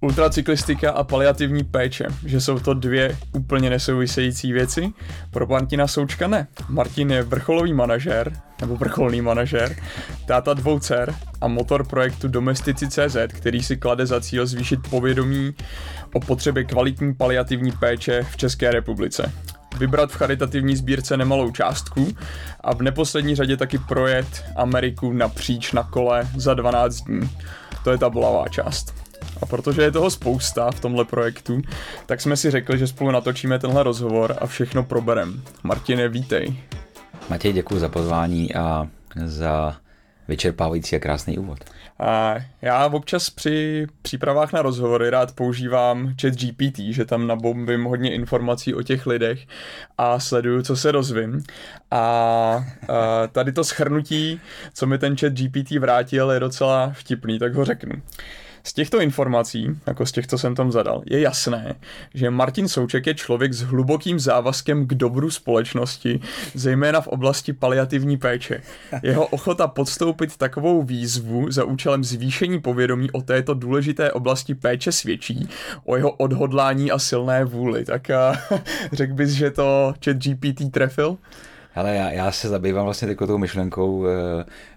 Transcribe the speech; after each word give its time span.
Ultracyklistika 0.00 0.90
a 0.90 1.04
paliativní 1.04 1.64
péče, 1.64 2.06
že 2.24 2.40
jsou 2.40 2.58
to 2.58 2.74
dvě 2.74 3.16
úplně 3.32 3.70
nesouvisející 3.70 4.52
věci. 4.52 4.92
Pro 5.30 5.46
Martina 5.46 5.86
Součka 5.86 6.28
ne. 6.28 6.46
Martin 6.68 7.10
je 7.10 7.22
vrcholový 7.22 7.74
manažer, 7.74 8.32
nebo 8.60 8.76
vrcholný 8.76 9.20
manažer, 9.20 9.76
táta 10.26 10.54
dvou 10.54 10.78
dcer 10.78 11.14
a 11.40 11.48
motor 11.48 11.86
projektu 11.86 12.28
Domestici.cz, 12.28 13.16
který 13.28 13.62
si 13.62 13.76
klade 13.76 14.06
za 14.06 14.20
cíl 14.20 14.46
zvýšit 14.46 14.80
povědomí 14.90 15.54
o 16.12 16.20
potřebě 16.20 16.64
kvalitní 16.64 17.14
paliativní 17.14 17.72
péče 17.72 18.22
v 18.30 18.36
České 18.36 18.70
republice 18.70 19.32
vybrat 19.78 20.10
v 20.10 20.16
charitativní 20.16 20.76
sbírce 20.76 21.16
nemalou 21.16 21.50
částku 21.50 22.16
a 22.60 22.74
v 22.74 22.82
neposlední 22.82 23.34
řadě 23.34 23.56
taky 23.56 23.78
projet 23.78 24.44
Ameriku 24.56 25.12
napříč 25.12 25.72
na 25.72 25.82
kole 25.82 26.28
za 26.36 26.54
12 26.54 27.00
dní. 27.00 27.30
To 27.84 27.90
je 27.90 27.98
ta 27.98 28.10
bolavá 28.10 28.48
část. 28.48 29.05
A 29.42 29.46
protože 29.46 29.82
je 29.82 29.90
toho 29.90 30.10
spousta 30.10 30.70
v 30.70 30.80
tomhle 30.80 31.04
projektu, 31.04 31.62
tak 32.06 32.20
jsme 32.20 32.36
si 32.36 32.50
řekli, 32.50 32.78
že 32.78 32.86
spolu 32.86 33.10
natočíme 33.10 33.58
tenhle 33.58 33.82
rozhovor 33.82 34.36
a 34.40 34.46
všechno 34.46 34.82
proberem. 34.82 35.42
Martine, 35.62 36.08
vítej. 36.08 36.56
Matěj, 37.30 37.52
děkuji 37.52 37.78
za 37.78 37.88
pozvání 37.88 38.54
a 38.54 38.88
za 39.24 39.76
vyčerpávající 40.28 40.96
a 40.96 40.98
krásný 40.98 41.38
úvod. 41.38 41.58
A 41.98 42.34
já 42.62 42.86
občas 42.86 43.30
při 43.30 43.86
přípravách 44.02 44.52
na 44.52 44.62
rozhovory 44.62 45.10
rád 45.10 45.32
používám 45.32 46.14
chat 46.20 46.34
GPT, 46.34 46.78
že 46.78 47.04
tam 47.04 47.26
nabombím 47.26 47.84
hodně 47.84 48.14
informací 48.14 48.74
o 48.74 48.82
těch 48.82 49.06
lidech 49.06 49.46
a 49.98 50.20
sleduju, 50.20 50.62
co 50.62 50.76
se 50.76 50.92
rozvím. 50.92 51.42
A, 51.90 52.00
a 52.00 52.64
tady 53.32 53.52
to 53.52 53.64
schrnutí, 53.64 54.40
co 54.74 54.86
mi 54.86 54.98
ten 54.98 55.16
chat 55.16 55.32
GPT 55.32 55.70
vrátil, 55.70 56.30
je 56.30 56.40
docela 56.40 56.90
vtipný, 56.94 57.38
tak 57.38 57.54
ho 57.54 57.64
řeknu. 57.64 58.02
Z 58.66 58.72
těchto 58.72 59.00
informací, 59.00 59.68
jako 59.86 60.06
z 60.06 60.12
těch, 60.12 60.26
co 60.26 60.38
jsem 60.38 60.54
tam 60.54 60.72
zadal, 60.72 61.02
je 61.06 61.20
jasné, 61.20 61.74
že 62.14 62.30
Martin 62.30 62.68
Souček 62.68 63.06
je 63.06 63.14
člověk 63.14 63.52
s 63.52 63.62
hlubokým 63.62 64.20
závazkem 64.20 64.86
k 64.86 64.94
dobru 64.94 65.30
společnosti, 65.30 66.20
zejména 66.54 67.00
v 67.00 67.08
oblasti 67.08 67.52
paliativní 67.52 68.16
péče. 68.16 68.62
Jeho 69.02 69.26
ochota 69.26 69.66
podstoupit 69.66 70.36
takovou 70.36 70.82
výzvu 70.82 71.50
za 71.50 71.64
účelem 71.64 72.04
zvýšení 72.04 72.60
povědomí 72.60 73.10
o 73.10 73.22
této 73.22 73.54
důležité 73.54 74.12
oblasti 74.12 74.54
péče 74.54 74.92
svědčí 74.92 75.48
o 75.84 75.96
jeho 75.96 76.10
odhodlání 76.10 76.90
a 76.90 76.98
silné 76.98 77.44
vůli. 77.44 77.84
Tak 77.84 78.10
řekl 78.92 79.14
bys, 79.14 79.30
že 79.30 79.50
to 79.50 79.94
chat 80.04 80.16
GPT 80.16 80.72
trefil? 80.72 81.18
Ale 81.76 81.94
já, 81.94 82.10
já 82.10 82.32
se 82.32 82.48
zabývám 82.48 82.84
vlastně 82.84 83.08
takovou 83.08 83.26
tou 83.28 83.38
myšlenkou 83.38 83.98
uh, 83.98 84.06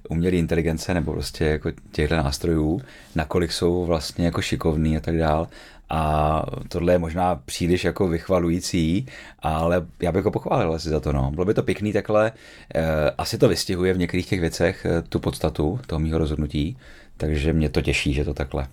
umělé 0.10 0.36
inteligence 0.36 0.94
nebo 0.94 1.14
prostě 1.14 1.46
jako 1.46 1.72
těchto 1.92 2.16
nástrojů, 2.16 2.82
nakolik 3.16 3.52
jsou 3.52 3.86
vlastně 3.86 4.26
jako 4.26 4.42
šikovný 4.42 4.98
a 4.98 5.00
tak 5.00 5.18
dál. 5.18 5.48
A 5.90 6.44
tohle 6.68 6.94
je 6.94 7.00
možná 7.00 7.36
příliš 7.36 7.84
jako 7.84 8.08
vychvalující, 8.08 9.06
ale 9.40 9.86
já 10.00 10.12
bych 10.12 10.26
ho 10.26 10.32
pochválil 10.32 10.74
asi 10.74 10.90
za 10.90 11.00
to. 11.00 11.14
No. 11.14 11.32
Bylo 11.32 11.46
by 11.46 11.54
to 11.54 11.64
pěkný 11.64 11.94
takhle. 11.94 12.32
Uh, 12.76 12.82
asi 13.18 13.38
to 13.38 13.50
vystihuje 13.50 13.94
v 13.94 13.98
některých 13.98 14.28
těch 14.28 14.40
věcech 14.40 14.86
uh, 14.86 15.08
tu 15.10 15.20
podstatu 15.20 15.80
toho 15.88 16.00
mýho 16.00 16.18
rozhodnutí, 16.18 16.78
takže 17.18 17.54
mě 17.54 17.70
to 17.70 17.82
těší, 17.82 18.14
že 18.14 18.26
to 18.26 18.34
takhle 18.34 18.68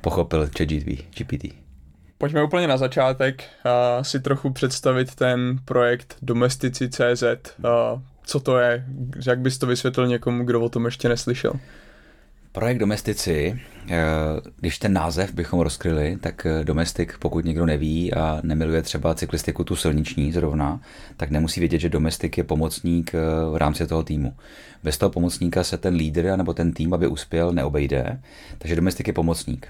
pochopil 0.00 0.48
ChatGPT. 0.58 1.61
Pojďme 2.22 2.42
úplně 2.42 2.66
na 2.66 2.76
začátek 2.76 3.44
a 3.64 4.04
si 4.04 4.20
trochu 4.20 4.50
představit 4.50 5.14
ten 5.14 5.58
projekt 5.64 6.16
Domestici.cz. 6.22 7.24
Co 8.24 8.40
to 8.40 8.58
je? 8.58 8.84
Jak 9.26 9.40
bys 9.40 9.58
to 9.58 9.66
vysvětlil 9.66 10.06
někomu, 10.06 10.44
kdo 10.44 10.60
o 10.60 10.68
tom 10.68 10.84
ještě 10.84 11.08
neslyšel? 11.08 11.52
Projekt 12.52 12.78
Domestici, 12.78 13.60
eh, 13.90 13.98
když 14.60 14.78
ten 14.78 14.92
název 14.92 15.32
bychom 15.32 15.60
rozkryli, 15.60 16.18
tak 16.20 16.46
eh, 16.46 16.64
domestik, 16.64 17.18
pokud 17.18 17.44
někdo 17.44 17.66
neví 17.66 18.14
a 18.14 18.40
nemiluje 18.42 18.82
třeba 18.82 19.14
cyklistiku 19.14 19.64
tu 19.64 19.76
silniční 19.76 20.32
zrovna, 20.32 20.80
tak 21.16 21.30
nemusí 21.30 21.60
vědět, 21.60 21.78
že 21.78 21.88
domestik 21.88 22.38
je 22.38 22.44
pomocník 22.44 23.14
eh, 23.14 23.18
v 23.52 23.56
rámci 23.56 23.86
toho 23.86 24.02
týmu. 24.02 24.34
Bez 24.82 24.98
toho 24.98 25.10
pomocníka 25.10 25.64
se 25.64 25.78
ten 25.78 25.94
lídr 25.94 26.36
nebo 26.36 26.54
ten 26.54 26.72
tým, 26.72 26.94
aby 26.94 27.06
uspěl, 27.06 27.52
neobejde, 27.52 28.20
takže 28.58 28.76
domestik 28.76 29.06
je 29.06 29.12
pomocník. 29.12 29.68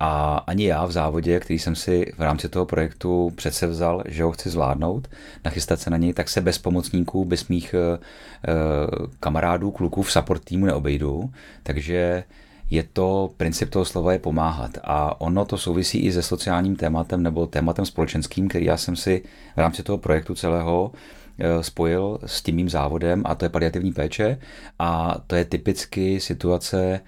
A 0.00 0.36
ani 0.46 0.66
já 0.66 0.86
v 0.86 0.92
závodě, 0.92 1.40
který 1.40 1.58
jsem 1.58 1.76
si 1.76 2.12
v 2.18 2.22
rámci 2.22 2.48
toho 2.48 2.66
projektu 2.66 3.32
přece 3.34 3.66
vzal, 3.66 4.02
že 4.08 4.22
ho 4.22 4.32
chci 4.32 4.50
zvládnout, 4.50 5.08
nachystat 5.44 5.80
se 5.80 5.90
na 5.90 5.96
něj, 5.96 6.12
tak 6.12 6.28
se 6.28 6.40
bez 6.40 6.58
pomocníků, 6.58 7.24
bez 7.24 7.48
mých 7.48 7.74
uh, 7.74 9.06
kamarádů, 9.20 9.70
kluků 9.70 10.02
v 10.02 10.12
support 10.12 10.44
týmu 10.44 10.66
neobejdu. 10.66 11.30
Takže 11.62 12.24
je 12.70 12.82
to, 12.92 13.30
princip 13.36 13.70
toho 13.70 13.84
slova 13.84 14.12
je 14.12 14.18
pomáhat. 14.18 14.78
A 14.84 15.20
ono 15.20 15.44
to 15.44 15.58
souvisí 15.58 15.98
i 15.98 16.12
se 16.12 16.22
sociálním 16.22 16.76
tématem 16.76 17.22
nebo 17.22 17.46
tématem 17.46 17.86
společenským, 17.86 18.48
který 18.48 18.64
já 18.64 18.76
jsem 18.76 18.96
si 18.96 19.22
v 19.56 19.58
rámci 19.58 19.82
toho 19.82 19.98
projektu 19.98 20.34
celého 20.34 20.92
eh, 21.38 21.62
spojil 21.62 22.18
s 22.26 22.42
tím 22.42 22.56
mým 22.56 22.68
závodem 22.68 23.22
a 23.26 23.34
to 23.34 23.44
je 23.44 23.48
paliativní 23.48 23.92
péče 23.92 24.38
a 24.78 25.16
to 25.26 25.36
je 25.36 25.44
typicky 25.44 26.20
situace 26.20 27.00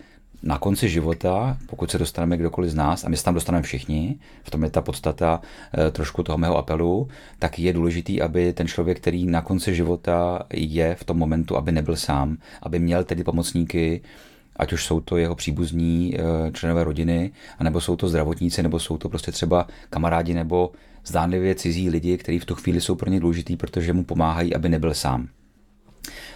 na 0.42 0.58
konci 0.58 0.88
života, 0.88 1.56
pokud 1.66 1.91
se 1.91 1.98
dostaneme 1.98 2.36
kdokoliv 2.36 2.70
z 2.70 2.75
nás, 2.75 3.04
a 3.04 3.08
my 3.08 3.16
se 3.16 3.25
tam 3.25 3.34
dostaneme 3.34 3.62
všichni, 3.62 4.19
v 4.42 4.50
tom 4.50 4.64
je 4.64 4.70
ta 4.70 4.80
podstata 4.80 5.41
e, 5.78 5.91
trošku 5.91 6.22
toho 6.22 6.38
mého 6.38 6.56
apelu, 6.56 7.08
tak 7.38 7.58
je 7.58 7.72
důležitý, 7.72 8.22
aby 8.22 8.53
ten 8.53 8.69
člověk, 8.69 9.00
který 9.00 9.26
na 9.26 9.42
konci 9.42 9.75
života 9.75 10.42
je 10.53 10.94
v 10.94 11.04
tom 11.04 11.19
momentu, 11.19 11.56
aby 11.56 11.72
nebyl 11.72 11.97
sám, 11.97 12.36
aby 12.62 12.78
měl 12.78 13.04
tedy 13.04 13.25
pomocníky, 13.25 14.00
ať 14.56 14.72
už 14.72 14.84
jsou 14.84 15.00
to 15.00 15.16
jeho 15.16 15.34
příbuzní 15.34 16.14
e, 16.14 16.53
členové 16.53 16.84
rodiny, 16.84 17.32
anebo 17.59 17.80
jsou 17.80 17.97
to 17.97 18.09
zdravotníci, 18.09 18.62
nebo 18.62 18.78
jsou 18.78 18.98
to 18.98 19.09
prostě 19.09 19.32
třeba 19.32 19.66
kamarádi 19.91 20.34
nebo 20.34 20.72
zdánlivě 21.06 21.54
cizí 21.54 21.91
lidi, 21.91 22.19
kteří 22.19 22.38
v 22.38 22.44
tu 22.44 22.54
chvíli 22.54 22.80
jsou 22.80 22.94
pro 22.94 23.10
ně 23.10 23.20
důležitý, 23.20 23.56
protože 23.56 23.92
mu 23.92 24.04
pomáhají, 24.04 24.54
aby 24.54 24.69
nebyl 24.69 24.94
sám. 24.94 25.28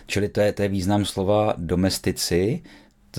Čili 0.06 0.28
to 0.28 0.40
je, 0.40 0.52
to 0.52 0.62
je 0.62 0.68
význam 0.68 1.04
slova 1.04 1.54
domestici, 1.56 2.62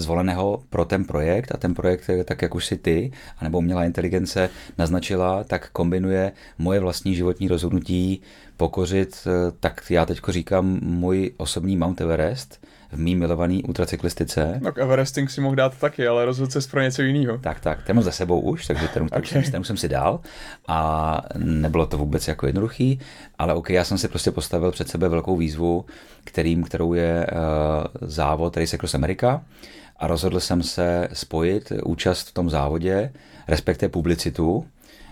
zvoleného 0.02 0.64
pro 0.70 0.86
ten 0.86 1.06
projekt 1.06 1.52
a 1.56 1.58
ten 1.58 1.74
projekt, 1.74 2.10
tak 2.26 2.42
jak 2.42 2.56
už 2.56 2.66
si 2.66 2.78
ty, 2.78 3.12
anebo 3.40 3.58
umělá 3.58 3.86
inteligence 3.86 4.50
naznačila, 4.78 5.44
tak 5.44 5.70
kombinuje 5.72 6.32
moje 6.58 6.80
vlastní 6.80 7.16
životní 7.16 7.48
rozhodnutí 7.48 8.22
pokořit, 8.58 9.28
eh, 9.28 9.52
tak 9.60 9.84
já 9.90 10.06
teď 10.06 10.20
říkám, 10.28 10.80
můj 10.84 11.32
osobní 11.38 11.78
Mount 11.78 12.02
Everest, 12.02 12.60
v 12.92 13.00
mý 13.00 13.16
milovaný 13.16 13.64
ultracyklistice. 13.64 14.60
Tak 14.64 14.78
Everesting 14.78 15.30
si 15.30 15.42
mohl 15.42 15.56
dát 15.56 15.78
taky, 15.78 16.08
ale 16.08 16.26
rozhodl 16.26 16.52
se 16.52 16.70
pro 16.70 16.82
něco 16.82 17.02
jiného. 17.02 17.38
Tak, 17.38 17.60
tak, 17.60 17.84
ten 17.84 17.96
mám 17.96 18.04
za 18.04 18.12
sebou 18.12 18.40
už, 18.40 18.68
takže 18.68 18.88
ten, 18.88 19.04
okay. 19.04 19.22
ten, 19.22 19.52
ten 19.52 19.64
jsem 19.64 19.78
si 19.78 19.90
dal 19.90 20.20
a 20.68 21.22
nebylo 21.38 21.86
to 21.86 21.98
vůbec 21.98 22.28
jako 22.28 22.46
jednoduchý, 22.46 23.00
ale 23.38 23.54
ok, 23.54 23.70
já 23.70 23.84
jsem 23.84 23.98
si 23.98 24.08
prostě 24.08 24.32
postavil 24.32 24.72
před 24.72 24.90
sebe 24.90 25.10
velkou 25.10 25.38
výzvu, 25.38 25.86
kterým, 26.24 26.64
kterou 26.64 26.94
je 26.94 27.28
uh, 27.32 28.08
závod 28.10 28.58
Race 28.58 28.76
Across 28.76 28.96
America 28.96 29.42
a 30.00 30.08
rozhodl 30.08 30.40
jsem 30.40 30.64
se 30.64 31.08
spojit 31.14 31.72
účast 31.86 32.28
v 32.28 32.34
tom 32.34 32.50
závodě, 32.50 33.14
respektive 33.48 33.90
publicitu 33.90 34.66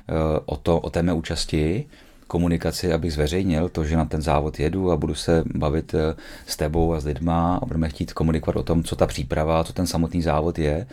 eh, 0.09 0.13
o, 0.45 0.57
to, 0.57 0.79
o 0.79 0.89
té 0.89 1.03
mé 1.03 1.13
účasti, 1.13 1.85
komunikaci, 2.27 2.93
abych 2.93 3.13
zveřejnil 3.13 3.69
to, 3.69 3.83
že 3.83 3.97
na 3.97 4.05
ten 4.05 4.21
závod 4.21 4.59
jedu 4.59 4.91
a 4.91 4.97
budu 4.97 5.15
se 5.15 5.43
bavit 5.55 5.93
eh, 5.93 6.15
s 6.47 6.57
tebou 6.57 6.93
a 6.93 6.99
s 6.99 7.05
lidma 7.05 7.55
a 7.55 7.65
budeme 7.65 7.89
chtít 7.89 8.13
komunikovat 8.13 8.59
o 8.59 8.63
tom, 8.63 8.83
co 8.83 8.95
ta 8.95 9.07
příprava, 9.07 9.63
co 9.63 9.73
ten 9.73 9.87
samotný 9.87 10.21
závod 10.21 10.59
je. 10.59 10.87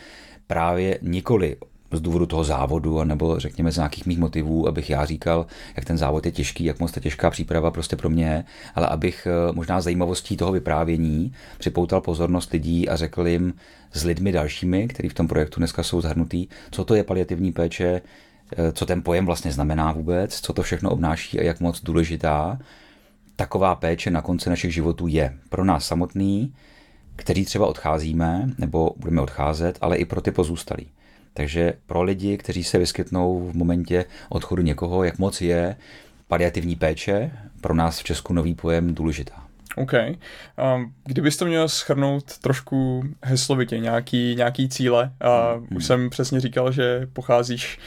Právě 0.47 0.99
nikoli 1.03 1.57
z 1.97 2.01
důvodu 2.01 2.27
toho 2.27 2.45
závodu, 2.45 3.05
nebo 3.05 3.39
řekněme 3.39 3.73
z 3.73 3.77
nějakých 3.77 4.07
mých 4.07 4.19
motivů, 4.19 4.69
abych 4.69 4.91
já 4.91 5.05
říkal, 5.05 5.47
jak 5.77 5.85
ten 5.85 5.99
závod 5.99 6.27
je 6.27 6.33
těžký, 6.33 6.65
jak 6.65 6.81
moc 6.81 6.93
ta 6.93 7.01
těžká 7.01 7.31
příprava 7.31 7.71
prostě 7.71 7.97
pro 7.97 8.11
mě 8.11 8.25
je, 8.25 8.45
ale 8.75 8.87
abych 8.87 9.27
eh, 9.27 9.53
možná 9.53 9.81
zajímavostí 9.81 10.37
toho 10.37 10.53
vyprávění 10.53 11.33
připoutal 11.59 12.01
pozornost 12.01 12.53
lidí 12.53 12.89
a 12.89 12.97
řekl 12.97 13.27
jim 13.27 13.55
s 13.93 14.05
lidmi 14.05 14.33
dalšími, 14.33 14.89
kteří 14.89 15.09
v 15.09 15.15
tom 15.15 15.29
projektu 15.29 15.61
dneska 15.61 15.83
jsou 15.83 16.01
zahrnutí, 16.01 16.49
co 16.71 16.85
to 16.85 16.95
je 16.95 17.05
paliativní 17.05 17.53
péče, 17.53 18.01
eh, 18.57 18.73
co 18.73 18.87
ten 18.87 19.03
pojem 19.03 19.27
vlastně 19.27 19.53
znamená 19.53 19.93
vůbec, 19.93 20.41
co 20.41 20.53
to 20.53 20.63
všechno 20.63 20.91
obnáší 20.91 21.41
a 21.41 21.43
jak 21.43 21.61
moc 21.61 21.83
důležitá 21.83 22.59
taková 23.37 23.75
péče 23.75 24.11
na 24.11 24.23
konci 24.23 24.51
našich 24.51 24.75
životů 24.75 25.07
je 25.07 25.39
pro 25.49 25.65
nás 25.65 25.87
samotný, 25.87 26.55
kteří 27.17 27.45
třeba 27.45 27.67
odcházíme 27.67 28.51
nebo 28.59 28.95
budeme 28.97 29.21
odcházet, 29.21 29.79
ale 29.81 29.97
i 29.97 30.05
pro 30.05 30.21
ty 30.21 30.31
pozůstalí. 30.31 30.89
Takže 31.35 31.73
pro 31.87 32.03
lidi, 32.03 32.39
kteří 32.39 32.65
se 32.65 32.79
vyskytnou 32.79 33.51
v 33.51 33.57
momentě 33.57 34.05
odchodu 34.29 34.63
někoho, 34.63 35.05
jak 35.05 35.19
moc 35.19 35.41
je 35.41 35.77
paliativní 36.29 36.77
péče 36.77 37.31
pro 37.61 37.75
nás 37.75 38.01
v 38.01 38.05
Česku 38.05 38.33
nový 38.33 38.55
pojem 38.55 38.95
důležitá. 38.95 39.43
OK. 39.77 39.93
Um, 39.93 40.93
kdybys 41.05 41.37
to 41.37 41.47
měl 41.47 41.69
schrnout 41.69 42.39
trošku 42.39 43.05
heslovitě, 43.23 43.79
nějaký, 43.79 44.35
nějaký 44.37 44.69
cíle, 44.69 45.13
uh, 45.25 45.63
hmm. 45.63 45.77
už 45.77 45.85
jsem 45.85 46.11
přesně 46.11 46.41
říkal, 46.41 46.73
že 46.73 47.07
pocházíš 47.13 47.79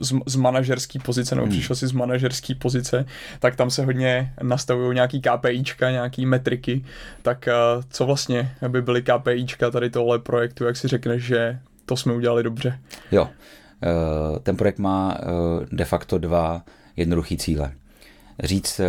z, 0.00 0.14
z 0.26 0.36
manažerské 0.36 0.98
pozice, 0.98 1.34
nebo 1.34 1.46
hmm. 1.46 1.52
přišel 1.52 1.76
jsi 1.76 1.86
z 1.86 1.92
manažerské 1.92 2.54
pozice, 2.54 3.06
tak 3.38 3.56
tam 3.56 3.70
se 3.70 3.84
hodně 3.84 4.32
nastavují 4.42 4.94
nějaký 4.94 5.20
KPIčka, 5.20 5.90
nějaký 5.90 6.26
metriky, 6.26 6.84
tak 7.22 7.48
uh, 7.48 7.82
co 7.90 8.06
vlastně 8.06 8.54
by 8.68 8.82
byly 8.82 9.02
KPIčka 9.02 9.70
tady 9.70 9.90
tohle 9.90 10.18
projektu, 10.18 10.64
jak 10.64 10.76
si 10.76 10.88
řekneš, 10.88 11.22
že 11.22 11.58
to 11.90 11.96
jsme 11.96 12.14
udělali 12.14 12.42
dobře. 12.42 12.78
Jo. 13.12 13.28
ten 14.42 14.56
projekt 14.56 14.78
má 14.78 15.18
de 15.72 15.84
facto 15.84 16.18
dva 16.18 16.62
jednoduché 16.96 17.36
cíle 17.36 17.72
říct 18.42 18.80
eh, 18.80 18.86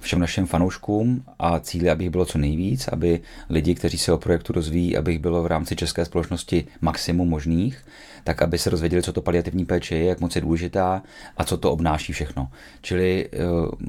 všem 0.00 0.18
našim 0.18 0.46
fanouškům 0.46 1.24
a 1.38 1.60
cíli, 1.60 1.90
aby 1.90 2.04
jich 2.04 2.10
bylo 2.10 2.24
co 2.24 2.38
nejvíc, 2.38 2.88
aby 2.88 3.20
lidi, 3.50 3.74
kteří 3.74 3.98
se 3.98 4.12
o 4.12 4.18
projektu 4.18 4.52
rozvíjí, 4.52 4.96
aby 4.96 5.12
jich 5.12 5.20
bylo 5.20 5.42
v 5.42 5.46
rámci 5.46 5.76
české 5.76 6.04
společnosti 6.04 6.66
maximum 6.80 7.28
možných, 7.28 7.78
tak 8.24 8.42
aby 8.42 8.58
se 8.58 8.70
rozvěděli, 8.70 9.02
co 9.02 9.12
to 9.12 9.22
paliativní 9.22 9.64
péče 9.64 9.96
je, 9.96 10.04
jak 10.04 10.20
moc 10.20 10.36
je 10.36 10.42
důležitá 10.42 11.02
a 11.36 11.44
co 11.44 11.56
to 11.56 11.72
obnáší 11.72 12.12
všechno. 12.12 12.48
Čili 12.80 13.28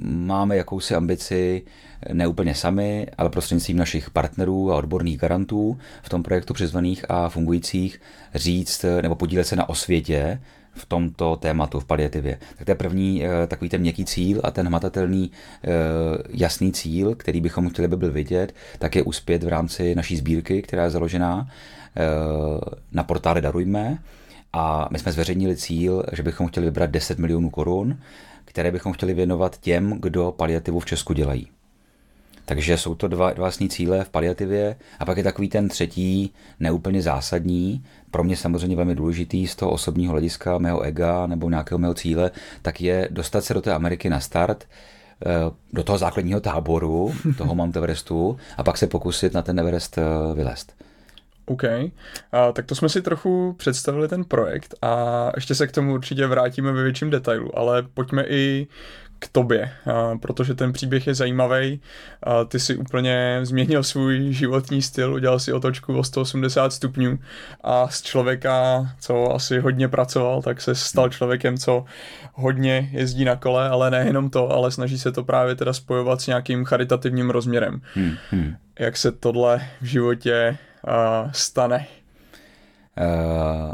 máme 0.01 0.57
jakousi 0.57 0.95
ambici 0.95 1.61
neúplně 2.13 2.55
sami, 2.55 3.07
ale 3.17 3.29
prostřednictvím 3.29 3.77
našich 3.77 4.09
partnerů 4.09 4.71
a 4.71 4.75
odborných 4.75 5.17
garantů 5.17 5.77
v 6.03 6.09
tom 6.09 6.23
projektu 6.23 6.53
přizvaných 6.53 7.05
a 7.09 7.29
fungujících 7.29 8.01
říct 8.35 8.85
nebo 9.01 9.15
podílet 9.15 9.47
se 9.47 9.55
na 9.55 9.69
osvětě 9.69 10.39
v 10.77 10.85
tomto 10.85 11.35
tématu, 11.35 11.79
v 11.79 11.85
paliativě. 11.85 12.39
Tak 12.57 12.65
to 12.65 12.71
je 12.71 12.75
první 12.75 13.25
eh, 13.25 13.47
takový 13.47 13.69
ten 13.69 13.81
měkký 13.81 14.05
cíl 14.05 14.41
a 14.43 14.51
ten 14.51 14.67
hmatatelný 14.67 15.31
eh, 15.63 15.67
jasný 16.29 16.71
cíl, 16.71 17.15
který 17.15 17.41
bychom 17.41 17.69
chtěli, 17.69 17.87
by 17.87 17.97
byl 17.97 18.11
vidět, 18.11 18.55
tak 18.79 18.95
je 18.95 19.03
uspět 19.03 19.43
v 19.43 19.47
rámci 19.47 19.95
naší 19.95 20.17
sbírky, 20.17 20.61
která 20.61 20.83
je 20.83 20.89
založená 20.89 21.47
eh, 21.97 22.01
na 22.91 23.03
portále 23.03 23.41
Darujme. 23.41 23.97
A 24.53 24.87
my 24.91 24.99
jsme 24.99 25.11
zveřejnili 25.11 25.55
cíl, 25.55 26.03
že 26.11 26.23
bychom 26.23 26.47
chtěli 26.47 26.65
vybrat 26.65 26.89
10 26.89 27.19
milionů 27.19 27.49
korun, 27.49 27.99
které 28.45 28.71
bychom 28.71 28.93
chtěli 28.93 29.13
věnovat 29.13 29.57
těm, 29.59 29.97
kdo 30.01 30.31
paliativu 30.31 30.79
v 30.79 30.85
Česku 30.85 31.13
dělají. 31.13 31.47
Takže 32.49 32.77
jsou 32.77 32.95
to 32.95 33.07
dva, 33.07 33.33
dva 33.33 33.43
vlastní 33.43 33.69
cíle 33.69 34.03
v 34.03 34.09
paliativě 34.09 34.75
a 34.99 35.05
pak 35.05 35.17
je 35.17 35.23
takový 35.23 35.49
ten 35.49 35.67
třetí, 35.67 36.33
neúplně 36.59 37.01
zásadní, 37.01 37.83
pro 38.11 38.23
mě 38.23 38.37
samozřejmě 38.37 38.75
velmi 38.75 38.95
důležitý 38.95 39.47
z 39.47 39.55
toho 39.55 39.71
osobního 39.71 40.11
hlediska, 40.11 40.57
mého 40.57 40.81
ega 40.81 41.27
nebo 41.27 41.49
nějakého 41.49 41.79
mého 41.79 41.93
cíle, 41.93 42.31
tak 42.61 42.81
je 42.81 43.07
dostat 43.11 43.43
se 43.43 43.53
do 43.53 43.61
té 43.61 43.73
Ameriky 43.73 44.09
na 44.09 44.19
start, 44.19 44.65
eh, 45.25 45.27
do 45.73 45.83
toho 45.83 45.97
základního 45.97 46.39
táboru, 46.39 47.13
toho 47.37 47.55
Mount 47.55 47.77
Everestu 47.77 48.37
a 48.57 48.63
pak 48.63 48.77
se 48.77 48.87
pokusit 48.87 49.33
na 49.33 49.41
ten 49.41 49.59
Everest 49.59 49.97
eh, 49.97 50.01
vylézt. 50.33 50.73
OK, 51.49 51.63
a, 52.31 52.51
tak 52.51 52.65
to 52.65 52.75
jsme 52.75 52.89
si 52.89 53.01
trochu 53.01 53.55
představili 53.57 54.07
ten 54.07 54.23
projekt 54.23 54.75
a 54.81 55.31
ještě 55.35 55.55
se 55.55 55.67
k 55.67 55.71
tomu 55.71 55.93
určitě 55.93 56.27
vrátíme 56.27 56.71
ve 56.71 56.83
větším 56.83 57.09
detailu, 57.09 57.59
ale 57.59 57.83
pojďme 57.93 58.23
i 58.27 58.67
k 59.19 59.27
tobě, 59.27 59.71
protože 60.21 60.53
ten 60.53 60.73
příběh 60.73 61.07
je 61.07 61.15
zajímavý. 61.15 61.81
Ty 62.47 62.59
si 62.59 62.75
úplně 62.75 63.39
změnil 63.43 63.83
svůj 63.83 64.33
životní 64.33 64.81
styl, 64.81 65.13
udělal 65.13 65.39
si 65.39 65.53
otočku 65.53 65.97
o 65.97 66.03
180 66.03 66.73
stupňů 66.73 67.19
a 67.61 67.87
z 67.87 68.01
člověka, 68.01 68.87
co 68.99 69.33
asi 69.35 69.59
hodně 69.59 69.87
pracoval, 69.87 70.41
tak 70.41 70.61
se 70.61 70.75
stal 70.75 71.09
člověkem, 71.09 71.57
co 71.57 71.85
hodně 72.33 72.89
jezdí 72.91 73.25
na 73.25 73.35
kole, 73.35 73.69
ale 73.69 73.91
nejenom 73.91 74.29
to, 74.29 74.49
ale 74.49 74.71
snaží 74.71 74.99
se 74.99 75.11
to 75.11 75.23
právě 75.23 75.55
teda 75.55 75.73
spojovat 75.73 76.21
s 76.21 76.27
nějakým 76.27 76.65
charitativním 76.65 77.29
rozměrem. 77.29 77.81
Hmm, 77.93 78.15
hmm. 78.31 78.55
Jak 78.79 78.97
se 78.97 79.11
tohle 79.11 79.67
v 79.81 79.85
životě 79.85 80.57
uh, 80.87 81.31
stane? 81.31 81.87
Uh, 82.97 83.73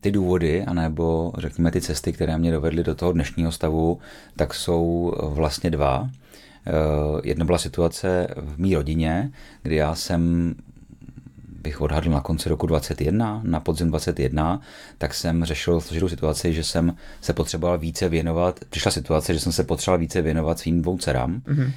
ty 0.00 0.10
důvody, 0.10 0.64
anebo 0.64 1.32
řekněme 1.38 1.70
ty 1.70 1.80
cesty, 1.80 2.12
které 2.12 2.38
mě 2.38 2.52
dovedly 2.52 2.84
do 2.84 2.94
toho 2.94 3.12
dnešního 3.12 3.52
stavu, 3.52 3.98
tak 4.36 4.54
jsou 4.54 5.14
vlastně 5.20 5.70
dva. 5.70 6.10
Eh, 6.66 6.72
Jedna 7.24 7.44
byla 7.44 7.58
situace 7.58 8.28
v 8.36 8.58
mý 8.58 8.74
rodině, 8.74 9.32
kdy 9.62 9.76
já 9.76 9.94
jsem 9.94 10.54
bych 11.62 11.80
odhadl 11.80 12.10
na 12.10 12.20
konci 12.20 12.48
roku 12.48 12.66
21, 12.66 13.40
na 13.44 13.60
podzim 13.60 13.88
21, 13.88 14.60
tak 14.98 15.14
jsem 15.14 15.44
řešil 15.44 15.80
složitou 15.80 16.08
situaci, 16.08 16.54
že 16.54 16.64
jsem 16.64 16.96
se 17.20 17.32
potřeboval 17.32 17.78
více 17.78 18.08
věnovat, 18.08 18.60
přišla 18.70 18.90
situace, 18.90 19.34
že 19.34 19.40
jsem 19.40 19.52
se 19.52 19.64
potřeboval 19.64 19.98
více 19.98 20.22
věnovat 20.22 20.58
svým 20.58 20.82
dvou 20.82 20.98
dcerám 20.98 21.40
mm-hmm. 21.40 21.72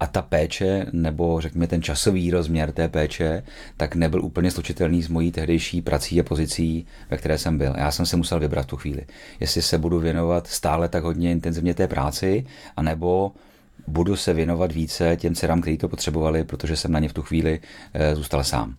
a 0.00 0.06
ta 0.06 0.22
péče, 0.22 0.86
nebo 0.92 1.40
řekněme 1.40 1.66
ten 1.66 1.82
časový 1.82 2.30
rozměr 2.30 2.72
té 2.72 2.88
péče, 2.88 3.42
tak 3.76 3.94
nebyl 3.94 4.24
úplně 4.24 4.50
slučitelný 4.50 5.02
s 5.02 5.08
mojí 5.08 5.32
tehdejší 5.32 5.82
prací 5.82 6.20
a 6.20 6.22
pozicí, 6.22 6.86
ve 7.10 7.16
které 7.16 7.38
jsem 7.38 7.58
byl. 7.58 7.74
Já 7.76 7.90
jsem 7.90 8.06
se 8.06 8.16
musel 8.16 8.40
vybrat 8.40 8.66
tu 8.66 8.76
chvíli, 8.76 9.06
jestli 9.40 9.62
se 9.62 9.78
budu 9.78 10.00
věnovat 10.00 10.46
stále 10.46 10.88
tak 10.88 11.04
hodně 11.04 11.32
intenzivně 11.32 11.74
té 11.74 11.88
práci, 11.88 12.46
anebo 12.76 13.32
budu 13.86 14.16
se 14.16 14.32
věnovat 14.32 14.72
více 14.72 15.16
těm 15.16 15.34
dcerám, 15.34 15.60
kteří 15.60 15.78
to 15.78 15.88
potřebovali, 15.88 16.44
protože 16.44 16.76
jsem 16.76 16.92
na 16.92 16.98
ně 16.98 17.08
v 17.08 17.12
tu 17.12 17.22
chvíli 17.22 17.60
e, 17.94 18.14
zůstal 18.14 18.44
sám. 18.44 18.76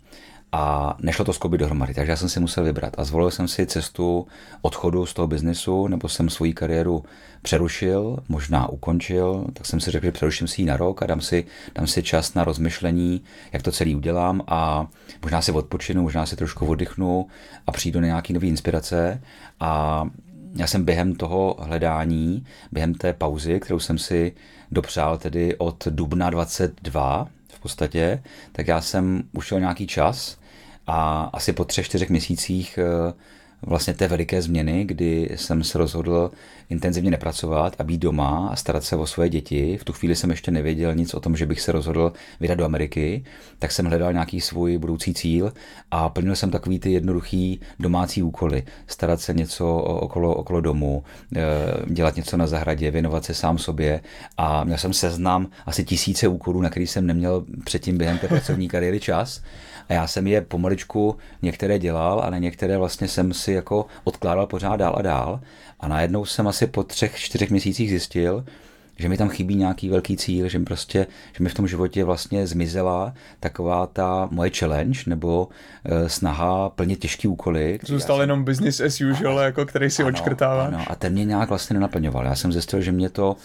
A 0.56 0.96
nešlo 1.02 1.26
to 1.26 1.34
skloubit 1.34 1.60
dohromady, 1.60 1.94
takže 1.94 2.12
já 2.12 2.16
jsem 2.16 2.30
si 2.30 2.40
musel 2.40 2.64
vybrat. 2.64 2.94
A 2.98 3.04
zvolil 3.04 3.32
jsem 3.32 3.48
si 3.48 3.66
cestu 3.66 4.28
odchodu 4.62 5.06
z 5.06 5.14
toho 5.14 5.28
biznesu, 5.28 5.88
nebo 5.88 6.10
jsem 6.10 6.30
svoji 6.30 6.54
kariéru 6.54 7.04
přerušil, 7.42 8.18
možná 8.30 8.70
ukončil, 8.70 9.46
tak 9.54 9.66
jsem 9.66 9.80
si 9.80 9.92
řekl, 9.92 10.06
že 10.06 10.12
přeruším 10.12 10.48
si 10.48 10.62
ji 10.62 10.66
na 10.66 10.78
rok 10.78 11.04
a 11.04 11.06
dám 11.06 11.22
si, 11.22 11.46
dám 11.76 11.88
si 11.88 12.04
čas 12.04 12.34
na 12.34 12.44
rozmyšlení, 12.44 13.24
jak 13.54 13.62
to 13.62 13.72
celý 13.72 13.96
udělám 13.96 14.42
a 14.48 14.88
možná 15.22 15.42
si 15.42 15.52
odpočinu, 15.52 16.02
možná 16.02 16.26
si 16.26 16.36
trošku 16.36 16.66
oddychnu 16.66 17.28
a 17.68 17.72
přijdu 17.72 18.00
na 18.00 18.06
nějaké 18.06 18.34
nové 18.34 18.48
inspirace. 18.48 19.22
A 19.60 20.04
já 20.56 20.68
jsem 20.68 20.86
během 20.86 21.16
toho 21.16 21.56
hledání, 21.60 22.46
během 22.72 22.94
té 22.94 23.14
pauzy, 23.14 23.60
kterou 23.60 23.80
jsem 23.80 23.98
si 23.98 24.34
dopřál 24.74 25.18
tedy 25.18 25.56
od 25.58 25.88
dubna 25.88 26.30
22 26.30 27.28
v 27.48 27.60
podstatě, 27.60 28.24
tak 28.52 28.68
já 28.68 28.82
jsem 28.82 29.24
ušel 29.32 29.60
nějaký 29.60 29.88
čas 29.88 30.38
a 30.88 31.30
asi 31.34 31.54
po 31.54 31.66
třech, 31.66 31.86
čtyřech 31.86 32.10
měsících 32.10 32.78
eh, 32.78 33.14
vlastně 33.62 33.94
té 33.94 34.08
veliké 34.08 34.42
změny, 34.42 34.86
kdy 34.86 35.30
jsem 35.36 35.64
se 35.64 35.78
rozhodl 35.78 36.32
intenzivně 36.70 37.12
nepracovat 37.12 37.76
a 37.80 37.84
být 37.84 37.98
doma 37.98 38.50
a 38.52 38.56
starat 38.56 38.84
se 38.84 38.96
o 38.96 39.08
své 39.08 39.30
děti. 39.30 39.78
V 39.78 39.84
tu 39.84 39.94
chvíli 39.94 40.16
jsem 40.16 40.30
ještě 40.30 40.52
nevěděl 40.52 40.96
nic 40.96 41.14
o 41.14 41.20
tom, 41.20 41.36
že 41.36 41.46
bych 41.46 41.62
se 41.62 41.72
rozhodl 41.72 42.14
vydat 42.40 42.56
do 42.56 42.66
Ameriky, 42.66 43.24
tak 43.60 43.72
jsem 43.72 43.86
hledal 43.86 44.14
nějaký 44.14 44.42
svůj 44.42 44.78
budoucí 44.78 45.14
cíl 45.14 45.54
a 45.92 46.10
plnil 46.10 46.36
jsem 46.36 46.52
takový 46.52 46.80
ty 46.80 46.92
jednoduchý 46.92 47.60
domácí 47.80 48.24
úkoly. 48.24 48.64
Starat 48.88 49.22
se 49.22 49.34
něco 49.34 49.78
okolo, 49.78 50.36
okolo 50.36 50.62
domu, 50.62 51.04
eh, 51.36 51.42
dělat 51.88 52.16
něco 52.16 52.38
na 52.38 52.48
zahradě, 52.48 52.92
věnovat 52.92 53.26
se 53.26 53.34
sám 53.34 53.58
sobě 53.58 54.02
a 54.38 54.64
měl 54.64 54.78
jsem 54.78 54.94
seznam 54.94 55.48
asi 55.66 55.84
tisíce 55.84 56.28
úkolů, 56.28 56.62
na 56.62 56.70
který 56.70 56.88
jsem 56.88 57.08
neměl 57.08 57.46
předtím 57.64 57.98
během 57.98 58.18
té 58.18 58.28
pracovní 58.28 58.68
kariéry 58.68 59.00
čas. 59.00 59.42
A 59.90 59.94
já 59.94 60.08
jsem 60.08 60.28
je 60.28 60.42
pomaličku 60.42 61.18
některé 61.42 61.80
dělal, 61.80 62.20
ale 62.20 62.40
některé 62.40 62.78
vlastně 62.78 63.08
jsem 63.08 63.34
si 63.34 63.52
jako 63.52 63.86
odkládal 64.04 64.48
pořád 64.48 64.76
dál 64.76 64.96
a 64.98 65.02
dál. 65.02 65.40
A 65.80 65.88
najednou 65.88 66.26
jsem 66.26 66.48
asi 66.54 66.68
po 66.68 66.84
třech, 66.84 67.16
čtyřech 67.16 67.50
měsících 67.50 67.90
zjistil, 67.90 68.46
že 68.98 69.10
mi 69.10 69.18
tam 69.18 69.30
chybí 69.30 69.56
nějaký 69.56 69.90
velký 69.90 70.18
cíl, 70.18 70.50
že 70.50 70.60
mi 70.60 70.66
prostě, 70.66 71.08
že 71.38 71.44
mi 71.44 71.50
v 71.50 71.54
tom 71.54 71.68
životě 71.68 72.04
vlastně 72.04 72.48
zmizela 72.48 73.14
taková 73.40 73.88
ta 73.88 74.28
moje 74.32 74.52
challenge 74.54 75.00
nebo 75.08 75.50
e, 75.86 76.10
snaha 76.10 76.70
plnit 76.70 77.00
těžký 77.00 77.28
úkoly. 77.28 77.80
Zůstal 77.86 78.18
jsem... 78.18 78.22
jenom 78.22 78.44
business 78.44 78.80
as 78.80 79.02
usual, 79.02 79.34
ano, 79.34 79.42
jako 79.42 79.66
který 79.66 79.90
si 79.90 80.04
ano, 80.04 80.10
odškrtáváš. 80.10 80.68
Ano, 80.68 80.84
a 80.88 80.96
ten 80.96 81.14
mě 81.14 81.26
nějak 81.26 81.50
vlastně 81.50 81.74
nenaplňoval. 81.74 82.26
Já 82.26 82.36
jsem 82.36 82.52
zjistil, 82.52 82.82
že 82.82 82.92
mě 82.92 83.10
to 83.10 83.36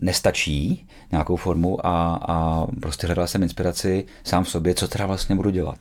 nestačí 0.00 0.86
nějakou 1.12 1.36
formu 1.36 1.86
a, 1.86 2.20
a 2.28 2.66
prostě 2.80 3.06
hledal 3.06 3.26
jsem 3.26 3.42
inspiraci 3.42 4.04
sám 4.24 4.44
v 4.44 4.48
sobě, 4.48 4.74
co 4.74 4.88
teda 4.88 5.06
vlastně 5.06 5.36
budu 5.36 5.50
dělat. 5.50 5.78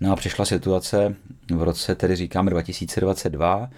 No 0.00 0.12
a 0.12 0.16
přišla 0.16 0.44
situace 0.44 1.14
v 1.50 1.62
roce, 1.62 1.94
tedy 1.94 2.16
říkáme 2.16 2.50
2022, 2.50 3.70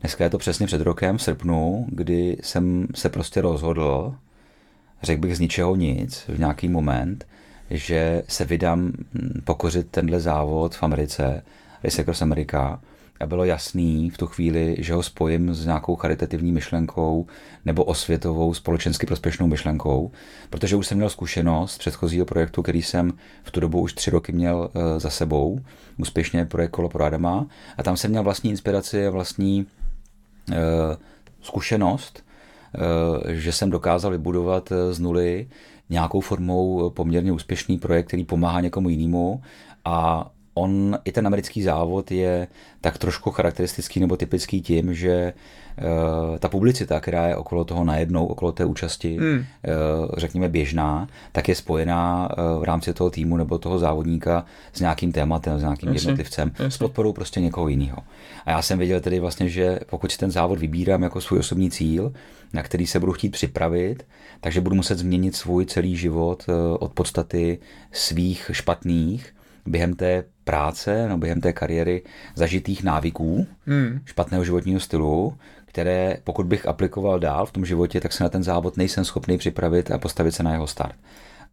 dneska 0.00 0.24
je 0.24 0.30
to 0.30 0.38
přesně 0.38 0.66
před 0.66 0.80
rokem, 0.80 1.18
v 1.18 1.22
srpnu, 1.22 1.86
kdy 1.88 2.36
jsem 2.42 2.86
se 2.94 3.08
prostě 3.08 3.40
rozhodl, 3.40 4.14
řekl 5.02 5.20
bych 5.20 5.36
z 5.36 5.40
ničeho 5.40 5.76
nic, 5.76 6.24
v 6.28 6.38
nějaký 6.38 6.68
moment, 6.68 7.26
že 7.70 8.22
se 8.28 8.44
vydám 8.44 8.92
pokořit 9.44 9.90
tenhle 9.90 10.20
závod 10.20 10.74
v 10.74 10.82
Americe, 10.82 11.42
Race 11.84 12.02
Across 12.02 12.22
America, 12.22 12.80
a 13.20 13.26
bylo 13.26 13.44
jasný 13.44 14.10
v 14.10 14.18
tu 14.18 14.26
chvíli, 14.26 14.76
že 14.78 14.94
ho 14.94 15.02
spojím 15.02 15.54
s 15.54 15.66
nějakou 15.66 15.96
charitativní 15.96 16.52
myšlenkou 16.52 17.26
nebo 17.64 17.84
osvětovou 17.84 18.54
společensky 18.54 19.06
prospěšnou 19.06 19.46
myšlenkou, 19.46 20.10
protože 20.50 20.76
už 20.76 20.86
jsem 20.86 20.98
měl 20.98 21.10
zkušenost 21.10 21.72
z 21.72 21.78
předchozího 21.78 22.26
projektu, 22.26 22.62
který 22.62 22.82
jsem 22.82 23.12
v 23.42 23.50
tu 23.50 23.60
dobu 23.60 23.80
už 23.80 23.92
tři 23.92 24.10
roky 24.10 24.32
měl 24.32 24.70
eh, 24.74 25.00
za 25.00 25.10
sebou, 25.10 25.60
úspěšně 25.96 26.44
projekt 26.44 26.70
Kolo 26.70 26.88
pro 26.88 27.04
Adama. 27.04 27.46
A 27.78 27.82
tam 27.82 27.96
jsem 27.96 28.10
měl 28.10 28.22
vlastní 28.22 28.50
inspiraci 28.50 29.06
a 29.06 29.10
vlastní 29.10 29.66
zkušenost, 31.40 32.24
uh, 32.24 33.30
že 33.30 33.52
jsem 33.52 33.70
dokázal 33.70 34.10
vybudovat 34.10 34.72
z 34.90 35.00
nuly 35.00 35.48
nějakou 35.90 36.20
formou 36.20 36.90
poměrně 36.90 37.32
úspěšný 37.32 37.78
projekt, 37.78 38.06
který 38.06 38.24
pomáhá 38.24 38.60
někomu 38.60 38.88
jinému. 38.88 39.42
A 39.84 40.30
on, 40.54 40.98
i 41.04 41.12
ten 41.12 41.26
americký 41.26 41.62
závod 41.62 42.10
je 42.10 42.48
tak 42.80 42.98
trošku 42.98 43.30
charakteristický 43.30 44.00
nebo 44.00 44.16
typický 44.16 44.60
tím, 44.60 44.94
že 44.94 45.32
ta 46.38 46.48
publicita, 46.48 47.00
která 47.00 47.26
je 47.28 47.36
okolo 47.36 47.64
toho 47.64 47.84
najednou, 47.84 48.26
okolo 48.26 48.52
té 48.52 48.64
účasti, 48.64 49.18
uh, 49.18 49.44
řekněme 50.16 50.48
běžná, 50.48 51.08
tak 51.32 51.48
je 51.48 51.54
spojená 51.54 52.28
uh, 52.30 52.60
v 52.60 52.64
rámci 52.64 52.94
toho 52.94 53.10
týmu 53.10 53.36
nebo 53.36 53.58
toho 53.58 53.78
závodníka 53.78 54.44
s 54.72 54.80
nějakým 54.80 55.12
tématem, 55.12 55.58
s 55.58 55.62
nějakým 55.62 55.88
jasně, 55.88 55.98
jednotlivcem, 55.98 56.50
jasně. 56.52 56.70
s 56.70 56.78
podporou 56.78 57.12
prostě 57.12 57.40
někoho 57.40 57.68
jiného. 57.68 57.98
A 58.46 58.50
já 58.50 58.62
jsem 58.62 58.78
věděl 58.78 59.00
tedy 59.00 59.20
vlastně, 59.20 59.48
že 59.48 59.78
pokud 59.90 60.12
si 60.12 60.18
ten 60.18 60.30
závod 60.30 60.58
vybírám 60.58 61.02
jako 61.02 61.20
svůj 61.20 61.38
osobní 61.38 61.70
cíl, 61.70 62.12
na 62.52 62.62
který 62.62 62.86
se 62.86 63.00
budu 63.00 63.12
chtít 63.12 63.28
připravit, 63.28 64.06
takže 64.40 64.60
budu 64.60 64.76
muset 64.76 64.98
změnit 64.98 65.36
svůj 65.36 65.66
celý 65.66 65.96
život 65.96 66.46
od 66.78 66.92
podstaty 66.92 67.58
svých 67.92 68.50
špatných 68.52 69.34
během 69.66 69.94
té 69.94 70.24
práce 70.44 71.08
no 71.08 71.18
během 71.18 71.40
té 71.40 71.52
kariéry 71.52 72.02
zažitých 72.34 72.84
návyků, 72.84 73.46
hmm. 73.66 74.00
špatného 74.04 74.44
životního 74.44 74.80
stylu, 74.80 75.34
které 75.74 76.16
pokud 76.24 76.46
bych 76.46 76.66
aplikoval 76.66 77.18
dál 77.18 77.46
v 77.46 77.52
tom 77.52 77.64
životě, 77.66 78.00
tak 78.00 78.12
se 78.12 78.24
na 78.24 78.30
ten 78.30 78.42
závod 78.42 78.76
nejsem 78.76 79.04
schopný 79.04 79.38
připravit 79.38 79.90
a 79.90 79.98
postavit 79.98 80.32
se 80.32 80.42
na 80.42 80.52
jeho 80.52 80.66
start. 80.66 80.94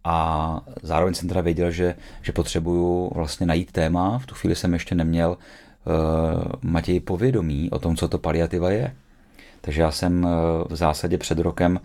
A 0.03 0.61
zároveň 0.83 1.13
jsem 1.13 1.29
teda 1.29 1.41
věděl, 1.41 1.71
že, 1.71 1.95
že 2.21 2.31
potřebuju 2.31 3.11
vlastně 3.15 3.45
najít 3.45 3.71
téma. 3.71 4.19
V 4.19 4.25
tu 4.25 4.35
chvíli 4.35 4.55
jsem 4.55 4.73
ještě 4.73 4.95
neměl 4.95 5.29
uh, 5.37 6.51
Matěj 6.61 6.99
povědomí 6.99 7.69
o 7.71 7.79
tom, 7.79 7.95
co 7.95 8.07
to 8.07 8.17
paliativa 8.17 8.71
je. 8.71 8.95
Takže 9.61 9.81
já 9.81 9.91
jsem 9.91 10.23
uh, 10.23 10.29
v 10.69 10.75
zásadě 10.75 11.17
před 11.17 11.39
rokem 11.39 11.79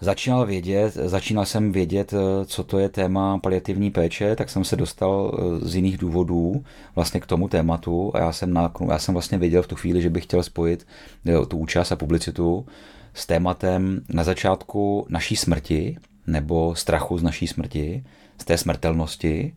začínal 0.00 0.46
vědět, 0.46 0.94
začínal 0.94 1.44
jsem 1.46 1.72
vědět, 1.72 2.12
eh, 2.12 2.44
co 2.44 2.64
to 2.64 2.78
je 2.78 2.88
téma 2.88 3.38
paliativní 3.38 3.90
péče, 3.90 4.36
tak 4.36 4.50
jsem 4.50 4.64
se 4.64 4.76
dostal 4.76 5.38
eh, 5.38 5.68
z 5.68 5.74
jiných 5.74 5.98
důvodů 5.98 6.64
vlastně 6.94 7.20
k 7.20 7.26
tomu 7.26 7.48
tématu 7.48 8.10
a 8.14 8.18
já 8.18 8.32
jsem, 8.32 8.52
na, 8.52 8.72
já 8.90 8.98
jsem 8.98 9.14
vlastně 9.14 9.38
věděl 9.38 9.62
v 9.62 9.66
tu 9.66 9.76
chvíli, 9.76 10.02
že 10.02 10.10
bych 10.10 10.24
chtěl 10.24 10.42
spojit 10.42 10.86
eh, 11.26 11.46
tu 11.46 11.58
účast 11.58 11.92
a 11.92 11.96
publicitu 11.96 12.66
s 13.14 13.26
tématem 13.26 14.00
na 14.08 14.24
začátku 14.24 15.06
naší 15.08 15.36
smrti 15.36 15.96
nebo 16.26 16.74
strachu 16.74 17.18
z 17.18 17.22
naší 17.22 17.46
smrti, 17.46 18.04
z 18.38 18.44
té 18.44 18.58
smrtelnosti. 18.58 19.54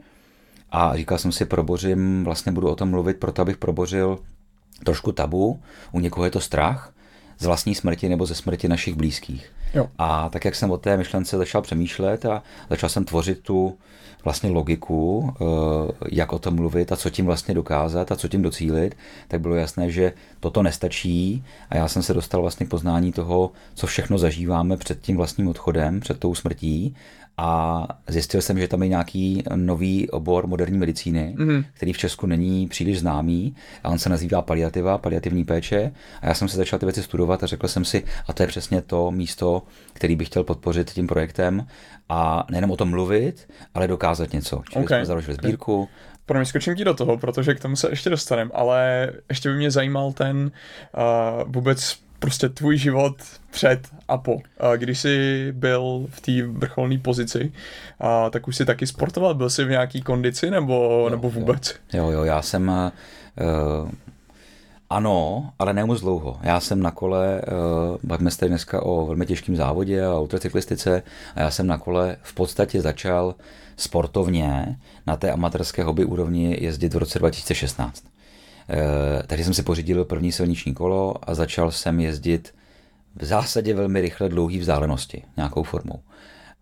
A 0.72 0.96
říkal 0.96 1.18
jsem 1.18 1.32
si, 1.32 1.46
probořím, 1.46 2.24
vlastně 2.24 2.52
budu 2.52 2.70
o 2.70 2.76
tom 2.76 2.90
mluvit, 2.90 3.20
proto 3.20 3.42
abych 3.42 3.58
probořil 3.58 4.20
trošku 4.84 5.12
tabu, 5.12 5.62
u 5.92 6.00
někoho 6.00 6.26
je 6.26 6.32
to 6.32 6.40
strach, 6.40 6.93
z 7.44 7.46
vlastní 7.46 7.76
smrti 7.76 8.10
nebo 8.10 8.26
ze 8.26 8.36
smrti 8.36 8.68
našich 8.68 8.96
blízkých. 8.96 9.52
Jo. 9.74 9.88
A 9.98 10.30
tak, 10.30 10.46
jak 10.46 10.56
jsem 10.56 10.72
o 10.72 10.78
té 10.78 10.98
myšlence 10.98 11.38
začal 11.38 11.62
přemýšlet 11.62 12.26
a 12.26 12.44
začal 12.70 12.90
jsem 12.90 13.06
tvořit 13.06 13.40
tu 13.40 13.78
vlastně 14.24 14.50
logiku, 14.50 15.34
eh, 15.34 15.46
jak 16.12 16.34
o 16.34 16.40
tom 16.40 16.56
mluvit 16.56 16.92
a 16.92 16.96
co 16.96 17.10
tím 17.10 17.26
vlastně 17.26 17.54
dokázat 17.54 18.12
a 18.12 18.16
co 18.16 18.28
tím 18.28 18.42
docílit, 18.42 18.98
tak 19.28 19.42
bylo 19.42 19.56
jasné, 19.56 19.92
že 19.92 20.14
toto 20.40 20.64
nestačí 20.64 21.44
a 21.70 21.78
já 21.78 21.88
jsem 21.88 22.04
se 22.04 22.14
dostal 22.14 22.42
vlastně 22.42 22.66
k 22.66 22.70
poznání 22.70 23.12
toho, 23.12 23.52
co 23.76 23.88
všechno 23.88 24.18
zažíváme 24.18 24.78
před 24.78 25.02
tím 25.02 25.18
vlastním 25.18 25.48
odchodem, 25.48 26.00
před 26.00 26.20
tou 26.20 26.36
smrtí 26.36 26.96
a 27.38 27.88
zjistil 28.08 28.42
jsem, 28.42 28.60
že 28.60 28.68
tam 28.68 28.84
je 28.84 28.90
nějaký 28.90 29.44
nový 29.56 30.10
obor 30.10 30.48
moderní 30.48 30.78
medicíny, 30.78 31.36
mm-hmm. 31.38 31.66
který 31.74 31.94
v 31.94 31.98
Česku 31.98 32.28
není 32.28 32.68
příliš 32.68 33.00
známý 33.00 33.56
a 33.84 33.90
on 33.90 34.00
se 34.00 34.10
nazývá 34.10 34.42
paliativa, 34.42 34.98
paliativní 34.98 35.46
péče 35.46 35.92
a 36.22 36.28
já 36.28 36.34
jsem 36.34 36.48
se 36.48 36.58
začal 36.58 36.80
ty 36.80 36.86
věci 36.86 37.04
studovat 37.04 37.44
a 37.44 37.48
řekl 37.48 37.68
jsem 37.68 37.86
si, 37.86 38.04
a 38.28 38.34
to 38.34 38.44
je 38.44 38.48
přesně 38.48 38.82
to 38.82 39.12
místo, 39.12 39.64
který 39.94 40.16
bych 40.16 40.28
chtěl 40.28 40.44
podpořit 40.44 40.92
tím 40.92 41.08
projektem 41.08 41.68
a 42.10 42.46
nejenom 42.52 42.72
o 42.72 42.78
tom 42.78 42.90
mluvit, 42.90 43.48
ale 43.74 43.88
dokázat 43.88 44.34
něco. 44.34 44.62
Čili 44.70 44.86
okay. 44.86 45.00
jsme 45.00 45.06
založili 45.06 45.34
sbírku, 45.34 45.90
pro 46.26 46.40
mě 46.40 46.46
skočím 46.46 46.76
ti 46.76 46.84
do 46.84 46.94
toho, 46.94 47.18
protože 47.18 47.54
k 47.54 47.60
tomu 47.60 47.76
se 47.76 47.90
ještě 47.90 48.10
dostaneme, 48.10 48.52
ale 48.54 49.12
ještě 49.30 49.50
by 49.50 49.56
mě 49.56 49.72
zajímal 49.72 50.12
ten 50.12 50.52
uh, 50.98 51.52
vůbec 51.52 51.98
prostě 52.24 52.50
tvůj 52.50 52.78
život 52.78 53.16
před 53.52 53.88
a 54.08 54.18
po. 54.18 54.38
Když 54.76 55.00
jsi 55.00 55.48
byl 55.52 56.08
v 56.10 56.22
té 56.22 56.32
vrcholné 56.42 56.98
pozici, 56.98 57.52
a, 58.00 58.30
tak 58.30 58.48
už 58.48 58.56
jsi 58.56 58.66
taky 58.66 58.88
sportoval? 58.88 59.34
Byl 59.34 59.50
jsi 59.50 59.66
v 59.66 59.70
nějaký 59.70 60.02
kondici 60.02 60.52
nebo, 60.52 60.74
jo, 60.74 61.10
nebo 61.10 61.30
vůbec? 61.30 61.76
Jo, 61.94 62.10
jo, 62.10 62.24
já 62.24 62.42
jsem... 62.42 62.92
Uh, 63.42 63.90
ano, 64.90 65.50
ale 65.60 65.74
ne 65.74 65.86
moc 65.86 66.02
dlouho. 66.02 66.38
Já 66.44 66.60
jsem 66.60 66.80
na 66.80 66.92
kole, 66.92 67.42
uh, 67.42 67.98
bavíme 68.04 68.32
se 68.32 68.48
dneska 68.48 68.84
o 68.84 69.06
velmi 69.06 69.26
těžkém 69.26 69.56
závodě 69.56 70.06
a 70.06 70.20
ultracyklistice 70.20 71.04
a 71.36 71.42
já 71.42 71.52
jsem 71.52 71.68
na 71.68 71.78
kole 71.78 72.18
v 72.22 72.34
podstatě 72.34 72.82
začal 72.82 73.36
sportovně 73.78 74.80
na 75.08 75.18
té 75.18 75.32
amatérské 75.32 75.84
hobby 75.84 76.06
úrovni 76.06 76.58
jezdit 76.62 76.94
v 76.94 76.98
roce 76.98 77.20
2016. 77.20 78.13
Eh, 78.70 79.24
tady 79.28 79.44
jsem 79.44 79.54
si 79.54 79.64
pořídil 79.64 80.06
první 80.06 80.32
silniční 80.32 80.74
kolo 80.74 81.30
a 81.30 81.36
začal 81.36 81.72
jsem 81.72 82.00
jezdit 82.00 82.54
v 83.16 83.26
zásadě 83.26 83.74
velmi 83.74 84.02
rychle 84.02 84.30
dlouhé 84.30 84.60
vzdálenosti 84.60 85.24
nějakou 85.38 85.64
formou. 85.64 86.00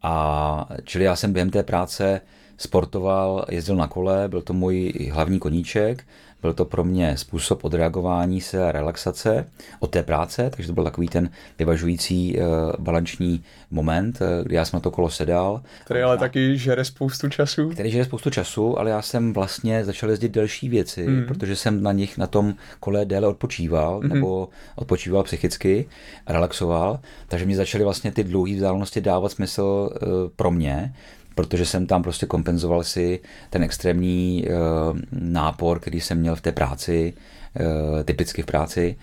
A 0.03 0.69
čili 0.83 1.03
já 1.03 1.15
jsem 1.15 1.33
během 1.33 1.49
té 1.49 1.63
práce 1.63 2.21
sportoval, 2.57 3.45
jezdil 3.49 3.75
na 3.75 3.87
kole, 3.87 4.27
byl 4.27 4.41
to 4.41 4.53
můj 4.53 4.93
hlavní 5.11 5.39
koníček 5.39 6.03
byl 6.41 6.53
to 6.53 6.65
pro 6.65 6.83
mě 6.83 7.17
způsob 7.17 7.63
odreagování 7.63 8.41
se 8.41 8.65
a 8.65 8.71
relaxace 8.71 9.47
od 9.79 9.91
té 9.91 10.03
práce, 10.03 10.49
takže 10.49 10.67
to 10.67 10.73
byl 10.73 10.83
takový 10.83 11.07
ten 11.07 11.29
vyvažující 11.59 12.37
uh, 12.37 12.43
balanční 12.79 13.43
moment, 13.71 14.21
uh, 14.21 14.45
kdy 14.45 14.55
já 14.55 14.65
jsem 14.65 14.77
na 14.77 14.81
to 14.81 14.91
kolo 14.91 15.09
sedal. 15.09 15.61
Který 15.85 16.01
ale 16.01 16.15
a, 16.15 16.19
taky 16.19 16.57
žere 16.57 16.85
spoustu 16.85 17.29
času. 17.29 17.69
Který 17.69 17.91
žere 17.91 18.05
spoustu 18.05 18.29
času, 18.29 18.79
ale 18.79 18.89
já 18.89 19.01
jsem 19.01 19.33
vlastně 19.33 19.85
začal 19.85 20.09
jezdit 20.09 20.31
delší 20.31 20.69
věci, 20.69 21.07
mm. 21.07 21.25
protože 21.25 21.55
jsem 21.55 21.83
na 21.83 21.91
nich, 21.91 22.17
na 22.17 22.27
tom 22.27 22.55
kole 22.79 23.05
déle 23.05 23.27
odpočíval, 23.27 24.01
mm. 24.01 24.09
nebo 24.09 24.49
odpočíval 24.75 25.23
psychicky 25.23 25.85
a 26.27 26.33
relaxoval, 26.33 26.99
takže 27.27 27.45
mi 27.45 27.55
začaly 27.55 27.83
vlastně 27.83 28.11
ty 28.11 28.23
dlouhé 28.23 28.53
vzdálenosti 28.53 29.01
dávat 29.01 29.31
smysl 29.31 29.89
uh, 29.91 30.09
pro 30.35 30.51
mě 30.51 30.93
protože 31.41 31.65
jsem 31.65 31.85
tam 31.85 32.03
prostě 32.03 32.25
kompenzoval 32.25 32.83
si 32.83 33.19
ten 33.49 33.63
extrémní 33.63 34.45
uh, 34.45 34.99
nápor, 35.11 35.79
který 35.79 36.01
jsem 36.01 36.17
měl 36.17 36.35
v 36.35 36.41
té 36.41 36.51
práci, 36.51 37.13
uh, 37.59 38.03
typicky 38.03 38.41
v 38.41 38.45
práci. 38.45 38.95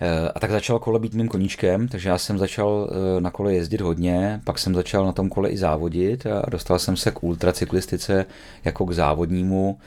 Uh, 0.00 0.28
a 0.34 0.40
tak 0.40 0.50
začal 0.50 0.78
kolo 0.78 0.98
být 0.98 1.14
mým 1.14 1.28
koníčkem, 1.28 1.88
takže 1.88 2.08
já 2.08 2.18
jsem 2.18 2.38
začal 2.38 2.90
na 3.20 3.30
kole 3.30 3.54
jezdit 3.54 3.80
hodně, 3.80 4.40
pak 4.44 4.58
jsem 4.58 4.74
začal 4.74 5.06
na 5.06 5.12
tom 5.12 5.28
kole 5.28 5.48
i 5.48 5.58
závodit 5.58 6.26
a 6.26 6.50
dostal 6.50 6.78
jsem 6.78 6.96
se 6.96 7.10
k 7.10 7.22
ultracyklistice 7.22 8.26
jako 8.64 8.86
k 8.86 8.92
závodnímu. 8.92 9.78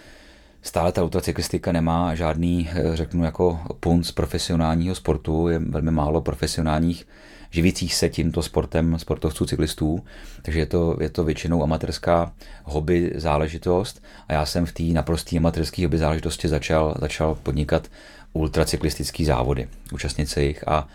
Stále 0.61 0.91
ta 0.91 1.03
ultracyklistika 1.03 1.71
nemá 1.71 2.15
žádný, 2.15 2.69
řeknu, 2.93 3.23
jako 3.23 3.59
punc 3.79 4.11
profesionálního 4.11 4.95
sportu, 4.95 5.47
je 5.47 5.59
velmi 5.59 5.91
málo 5.91 6.21
profesionálních 6.21 7.07
živících 7.51 7.95
se 7.95 8.09
tímto 8.09 8.41
sportem 8.41 8.99
sportovců 8.99 9.45
cyklistů, 9.45 10.03
takže 10.41 10.59
je 10.59 10.65
to, 10.65 10.97
je 11.01 11.09
to 11.09 11.23
většinou 11.23 11.63
amatérská 11.63 12.33
hobby 12.63 13.11
záležitost. 13.15 14.03
A 14.27 14.33
já 14.33 14.45
jsem 14.45 14.65
v 14.65 14.71
té 14.71 14.83
naprosté 14.83 15.37
amatérské 15.37 15.85
hobby 15.85 15.97
záležitosti 15.97 16.47
začal, 16.47 16.95
začal 16.99 17.35
podnikat 17.35 17.87
ultracyklistické 18.33 19.25
závody, 19.25 19.67
účastnit 19.93 20.29
se 20.29 20.43
jich. 20.43 20.67
A, 20.67 20.87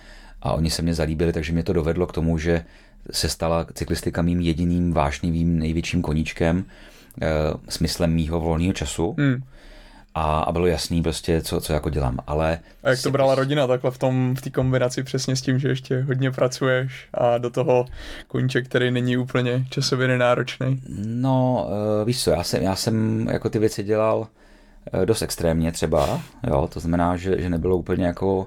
a 0.42 0.52
oni 0.52 0.70
se 0.70 0.82
mě 0.82 0.94
zalíbili, 0.94 1.32
takže 1.32 1.52
mě 1.52 1.62
to 1.62 1.72
dovedlo 1.72 2.06
k 2.06 2.12
tomu, 2.12 2.38
že 2.38 2.64
se 3.10 3.28
stala 3.28 3.66
cyklistika 3.74 4.22
mým 4.22 4.40
jediným 4.40 4.92
vášnivým 4.92 5.58
největším 5.58 6.02
koníčkem, 6.02 6.64
e, 7.22 7.28
smyslem 7.68 8.12
mýho 8.12 8.40
volného 8.40 8.72
času. 8.72 9.14
Hmm 9.18 9.42
a, 10.14 10.40
a 10.40 10.52
bylo 10.52 10.66
jasný 10.66 11.02
prostě, 11.02 11.40
co, 11.42 11.60
co 11.60 11.72
jako 11.72 11.90
dělám. 11.90 12.18
Ale 12.26 12.58
a 12.82 12.90
jak 12.90 13.02
to 13.02 13.10
brala 13.10 13.34
rodina 13.34 13.66
takhle 13.66 13.90
v 13.90 13.98
tom, 13.98 14.34
v 14.38 14.42
té 14.42 14.50
kombinaci 14.50 15.02
přesně 15.02 15.36
s 15.36 15.42
tím, 15.42 15.58
že 15.58 15.68
ještě 15.68 16.00
hodně 16.00 16.30
pracuješ 16.30 17.08
a 17.14 17.38
do 17.38 17.50
toho 17.50 17.86
koníček, 18.28 18.64
který 18.64 18.90
není 18.90 19.16
úplně 19.16 19.66
časově 19.70 20.08
nenáročný? 20.08 20.82
No, 21.06 21.68
uh, 22.00 22.06
víš 22.06 22.22
co, 22.24 22.30
já 22.30 22.42
jsem, 22.42 22.62
já 22.62 22.76
jsem 22.76 23.26
jako 23.32 23.48
ty 23.48 23.58
věci 23.58 23.82
dělal 23.82 24.18
uh, 24.18 25.06
dost 25.06 25.22
extrémně 25.22 25.72
třeba, 25.72 26.20
jo, 26.46 26.68
to 26.72 26.80
znamená, 26.80 27.16
že, 27.16 27.42
že 27.42 27.50
nebylo 27.50 27.76
úplně 27.76 28.06
jako 28.06 28.36
uh, 28.36 28.46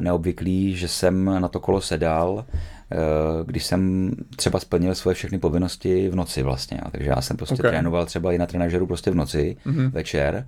neobvyklý, 0.00 0.76
že 0.76 0.88
jsem 0.88 1.24
na 1.24 1.48
to 1.48 1.60
kolo 1.60 1.80
sedal, 1.80 2.44
když 3.46 3.64
jsem 3.64 4.10
třeba 4.36 4.60
splnil 4.60 4.94
svoje 4.94 5.14
všechny 5.14 5.38
povinnosti 5.38 6.08
v 6.08 6.16
noci 6.16 6.42
vlastně. 6.42 6.80
Takže 6.92 7.10
já 7.10 7.20
jsem 7.20 7.36
prostě 7.36 7.54
okay. 7.54 7.70
trénoval 7.70 8.06
třeba 8.06 8.32
i 8.32 8.38
na 8.38 8.46
trenažeru 8.46 8.86
prostě 8.86 9.10
v 9.10 9.14
noci, 9.14 9.56
mm-hmm. 9.66 9.90
večer. 9.90 10.46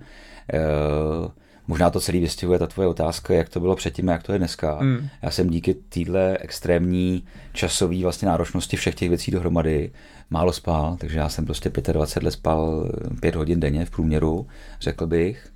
Uh, 0.53 1.31
možná 1.67 1.89
to 1.89 1.99
celý 1.99 2.19
vystihuje 2.19 2.59
ta 2.59 2.67
tvoje 2.67 2.87
otázka, 2.87 3.33
jak 3.33 3.49
to 3.49 3.59
bylo 3.59 3.75
předtím 3.75 4.09
a 4.09 4.11
jak 4.11 4.23
to 4.23 4.33
je 4.33 4.37
dneska. 4.37 4.77
Mm. 4.81 5.07
Já 5.21 5.31
jsem 5.31 5.49
díky 5.49 5.73
téhle 5.73 6.37
extrémní 6.37 7.23
časové 7.53 8.03
vlastně 8.03 8.27
náročnosti 8.27 8.77
všech 8.77 8.95
těch 8.95 9.09
věcí 9.09 9.31
dohromady 9.31 9.91
málo 10.29 10.53
spal, 10.53 10.97
takže 10.99 11.19
já 11.19 11.29
jsem 11.29 11.45
prostě 11.45 11.69
25 11.69 12.23
let 12.23 12.31
spal 12.31 12.91
5 13.19 13.35
hodin 13.35 13.59
denně 13.59 13.85
v 13.85 13.91
průměru, 13.91 14.47
řekl 14.81 15.07
bych. 15.07 15.47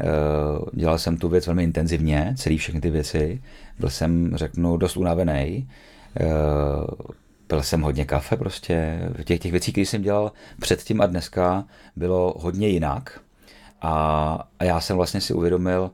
Uh, 0.00 0.66
dělal 0.72 0.98
jsem 0.98 1.16
tu 1.16 1.28
věc 1.28 1.46
velmi 1.46 1.64
intenzivně, 1.64 2.34
celý 2.38 2.58
všechny 2.58 2.80
ty 2.80 2.90
věci. 2.90 3.42
Byl 3.78 3.90
jsem, 3.90 4.36
řeknu, 4.36 4.76
dost 4.76 4.96
unavený. 4.96 5.68
Pil 7.46 7.62
jsem 7.62 7.82
hodně 7.82 8.04
kafe 8.04 8.36
prostě. 8.36 8.98
Těch, 9.24 9.40
těch 9.40 9.52
věcí, 9.52 9.72
které 9.72 9.86
jsem 9.86 10.02
dělal 10.02 10.32
předtím 10.60 11.00
a 11.00 11.06
dneska, 11.06 11.64
bylo 11.96 12.34
hodně 12.38 12.68
jinak 12.68 13.20
A, 13.82 14.48
a 14.58 14.64
já 14.64 14.80
jsem 14.80 14.96
vlastně 14.96 15.20
si 15.20 15.34
uvědomil, 15.34 15.90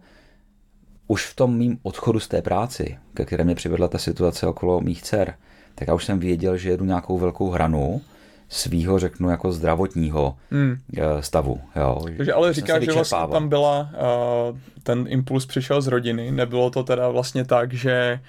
už 1.07 1.27
v 1.27 1.37
tom 1.37 1.57
mým 1.57 1.79
odchodu 1.83 2.21
z 2.21 2.29
té 2.29 2.43
práci, 2.43 2.99
ke 3.15 3.25
které 3.25 3.45
mě 3.45 3.55
přivedla 3.55 3.89
ta 3.89 3.99
situace 3.99 4.47
okolo 4.47 4.81
mých 4.81 5.03
dcer, 5.03 5.35
tak 5.75 5.89
já 5.89 5.95
už 5.95 6.05
jsem 6.05 6.19
věděl, 6.19 6.57
že 6.57 6.71
jedu 6.71 6.85
nějakou 6.85 7.19
velkou 7.19 7.51
hranu 7.51 8.01
svýho, 8.49 8.99
řeknu, 8.99 9.31
jako 9.31 9.53
zdravotního 9.53 10.37
hmm. 10.51 10.77
stavu. 11.21 11.61
Jo. 11.77 12.05
Takže 12.17 12.33
ale 12.33 12.53
říkáš, 12.53 12.83
že 12.83 12.93
vlastně 12.93 13.19
tam 13.33 13.49
byla, 13.49 13.91
uh, 14.51 14.59
ten 14.83 15.05
impuls 15.09 15.47
přišel 15.47 15.83
z 15.83 15.87
rodiny, 15.87 16.31
nebylo 16.31 16.71
to 16.71 16.83
teda 16.83 17.09
vlastně 17.09 17.45
tak, 17.45 17.73
že 17.73 18.21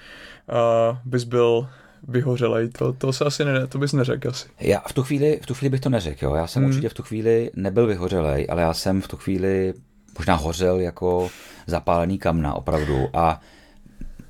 uh, 0.48 0.98
bys 1.04 1.24
byl 1.24 1.68
vyhořelej, 2.08 2.68
to, 2.68 2.92
to 2.92 3.12
se 3.12 3.24
asi 3.24 3.44
ne, 3.44 3.66
to 3.66 3.78
bys 3.78 3.92
neřekl 3.92 4.28
asi. 4.28 4.48
Já 4.60 4.80
v 4.88 4.92
tu 4.92 5.02
chvíli, 5.02 5.38
v 5.42 5.46
tu 5.46 5.54
chvíli 5.54 5.70
bych 5.70 5.80
to 5.80 5.90
neřekl, 5.90 6.24
jo. 6.24 6.34
Já 6.34 6.46
jsem 6.46 6.62
hmm. 6.62 6.70
určitě 6.70 6.88
v 6.88 6.94
tu 6.94 7.02
chvíli 7.02 7.50
nebyl 7.56 7.86
vyhořelej, 7.86 8.46
ale 8.50 8.62
já 8.62 8.74
jsem 8.74 9.02
v 9.02 9.08
tu 9.08 9.16
chvíli 9.16 9.74
možná 10.18 10.34
hořel 10.34 10.80
jako 10.80 11.30
zapálený 11.66 12.18
kamna 12.18 12.54
opravdu 12.54 13.08
a 13.12 13.40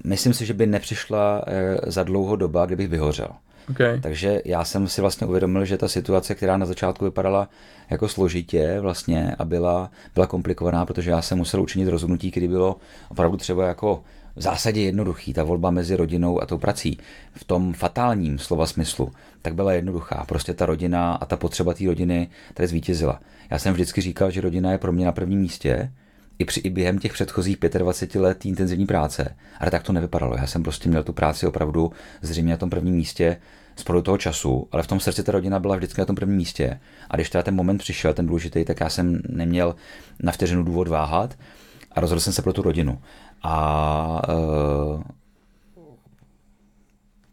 myslím 0.05 0.35
si, 0.35 0.47
že 0.47 0.55
by 0.55 0.67
nepřišla 0.67 1.45
eh, 1.47 1.77
za 1.87 2.03
dlouho 2.03 2.37
doba, 2.37 2.67
kdybych 2.67 2.89
vyhořel. 2.89 3.29
Okay. 3.71 4.01
Takže 4.01 4.43
já 4.45 4.65
jsem 4.65 4.89
si 4.89 5.01
vlastně 5.01 5.27
uvědomil, 5.27 5.65
že 5.65 5.77
ta 5.77 5.89
situace, 5.89 6.35
která 6.35 6.57
na 6.57 6.67
začátku 6.67 7.05
vypadala 7.05 7.49
jako 7.91 8.09
složitě 8.09 8.81
vlastně 8.81 9.37
a 9.39 9.45
byla, 9.45 9.91
byla 10.15 10.27
komplikovaná, 10.27 10.87
protože 10.87 11.11
já 11.11 11.23
jsem 11.23 11.39
musel 11.39 11.63
učinit 11.63 11.89
rozhodnutí, 11.89 12.31
kdy 12.31 12.49
bylo 12.49 12.77
opravdu 13.09 13.37
třeba 13.37 13.67
jako 13.67 14.03
v 14.37 14.43
zásadě 14.43 14.81
jednoduchý, 14.81 15.33
ta 15.33 15.45
volba 15.45 15.71
mezi 15.71 15.97
rodinou 15.97 16.43
a 16.43 16.47
tou 16.47 16.59
prací. 16.59 16.99
V 17.33 17.45
tom 17.45 17.73
fatálním 17.73 18.39
slova 18.39 18.67
smyslu, 18.67 19.13
tak 19.43 19.55
byla 19.55 19.73
jednoduchá. 19.73 20.25
Prostě 20.29 20.55
ta 20.55 20.67
rodina 20.67 21.15
a 21.15 21.27
ta 21.27 21.37
potřeba 21.37 21.75
té 21.75 21.85
rodiny 21.85 22.29
tady 22.55 22.67
zvítězila. 22.67 23.21
Já 23.51 23.59
jsem 23.59 23.75
vždycky 23.75 24.01
říkal, 24.01 24.31
že 24.31 24.41
rodina 24.41 24.73
je 24.73 24.79
pro 24.79 24.93
mě 24.93 25.07
na 25.07 25.13
prvním 25.13 25.41
místě, 25.41 25.93
i, 26.39 26.45
při, 26.45 26.61
i 26.61 26.71
během 26.71 26.99
těch 26.99 27.13
předchozích 27.13 27.57
25 27.79 28.21
let 28.21 28.47
intenzivní 28.47 28.87
práce. 28.87 29.37
Ale 29.61 29.71
tak 29.71 29.83
to 29.83 29.93
nevypadalo. 29.93 30.37
Já 30.37 30.47
jsem 30.47 30.63
prostě 30.63 30.89
měl 30.89 31.03
tu 31.03 31.13
práci 31.13 31.47
opravdu 31.47 31.93
zřejmě 32.23 32.51
na 32.51 32.57
tom 32.57 32.71
prvním 32.71 32.95
místě 32.95 33.37
z 33.77 33.85
toho 33.85 34.19
času, 34.19 34.69
ale 34.73 34.83
v 34.83 34.87
tom 34.87 35.01
srdci 35.01 35.23
ta 35.23 35.33
rodina 35.33 35.59
byla 35.59 35.77
vždycky 35.77 36.01
na 36.01 36.05
tom 36.05 36.17
prvním 36.17 36.37
místě. 36.37 36.81
A 37.11 37.17
když 37.17 37.31
teda 37.31 37.43
ten 37.43 37.55
moment 37.55 37.79
přišel, 37.79 38.15
ten 38.15 38.27
důležitý, 38.27 38.65
tak 38.65 38.81
já 38.81 38.89
jsem 38.89 39.21
neměl 39.29 39.77
na 40.23 40.33
vteřinu 40.33 40.63
důvod 40.63 40.89
váhat 40.89 41.39
a 41.93 42.01
rozhodl 42.01 42.21
jsem 42.21 42.33
se 42.33 42.43
pro 42.43 42.53
tu 42.53 42.63
rodinu. 42.63 42.99
A 43.47 44.23
uh, 44.29 45.03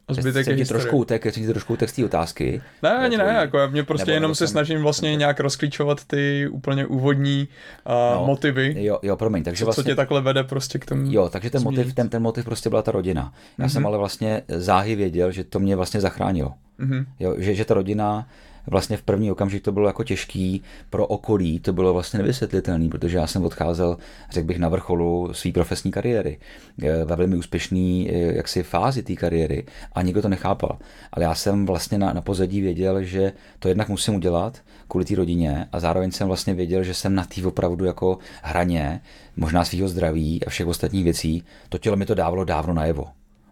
zbytek 0.10 0.48
je 0.48 0.66
trošku 0.66 0.98
utek, 0.98 1.34
ti 1.34 1.48
trošku 1.48 1.74
utek 1.74 1.90
z 1.90 1.94
té 1.94 2.06
otázky. 2.06 2.62
Ne, 2.84 2.90
ani 2.90 3.18
ne, 3.18 3.24
jako 3.24 3.58
já 3.58 3.68
mě 3.68 3.84
prostě 3.84 4.12
jenom 4.12 4.36
se 4.36 4.38
jsem... 4.38 4.52
snažím 4.52 4.82
vlastně 4.82 5.16
nějak 5.16 5.40
rozklíčovat 5.40 6.06
ty 6.06 6.48
úplně 6.48 6.86
úvodní 6.86 7.48
uh, 7.86 7.94
no, 8.16 8.26
motivy. 8.26 8.76
Jo, 8.78 9.00
jo, 9.04 9.16
promiň, 9.16 9.44
takže 9.44 9.60
co, 9.60 9.66
vlastně... 9.66 9.84
Co 9.84 9.90
tě 9.90 9.96
takhle 9.96 10.22
vede 10.22 10.44
prostě 10.44 10.80
k 10.80 10.86
tomu 10.86 11.04
Jo, 11.06 11.30
takže 11.30 11.50
ten 11.50 11.64
motiv, 11.64 11.94
ten, 11.94 12.10
ten 12.10 12.22
motiv 12.22 12.46
prostě 12.46 12.70
byla 12.70 12.82
ta 12.82 12.92
rodina. 12.92 13.34
Já 13.58 13.66
mm-hmm. 13.66 13.70
jsem 13.70 13.86
ale 13.86 13.98
vlastně 13.98 14.42
záhy 14.48 14.96
věděl, 14.96 15.32
že 15.32 15.44
to 15.44 15.60
mě 15.60 15.76
vlastně 15.76 16.02
zachránilo. 16.02 16.54
Mm-hmm. 16.80 17.06
Jo, 17.20 17.36
že, 17.38 17.56
že 17.56 17.66
ta 17.66 17.74
rodina 17.74 18.28
vlastně 18.68 18.98
v 18.98 19.02
první 19.02 19.32
okamžik 19.32 19.64
to 19.64 19.72
bylo 19.72 19.88
jako 19.88 20.04
těžký 20.04 20.62
pro 20.90 21.08
okolí, 21.08 21.60
to 21.60 21.74
bylo 21.74 21.94
vlastně 21.94 22.20
nevysvětlitelné, 22.20 22.90
protože 22.90 23.18
já 23.18 23.28
jsem 23.28 23.46
odcházel, 23.46 23.98
řekl 24.32 24.48
bych, 24.48 24.60
na 24.60 24.70
vrcholu 24.70 25.34
své 25.34 25.52
profesní 25.52 25.92
kariéry, 25.92 26.40
eh, 26.84 27.06
ve 27.06 27.16
velmi 27.16 27.36
úspěšný 27.36 28.10
eh, 28.10 28.18
jaksi 28.18 28.64
fázi 28.64 29.04
té 29.04 29.16
kariéry 29.16 29.66
a 29.94 30.02
nikdo 30.02 30.22
to 30.22 30.30
nechápal. 30.30 30.78
Ale 31.12 31.26
já 31.26 31.36
jsem 31.36 31.66
vlastně 31.66 31.98
na, 31.98 32.14
na 32.14 32.22
pozadí 32.22 32.62
věděl, 32.62 33.04
že 33.04 33.34
to 33.60 33.68
jednak 33.68 33.90
musím 33.90 34.16
udělat 34.16 34.62
kvůli 34.88 35.06
té 35.06 35.16
rodině 35.16 35.68
a 35.72 35.80
zároveň 35.80 36.12
jsem 36.12 36.28
vlastně 36.28 36.54
věděl, 36.54 36.84
že 36.84 36.94
jsem 36.94 37.16
na 37.16 37.26
té 37.26 37.48
opravdu 37.48 37.86
jako 37.86 38.18
hraně, 38.44 39.02
možná 39.38 39.66
svého 39.66 39.88
zdraví 39.88 40.46
a 40.46 40.50
všech 40.50 40.68
ostatních 40.68 41.04
věcí, 41.04 41.44
to 41.70 41.78
tělo 41.78 41.96
mi 41.96 42.06
to 42.06 42.16
dávalo 42.16 42.46
dávno 42.46 42.74
najevo. 42.74 43.08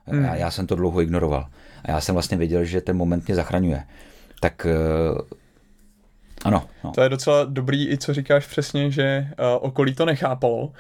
Hmm. 0.06 0.24
Já, 0.24 0.36
já 0.36 0.52
jsem 0.52 0.68
to 0.68 0.76
dlouho 0.76 1.02
ignoroval. 1.02 1.48
A 1.84 1.92
já 1.92 2.02
jsem 2.02 2.16
vlastně 2.16 2.38
věděl, 2.38 2.64
že 2.64 2.82
ten 2.82 2.98
moment 2.98 3.28
mě 3.28 3.36
zachraňuje 3.36 3.84
tak 4.40 4.66
eh, 4.66 5.40
ano. 6.46 6.64
No. 6.84 6.92
To 6.92 7.02
je 7.02 7.10
docela 7.10 7.44
dobrý 7.44 7.92
i 7.92 7.98
co 7.98 8.14
říkáš 8.14 8.48
přesně, 8.48 8.92
že 8.92 9.28
uh, 9.40 9.46
okolí 9.62 9.96
to 9.96 10.06
nechápalo. 10.06 10.62
Uh, 10.62 10.72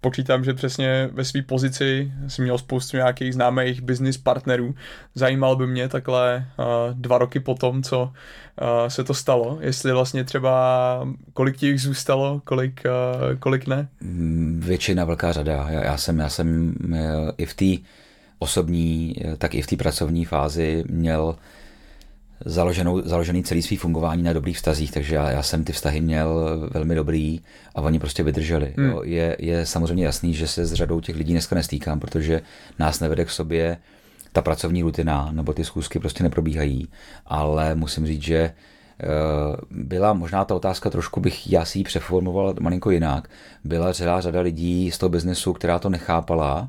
počítám, 0.00 0.44
že 0.44 0.54
přesně 0.54 1.08
ve 1.12 1.24
své 1.24 1.42
pozici 1.42 2.12
jsi 2.28 2.42
měl 2.42 2.58
spoustu 2.58 2.96
nějakých 2.96 3.34
známých 3.34 3.80
business 3.80 4.16
partnerů. 4.16 4.74
Zajímal 5.14 5.56
by 5.56 5.66
mě 5.66 5.88
takhle 5.88 6.46
uh, 6.58 6.64
dva 6.92 7.18
roky 7.18 7.40
potom, 7.40 7.82
co 7.82 8.02
uh, 8.02 8.88
se 8.88 9.04
to 9.04 9.14
stalo, 9.14 9.58
jestli 9.60 9.92
vlastně 9.92 10.24
třeba 10.24 11.06
kolik 11.32 11.56
ti 11.56 11.66
jich 11.66 11.80
zůstalo, 11.80 12.40
kolik, 12.44 12.82
uh, 12.84 13.38
kolik 13.38 13.66
ne? 13.66 13.88
Mm, 14.00 14.60
většina, 14.64 15.04
velká 15.04 15.32
řada. 15.32 15.66
Já, 15.70 15.84
já 15.84 15.96
jsem, 15.96 16.18
já 16.18 16.28
jsem 16.28 16.74
i 17.38 17.46
v 17.46 17.54
té 17.54 17.84
osobní, 18.38 19.14
tak 19.38 19.54
i 19.54 19.62
v 19.62 19.66
té 19.66 19.76
pracovní 19.76 20.24
fázi 20.24 20.84
měl 20.88 21.36
založenou, 22.44 23.02
založený 23.04 23.42
celý 23.42 23.62
svý 23.62 23.76
fungování 23.76 24.22
na 24.22 24.32
dobrých 24.32 24.56
vztazích, 24.56 24.92
takže 24.92 25.14
já, 25.14 25.30
já 25.30 25.42
jsem 25.42 25.64
ty 25.64 25.72
vztahy 25.72 26.00
měl 26.00 26.58
velmi 26.70 26.94
dobrý 26.94 27.40
a 27.74 27.80
oni 27.80 27.98
prostě 27.98 28.22
vydrželi. 28.22 28.74
Hmm. 28.76 28.90
Jo. 28.90 29.02
Je, 29.04 29.36
je 29.38 29.66
samozřejmě 29.66 30.04
jasný, 30.04 30.34
že 30.34 30.46
se 30.46 30.66
s 30.66 30.72
řadou 30.72 31.00
těch 31.00 31.16
lidí 31.16 31.32
dneska 31.32 31.56
nestýkám, 31.56 32.00
protože 32.00 32.40
nás 32.78 33.00
nevede 33.00 33.24
k 33.24 33.30
sobě 33.30 33.76
ta 34.32 34.42
pracovní 34.42 34.82
rutina, 34.82 35.28
nebo 35.32 35.52
ty 35.52 35.64
zkusky 35.64 35.98
prostě 35.98 36.22
neprobíhají, 36.22 36.88
ale 37.26 37.74
musím 37.74 38.06
říct, 38.06 38.22
že 38.22 38.38
eh, 38.38 38.54
byla 39.70 40.12
možná 40.12 40.44
ta 40.44 40.54
otázka, 40.54 40.90
trošku 40.90 41.20
bych 41.20 41.52
já 41.52 41.64
si 41.64 41.78
ji 41.78 41.84
přeformoval 41.84 42.54
malinko 42.60 42.90
jinak. 42.90 43.28
Byla 43.64 43.92
celá 43.92 44.20
řada 44.20 44.40
lidí 44.40 44.90
z 44.90 44.98
toho 44.98 45.10
biznesu, 45.10 45.52
která 45.52 45.78
to 45.78 45.88
nechápala, 45.88 46.68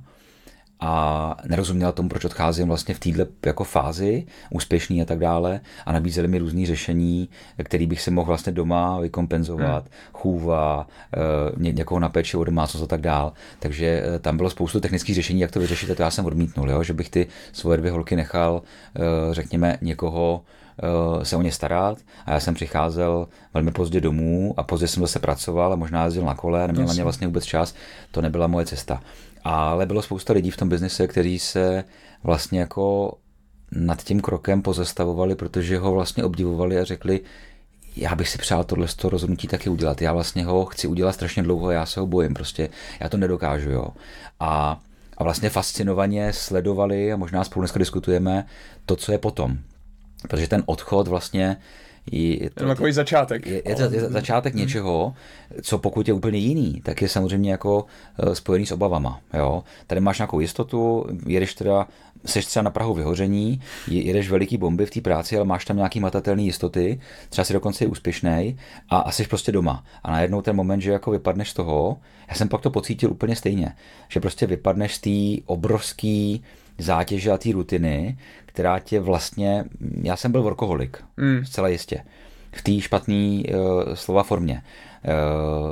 a 0.80 1.36
nerozuměla 1.48 1.92
tomu, 1.92 2.10
proč 2.10 2.26
odcházím 2.26 2.68
vlastně 2.68 2.96
v 2.96 3.00
této 3.00 3.26
jako 3.46 3.64
fázi, 3.64 4.26
úspěšný 4.50 5.02
a 5.02 5.06
tak 5.06 5.20
dále 5.20 5.62
a 5.86 5.92
nabízeli 5.92 6.28
mi 6.28 6.38
různý 6.38 6.66
řešení, 6.66 7.30
který 7.64 7.88
bych 7.88 8.02
si 8.02 8.12
mohl 8.12 8.28
vlastně 8.28 8.52
doma 8.52 9.00
vykompenzovat, 9.00 9.84
hmm. 9.84 9.92
chůva, 10.14 10.88
ně, 11.58 11.72
někoho 11.72 12.00
na 12.00 12.10
péči 12.10 12.38
o 12.38 12.44
domácnost 12.44 12.84
a 12.84 12.88
tak 12.88 13.02
dále. 13.02 13.32
Takže 13.60 13.86
eh, 13.86 14.20
tam 14.20 14.38
bylo 14.38 14.50
spoustu 14.50 14.80
technických 14.80 15.16
řešení, 15.16 15.40
jak 15.40 15.52
to 15.52 15.60
vyřešit 15.60 15.92
a 15.92 15.96
to 15.96 16.04
já 16.04 16.12
jsem 16.12 16.26
odmítnul, 16.26 16.70
jo? 16.70 16.84
že 16.84 16.94
bych 16.94 17.10
ty 17.10 17.28
svoje 17.52 17.78
dvě 17.78 17.92
holky 17.92 18.16
nechal, 18.16 18.62
eh, 18.96 19.00
řekněme, 19.34 19.78
někoho 19.82 20.42
eh, 21.22 21.26
se 21.26 21.36
o 21.36 21.42
ně 21.42 21.52
starat 21.52 21.98
a 22.26 22.32
já 22.32 22.40
jsem 22.40 22.54
přicházel 22.54 23.28
velmi 23.54 23.72
pozdě 23.72 24.02
domů 24.02 24.54
a 24.58 24.64
pozdě 24.64 24.88
jsem 24.88 25.04
zase 25.04 25.20
pracoval 25.20 25.74
a 25.74 25.76
možná 25.76 26.06
jezdil 26.06 26.26
na 26.26 26.36
kole 26.36 26.64
a 26.64 26.68
neměl 26.68 26.86
na 26.86 26.94
ně 26.94 27.04
vlastně 27.04 27.28
vůbec 27.28 27.46
čas, 27.46 27.76
to 28.12 28.22
nebyla 28.22 28.48
moje 28.48 28.66
cesta. 28.66 29.02
Ale 29.44 29.86
bylo 29.86 30.02
spousta 30.02 30.34
lidí 30.34 30.52
v 30.52 30.58
tom 30.58 30.70
biznise, 30.70 31.08
kteří 31.08 31.40
se 31.40 31.84
vlastně 32.24 32.60
jako 32.60 33.18
nad 33.72 34.04
tím 34.04 34.22
krokem 34.22 34.62
pozastavovali, 34.62 35.36
protože 35.36 35.78
ho 35.78 35.92
vlastně 35.92 36.24
obdivovali 36.24 36.80
a 36.80 36.84
řekli, 36.84 37.22
já 37.96 38.16
bych 38.16 38.30
si 38.30 38.38
přál 38.38 38.64
tohle 38.64 38.88
to 38.96 39.10
rozhodnutí 39.10 39.48
taky 39.48 39.70
udělat. 39.70 40.02
Já 40.02 40.14
vlastně 40.14 40.46
ho 40.46 40.66
chci 40.66 40.88
udělat 40.88 41.12
strašně 41.12 41.44
dlouho, 41.44 41.72
já 41.72 41.86
se 41.86 42.00
ho 42.00 42.06
bojím 42.06 42.34
prostě. 42.34 42.70
Já 43.00 43.10
to 43.10 43.18
nedokážu, 43.18 43.72
jo. 43.72 43.88
A, 44.40 44.80
a 45.18 45.24
vlastně 45.24 45.50
fascinovaně 45.50 46.34
sledovali, 46.34 47.14
a 47.14 47.18
možná 47.18 47.44
spolu 47.44 47.62
dneska 47.62 47.80
diskutujeme, 47.80 48.46
to, 48.86 48.96
co 48.96 49.12
je 49.12 49.18
potom. 49.18 49.58
Protože 50.30 50.48
ten 50.48 50.64
odchod 50.66 51.08
vlastně 51.08 51.58
je 52.12 52.50
to, 52.50 52.68
takový 52.68 52.92
začátek. 52.92 53.48
Je, 53.48 53.62
je 53.66 53.76
to 53.76 53.82
je 53.82 54.00
začátek 54.00 54.54
hmm. 54.54 54.62
něčeho, 54.62 55.14
co 55.62 55.78
pokud 55.78 56.08
je 56.08 56.14
úplně 56.14 56.38
jiný, 56.38 56.82
tak 56.86 57.02
je 57.02 57.10
samozřejmě 57.10 57.52
jako 57.52 57.86
eh, 58.20 58.36
spojený 58.36 58.66
s 58.66 58.72
obavama. 58.72 59.22
Jo? 59.34 59.64
Tady 59.88 60.02
máš 60.02 60.20
nějakou 60.20 60.40
jistotu, 60.40 61.06
jedeš 61.26 61.54
teda, 61.54 61.88
seš 62.26 62.46
třeba 62.46 62.64
na 62.64 62.70
Prahu 62.72 62.94
vyhoření, 62.94 63.62
jedeš 63.88 64.30
veliký 64.30 64.58
bomby 64.58 64.86
v 64.86 64.92
té 64.92 65.02
práci, 65.02 65.36
ale 65.36 65.46
máš 65.46 65.66
tam 65.66 65.78
nějaký 65.78 66.00
matatelné 66.00 66.42
jistoty, 66.42 67.00
třeba 67.30 67.46
si 67.46 67.54
dokonce 67.54 67.84
je 67.84 67.88
úspěšný 67.88 68.58
a, 68.90 68.98
a 68.98 69.12
jsi 69.12 69.28
prostě 69.28 69.52
doma. 69.52 69.84
A 70.04 70.12
najednou 70.12 70.42
ten 70.42 70.56
moment, 70.56 70.82
že 70.82 70.92
jako 70.92 71.12
vypadneš 71.12 71.50
z 71.50 71.54
toho, 71.54 71.98
já 72.30 72.36
jsem 72.36 72.50
pak 72.50 72.62
to 72.62 72.70
pocítil 72.70 73.12
úplně 73.12 73.36
stejně, 73.36 73.76
že 74.08 74.20
prostě 74.20 74.48
vypadneš 74.48 74.96
z 74.96 75.00
té 75.00 75.44
obrovský 75.46 76.44
zátěže 76.80 77.32
a 77.32 77.38
té 77.38 77.52
rutiny, 77.52 78.18
která 78.46 78.80
tě 78.80 79.00
vlastně, 79.00 79.66
já 80.04 80.16
jsem 80.16 80.32
byl 80.32 80.44
workoholik, 80.44 80.98
mm. 81.18 81.46
zcela 81.46 81.68
jistě, 81.68 82.04
v 82.52 82.62
té 82.62 82.82
špatné 82.82 83.16
uh, 83.16 83.94
slova 83.94 84.24
formě. 84.24 84.62
Uh, 85.06 85.72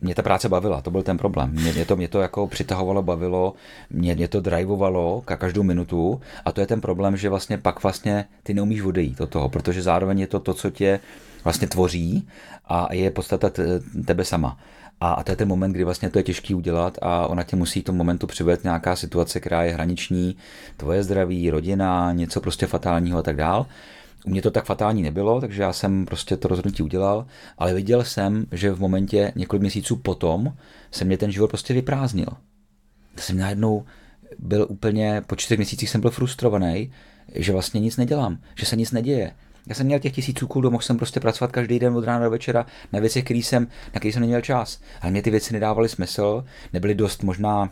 mě 0.00 0.14
ta 0.14 0.22
práce 0.22 0.48
bavila, 0.48 0.80
to 0.80 0.90
byl 0.90 1.02
ten 1.02 1.18
problém. 1.18 1.50
Mě, 1.50 1.72
mě, 1.72 1.84
to, 1.84 1.96
mě 1.96 2.08
to 2.08 2.20
jako 2.20 2.46
přitahovalo, 2.46 3.02
bavilo, 3.02 3.54
mě, 3.90 4.14
mě 4.14 4.28
to 4.28 4.40
drivovalo 4.40 5.22
ka 5.24 5.36
každou 5.36 5.62
minutu 5.62 6.20
a 6.44 6.52
to 6.52 6.60
je 6.60 6.66
ten 6.66 6.80
problém, 6.80 7.16
že 7.16 7.28
vlastně 7.28 7.58
pak 7.58 7.82
vlastně 7.82 8.24
ty 8.42 8.54
neumíš 8.54 8.82
odejít 8.82 9.20
od 9.20 9.30
toho, 9.30 9.48
protože 9.48 9.82
zároveň 9.82 10.18
je 10.18 10.26
to 10.26 10.40
to, 10.40 10.54
co 10.54 10.70
tě 10.70 11.00
vlastně 11.44 11.68
tvoří 11.68 12.28
a 12.64 12.94
je 12.94 13.10
podstata 13.10 13.50
tebe 14.06 14.24
sama. 14.24 14.58
A, 15.00 15.12
a 15.12 15.22
to 15.22 15.32
je 15.32 15.36
ten 15.36 15.48
moment, 15.48 15.72
kdy 15.72 15.84
vlastně 15.84 16.10
to 16.10 16.18
je 16.18 16.22
těžký 16.22 16.54
udělat 16.54 16.98
a 17.02 17.26
ona 17.26 17.42
tě 17.42 17.56
musí 17.56 17.80
v 17.80 17.84
tom 17.84 17.96
momentu 17.96 18.26
přivést 18.26 18.64
nějaká 18.64 18.96
situace, 18.96 19.40
která 19.40 19.62
je 19.62 19.72
hraniční, 19.72 20.36
tvoje 20.76 21.02
zdraví, 21.02 21.50
rodina, 21.50 22.12
něco 22.12 22.40
prostě 22.40 22.66
fatálního 22.66 23.18
a 23.18 23.22
tak 23.22 23.36
dál. 23.36 23.66
U 24.26 24.30
mě 24.30 24.42
to 24.42 24.50
tak 24.50 24.64
fatální 24.64 25.02
nebylo, 25.02 25.40
takže 25.40 25.62
já 25.62 25.72
jsem 25.72 26.06
prostě 26.06 26.36
to 26.36 26.48
rozhodnutí 26.48 26.82
udělal, 26.82 27.26
ale 27.58 27.74
viděl 27.74 28.04
jsem, 28.04 28.46
že 28.52 28.72
v 28.72 28.80
momentě 28.80 29.32
několik 29.36 29.60
měsíců 29.60 29.96
potom 29.96 30.52
se 30.90 31.04
mě 31.04 31.18
ten 31.18 31.30
život 31.30 31.48
prostě 31.48 31.74
vyprázdnil. 31.74 32.28
To 33.14 33.22
jsem 33.22 33.38
najednou 33.38 33.84
byl 34.38 34.66
úplně, 34.70 35.22
po 35.26 35.36
čtyřech 35.36 35.58
měsících 35.58 35.90
jsem 35.90 36.00
byl 36.00 36.10
frustrovaný, 36.10 36.92
že 37.34 37.52
vlastně 37.52 37.80
nic 37.80 37.96
nedělám, 37.96 38.38
že 38.54 38.66
se 38.66 38.76
nic 38.76 38.92
neděje. 38.92 39.32
Já 39.66 39.74
jsem 39.74 39.86
měl 39.86 39.98
těch 39.98 40.12
tisíc 40.12 40.42
úkolů, 40.42 40.70
mohl 40.70 40.82
jsem 40.82 40.96
prostě 40.96 41.20
pracovat 41.20 41.52
každý 41.52 41.78
den 41.78 41.96
od 41.96 42.04
rána 42.04 42.24
do 42.24 42.30
večera 42.30 42.66
na 42.92 43.00
věcech, 43.00 43.24
který 43.24 43.42
jsem, 43.42 43.68
na 43.94 44.00
který 44.00 44.12
jsem 44.12 44.20
neměl 44.20 44.40
čas. 44.40 44.80
Ale 45.00 45.10
mě 45.10 45.22
ty 45.22 45.30
věci 45.30 45.52
nedávaly 45.54 45.88
smysl, 45.88 46.44
nebyly 46.72 46.94
dost 46.94 47.22
možná 47.22 47.70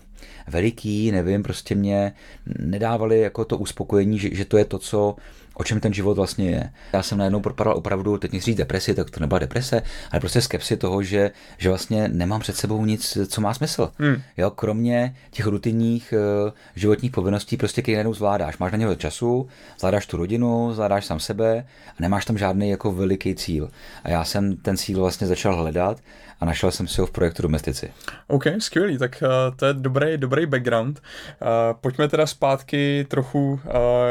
veliký, 0.49 1.13
nevím, 1.13 1.43
prostě 1.43 1.75
mě 1.75 2.13
nedávali 2.59 3.21
jako 3.21 3.45
to 3.45 3.59
uspokojení, 3.59 4.19
že, 4.19 4.35
že 4.35 4.45
to 4.45 4.59
je 4.59 4.65
to, 4.65 4.79
co, 4.79 5.17
o 5.55 5.65
čem 5.65 5.81
ten 5.81 5.93
život 5.93 6.17
vlastně 6.17 6.51
je. 6.51 6.71
Já 6.93 7.03
jsem 7.03 7.19
najednou 7.19 7.41
propadal 7.41 7.77
opravdu, 7.77 8.19
teď 8.19 8.33
nechci 8.33 8.51
říct 8.51 8.59
depresi, 8.59 8.95
tak 8.95 9.11
to 9.11 9.21
nebyla 9.21 9.39
deprese, 9.39 9.83
ale 10.11 10.21
prostě 10.21 10.41
skepsi 10.41 10.77
toho, 10.77 11.03
že, 11.03 11.31
že 11.59 11.69
vlastně 11.69 12.09
nemám 12.09 12.41
před 12.41 12.57
sebou 12.57 12.85
nic, 12.85 13.19
co 13.27 13.41
má 13.41 13.55
smysl. 13.55 13.93
Hmm. 13.99 14.23
Jo, 14.37 14.51
kromě 14.51 15.17
těch 15.31 15.47
rutinních 15.47 16.15
uh, 16.45 16.53
životních 16.77 17.11
povinností, 17.11 17.57
prostě 17.57 17.83
které 17.83 17.97
najednou 17.97 18.15
zvládáš. 18.15 18.59
Máš 18.59 18.73
na 18.73 18.79
něho 18.79 18.95
času, 18.95 19.49
zvládáš 19.79 20.07
tu 20.07 20.17
rodinu, 20.17 20.73
zvládáš 20.73 21.05
sám 21.05 21.21
sebe 21.21 21.67
a 21.89 21.97
nemáš 22.01 22.25
tam 22.25 22.39
žádný 22.39 22.71
jako 22.71 22.93
veliký 22.93 23.35
cíl. 23.35 23.71
A 24.05 24.11
já 24.11 24.25
jsem 24.25 24.57
ten 24.57 24.77
cíl 24.77 25.01
vlastně 25.01 25.27
začal 25.27 25.57
hledat 25.57 25.99
a 26.43 26.45
našel 26.45 26.71
jsem 26.71 26.89
si 26.89 27.01
ho 27.01 27.07
v 27.07 27.11
projektu 27.11 27.43
Domestici. 27.43 27.93
OK, 28.27 28.45
skvělý, 28.59 28.99
tak 28.99 29.23
uh, 29.23 29.57
to 29.57 29.67
je 29.67 29.73
dobrý, 29.75 30.19
dobrý 30.19 30.47
background. 30.47 31.03
Uh, 31.43 31.49
pojďme 31.81 32.09
teda 32.09 32.27
zpátky 32.27 33.07
trochu 33.09 33.53
uh, 33.53 33.61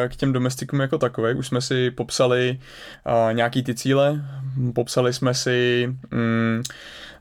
k 0.08 0.16
těm 0.16 0.34
domestikům 0.34 0.80
jako 0.80 0.98
takové. 0.98 1.34
Už 1.34 1.48
jsme 1.48 1.62
si 1.62 1.92
popsali 1.92 2.60
uh, 3.06 3.34
nějaký 3.34 3.64
ty 3.64 3.76
cíle, 3.76 4.26
popsali 4.76 5.14
jsme 5.14 5.34
si 5.34 5.88
um, 6.14 6.64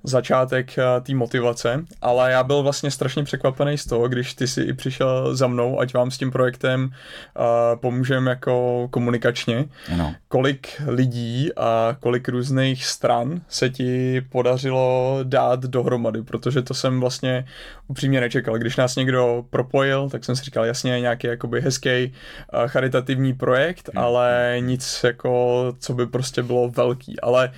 začátek 0.04 0.78
eh, 0.78 1.00
té 1.00 1.14
motivace, 1.14 1.84
ale 2.02 2.32
já 2.32 2.44
byl 2.44 2.62
vlastně 2.62 2.90
strašně 2.90 3.24
překvapený 3.24 3.78
z 3.78 3.86
toho, 3.86 4.08
když 4.08 4.34
ty 4.34 4.46
si 4.46 4.62
i 4.62 4.72
přišel 4.72 5.36
za 5.36 5.46
mnou, 5.46 5.80
ať 5.80 5.94
vám 5.94 6.10
s 6.10 6.18
tím 6.18 6.30
projektem 6.30 6.84
uh, 6.84 7.80
pomůžeme 7.80 8.30
jako 8.30 8.88
komunikačně. 8.90 9.64
Ano. 9.92 10.14
Kolik 10.28 10.82
lidí 10.86 11.50
a 11.56 11.96
kolik 12.00 12.28
různých 12.28 12.84
stran 12.86 13.40
se 13.48 13.70
ti 13.70 14.20
podařilo 14.20 15.18
dát 15.22 15.60
dohromady, 15.60 16.22
protože 16.22 16.62
to 16.62 16.74
jsem 16.74 17.00
vlastně 17.00 17.44
upřímně 17.88 18.20
nečekal. 18.20 18.58
Když 18.58 18.76
nás 18.76 18.96
někdo 18.96 19.44
propojil, 19.50 20.10
tak 20.10 20.24
jsem 20.24 20.36
si 20.36 20.44
říkal, 20.44 20.64
jasně, 20.64 21.00
nějaký 21.00 21.26
jakoby 21.26 21.60
hezký 21.60 21.88
uh, 22.06 22.66
charitativní 22.66 23.34
projekt, 23.34 23.90
hmm. 23.94 24.04
ale 24.04 24.56
nic 24.60 25.00
jako, 25.04 25.74
co 25.78 25.94
by 25.94 26.06
prostě 26.06 26.42
bylo 26.42 26.68
velký. 26.68 27.20
Ale 27.20 27.52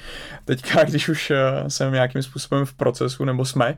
teďka, 0.45 0.85
když 0.89 1.09
už 1.09 1.31
uh, 1.31 1.69
jsem 1.69 1.93
nějakým 1.93 2.23
způsobem 2.23 2.32
v 2.65 2.75
procesu, 2.75 3.25
nebo 3.25 3.45
jsme, 3.45 3.77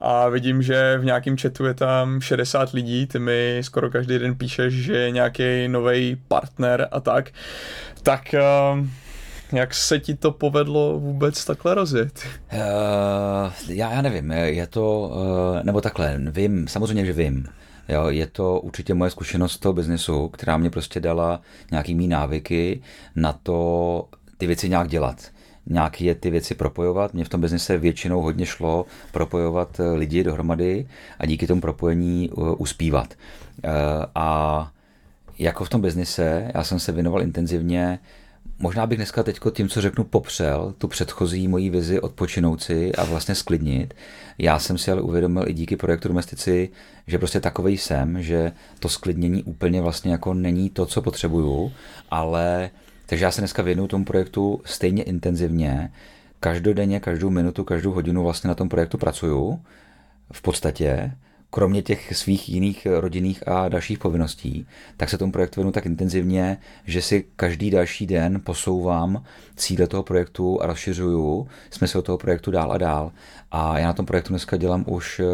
a 0.00 0.28
vidím, 0.28 0.62
že 0.62 0.98
v 0.98 1.04
nějakém 1.04 1.36
chatu 1.36 1.64
je 1.64 1.74
tam 1.74 2.20
60 2.20 2.72
lidí, 2.72 3.06
ty 3.06 3.18
mi 3.18 3.58
skoro 3.60 3.90
každý 3.90 4.18
den 4.18 4.34
píšeš, 4.34 4.74
že 4.74 4.96
je 4.96 5.10
nějaký 5.10 5.68
nový 5.68 6.16
partner 6.28 6.88
a 6.90 7.00
tak, 7.00 7.30
tak 8.02 8.34
uh, 8.74 8.86
jak 9.52 9.74
se 9.74 9.98
ti 9.98 10.14
to 10.14 10.32
povedlo 10.32 10.98
vůbec 10.98 11.44
takhle 11.44 11.74
rozjet? 11.74 12.26
Uh, 12.52 12.58
já, 13.68 13.92
já 13.92 14.02
nevím, 14.02 14.30
je 14.30 14.66
to, 14.66 15.00
uh, 15.00 15.62
nebo 15.62 15.80
takhle, 15.80 16.20
vím, 16.30 16.68
samozřejmě, 16.68 17.06
že 17.06 17.12
vím. 17.12 17.46
Jo, 17.88 18.06
je 18.08 18.26
to 18.26 18.60
určitě 18.60 18.94
moje 18.94 19.10
zkušenost 19.10 19.58
toho 19.58 19.72
biznesu, 19.72 20.28
která 20.28 20.56
mě 20.56 20.70
prostě 20.70 21.00
dala 21.00 21.40
nějaký 21.70 21.94
mý 21.94 22.08
návyky 22.08 22.82
na 23.16 23.32
to 23.32 24.08
ty 24.38 24.46
věci 24.46 24.68
nějak 24.68 24.88
dělat 24.88 25.16
nějaký 25.66 26.04
je 26.04 26.14
ty 26.14 26.30
věci 26.30 26.54
propojovat. 26.54 27.14
Mně 27.14 27.24
v 27.24 27.28
tom 27.28 27.40
biznise 27.40 27.78
většinou 27.78 28.22
hodně 28.22 28.46
šlo 28.46 28.86
propojovat 29.12 29.80
eh, 29.80 29.92
lidi 29.92 30.24
dohromady 30.24 30.86
a 31.18 31.26
díky 31.26 31.46
tomu 31.46 31.60
propojení 31.60 32.30
uh, 32.30 32.54
uspívat. 32.58 33.14
Uh, 33.64 33.70
a 34.14 34.70
jako 35.38 35.64
v 35.64 35.68
tom 35.68 35.80
biznise, 35.80 36.50
já 36.54 36.64
jsem 36.64 36.78
se 36.78 36.92
věnoval 36.92 37.22
intenzivně 37.22 37.98
Možná 38.58 38.86
bych 38.86 38.98
dneska 38.98 39.22
teď 39.22 39.40
tím, 39.52 39.68
co 39.68 39.80
řeknu, 39.80 40.04
popřel 40.04 40.74
tu 40.78 40.88
předchozí 40.88 41.48
mojí 41.48 41.70
vizi 41.70 42.00
odpočinout 42.00 42.62
si 42.62 42.94
a 42.94 43.04
vlastně 43.04 43.34
sklidnit. 43.34 43.94
Já 44.38 44.58
jsem 44.58 44.78
si 44.78 44.90
ale 44.90 45.00
uvědomil 45.00 45.44
i 45.48 45.52
díky 45.52 45.76
projektu 45.76 46.08
Domestici, 46.08 46.70
že 47.06 47.18
prostě 47.18 47.40
takový 47.40 47.78
jsem, 47.78 48.22
že 48.22 48.52
to 48.78 48.88
sklidnění 48.88 49.42
úplně 49.42 49.80
vlastně 49.80 50.12
jako 50.12 50.34
není 50.34 50.70
to, 50.70 50.86
co 50.86 51.02
potřebuju, 51.02 51.72
ale 52.10 52.70
takže 53.06 53.24
já 53.24 53.30
se 53.30 53.40
dneska 53.40 53.62
věnuju 53.62 53.88
tomu 53.88 54.04
projektu 54.04 54.60
stejně 54.64 55.02
intenzivně. 55.02 55.92
Každodenně, 56.40 57.00
každou 57.00 57.30
minutu, 57.30 57.64
každou 57.64 57.92
hodinu 57.92 58.22
vlastně 58.22 58.48
na 58.48 58.54
tom 58.54 58.68
projektu 58.68 58.98
pracuju. 58.98 59.62
V 60.32 60.42
podstatě, 60.42 61.12
kromě 61.50 61.82
těch 61.82 62.16
svých 62.16 62.48
jiných 62.48 62.86
rodinných 63.00 63.48
a 63.48 63.68
dalších 63.68 63.98
povinností, 63.98 64.66
tak 64.96 65.10
se 65.10 65.18
tomu 65.18 65.32
projektu 65.32 65.60
věnu 65.60 65.72
tak 65.72 65.86
intenzivně, 65.86 66.58
že 66.84 67.02
si 67.02 67.24
každý 67.36 67.70
další 67.70 68.06
den 68.06 68.40
posouvám 68.44 69.24
cíle 69.56 69.86
toho 69.86 70.02
projektu 70.02 70.62
a 70.62 70.66
rozšiřuju 70.66 71.48
smysl 71.70 72.02
toho 72.02 72.18
projektu 72.18 72.50
dál 72.50 72.72
a 72.72 72.78
dál. 72.78 73.12
A 73.50 73.78
já 73.78 73.86
na 73.86 73.92
tom 73.92 74.06
projektu 74.06 74.28
dneska 74.28 74.56
dělám 74.56 74.84
už 74.88 75.20
eh, 75.20 75.24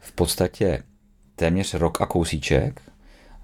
v 0.00 0.12
podstatě 0.12 0.82
téměř 1.36 1.74
rok 1.74 2.00
a 2.00 2.06
kousíček, 2.06 2.80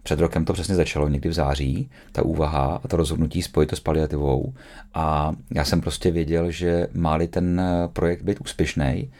před 0.02 0.20
rokem 0.20 0.44
to 0.44 0.52
přesně 0.52 0.74
začalo, 0.74 1.08
někdy 1.08 1.28
v 1.28 1.32
září, 1.32 1.90
ta 2.12 2.22
úvaha 2.22 2.80
a 2.84 2.88
to 2.88 2.96
rozhodnutí 2.96 3.42
spojit 3.42 3.70
to 3.70 3.76
s 3.76 3.80
paliativou. 3.80 4.54
A 4.94 5.32
já 5.54 5.64
jsem 5.64 5.80
prostě 5.80 6.10
věděl, 6.10 6.50
že 6.50 6.86
má-li 6.92 7.28
ten 7.28 7.62
projekt 7.92 8.22
být 8.22 8.40
úspěšný, 8.40 9.10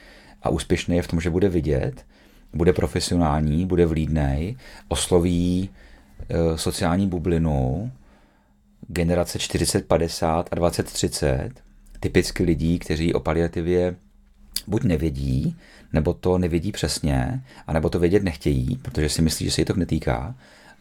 a 0.43 0.51
úspěšný 0.51 0.97
je 0.97 1.03
v 1.03 1.09
tom, 1.09 1.21
že 1.21 1.31
bude 1.31 1.49
vidět, 1.49 2.07
bude 2.55 2.73
profesionální, 2.73 3.67
bude 3.67 3.87
vlídný, 3.87 4.57
osloví 4.89 5.71
e, 6.29 6.59
sociální 6.59 7.09
bublinu 7.09 7.93
generace 8.89 9.39
40, 9.39 9.87
50 9.87 10.49
a 10.53 10.55
20, 10.55 10.87
30, 10.87 11.51
typicky 12.01 12.45
lidí, 12.45 12.79
kteří 12.79 13.15
o 13.15 13.21
paliativě 13.21 13.97
buď 14.67 14.85
nevědí, 14.85 15.57
nebo 15.93 16.15
to 16.15 16.39
nevědí 16.39 16.73
přesně, 16.73 17.43
anebo 17.67 17.91
to 17.91 17.99
vědět 17.99 18.23
nechtějí, 18.23 18.77
protože 18.83 19.09
si 19.09 19.23
myslí, 19.23 19.47
že 19.47 19.53
se 19.53 19.61
jí 19.61 19.65
to 19.65 19.75
netýká, 19.75 20.35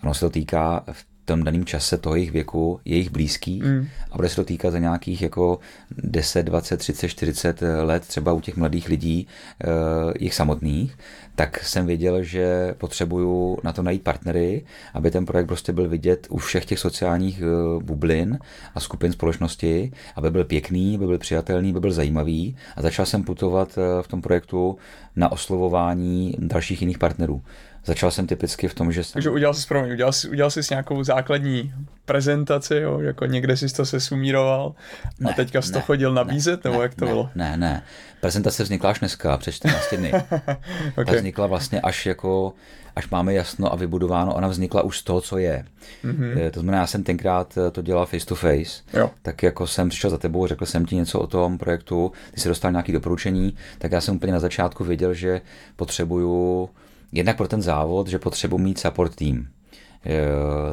Ono 0.04 0.14
se 0.14 0.20
to 0.20 0.30
týká 0.30 0.84
v 0.92 1.06
tom 1.26 1.44
daném 1.44 1.66
čase 1.66 1.98
toho 1.98 2.16
jejich 2.16 2.32
věku, 2.32 2.80
jejich 2.86 3.10
blízkých 3.10 3.64
mm. 3.64 3.88
a 4.12 4.16
bude 4.16 4.30
se 4.30 4.36
to 4.36 4.44
týkat 4.44 4.72
za 4.72 4.80
nějakých 4.80 5.22
jako 5.22 5.60
10, 5.98 6.44
20, 6.44 6.78
30, 6.78 7.08
40 7.08 7.62
let 7.82 8.08
třeba 8.08 8.34
u 8.34 8.42
těch 8.42 8.58
mladých 8.58 8.90
lidí, 8.90 9.28
uh, 9.28 10.14
jich 10.20 10.34
samotných, 10.34 10.98
tak 11.36 11.64
jsem 11.64 11.86
věděl, 11.86 12.24
že 12.24 12.76
potřebuju 12.78 13.58
na 13.64 13.74
to 13.74 13.84
najít 13.84 14.04
partnery, 14.04 14.66
aby 14.94 15.12
ten 15.12 15.26
projekt 15.26 15.48
prostě 15.48 15.72
byl 15.72 15.90
vidět 15.90 16.28
u 16.30 16.38
všech 16.38 16.66
těch 16.66 16.80
sociálních 16.80 17.42
uh, 17.42 17.84
bublin 17.84 18.40
a 18.76 18.80
skupin 18.80 19.12
společnosti, 19.12 19.92
aby 20.16 20.32
byl 20.32 20.44
pěkný, 20.44 20.96
aby 20.96 21.06
byl 21.06 21.18
přijatelný, 21.18 21.70
aby 21.70 21.80
byl 21.80 21.92
zajímavý 21.92 22.56
a 22.76 22.82
začal 22.82 23.06
jsem 23.06 23.24
putovat 23.24 23.78
uh, 23.78 23.84
v 24.02 24.08
tom 24.08 24.22
projektu 24.22 24.78
na 25.16 25.32
oslovování 25.32 26.36
dalších 26.40 26.82
jiných 26.82 26.98
partnerů. 26.98 27.42
Začal 27.86 28.12
jsem 28.12 28.28
typicky 28.28 28.67
v 28.67 28.74
tom, 28.74 28.91
že 28.91 29.04
jsem... 29.04 29.13
Takže 29.13 29.30
udělal 29.30 29.54
jsi, 29.54 29.67
promiň, 29.67 29.91
udělal 29.91 30.12
jsi, 30.12 30.30
udělal 30.30 30.52
jsi 30.52 30.62
nějakou 30.70 31.04
základní 31.04 31.74
prezentaci, 32.06 32.76
jo? 32.76 33.00
jako 33.00 33.26
někde 33.26 33.58
jsi 33.58 33.74
to 33.74 33.86
sesumíroval 33.86 34.74
a 35.06 35.28
ne, 35.28 35.34
teďka 35.34 35.62
jsi 35.62 35.72
ne, 35.72 35.80
to 35.80 35.86
chodil 35.86 36.13
nabízet, 36.13 36.63
ne, 36.63 36.72
nebo 36.72 36.84
jak 36.84 36.96
to 36.96 37.06
ne, 37.06 37.12
bylo? 37.12 37.30
Ne, 37.36 37.58
ne, 37.58 37.84
prezentace 38.20 38.63
vznikla 38.63 38.89
až 38.89 39.00
dneska, 39.00 39.38
před 39.38 39.52
14 39.52 39.94
dny. 39.94 40.12
okay. 40.98 41.15
vznikla 41.15 41.48
vlastně 41.48 41.82
až 41.82 42.06
jako, 42.06 42.54
až 42.96 43.10
máme 43.10 43.34
jasno 43.34 43.74
a 43.74 43.76
vybudováno, 43.76 44.36
ona 44.36 44.48
vznikla 44.48 44.82
už 44.82 44.98
z 44.98 45.04
toho, 45.04 45.22
co 45.22 45.38
je. 45.38 45.65
Mm-hmm. 46.06 46.52
To 46.52 46.60
znamená, 46.60 46.82
já 46.82 46.88
jsem 46.88 47.04
tenkrát 47.04 47.58
eh, 47.58 47.72
to 47.72 47.82
dělal 47.82 48.06
face 48.06 48.26
to 48.26 48.36
face, 48.36 48.84
jo. 48.94 49.12
tak 49.22 49.44
jako 49.44 49.67
jsem 49.67 49.89
přišel 49.89 50.10
za 50.10 50.17
tebou, 50.17 50.48
řekl 50.48 50.65
jsem 50.65 50.86
ti 50.86 50.96
něco 50.96 51.20
o 51.20 51.28
tom 51.28 51.58
projektu, 51.58 52.12
ty 52.34 52.41
jsi 52.41 52.48
dostal 52.48 52.72
nějaké 52.72 52.94
doporučení, 52.94 53.56
tak 53.78 53.91
já 53.91 54.02
jsem 54.02 54.15
úplně 54.15 54.34
na 54.34 54.39
začátku 54.39 54.84
věděl, 54.84 55.13
že 55.13 55.41
potřebuju 55.76 56.70
jednak 57.12 57.38
pro 57.38 57.47
ten 57.47 57.62
závod, 57.62 58.08
že 58.08 58.19
potřebuji 58.19 58.58
mít 58.58 58.80
support 58.80 59.15
tým. 59.15 59.47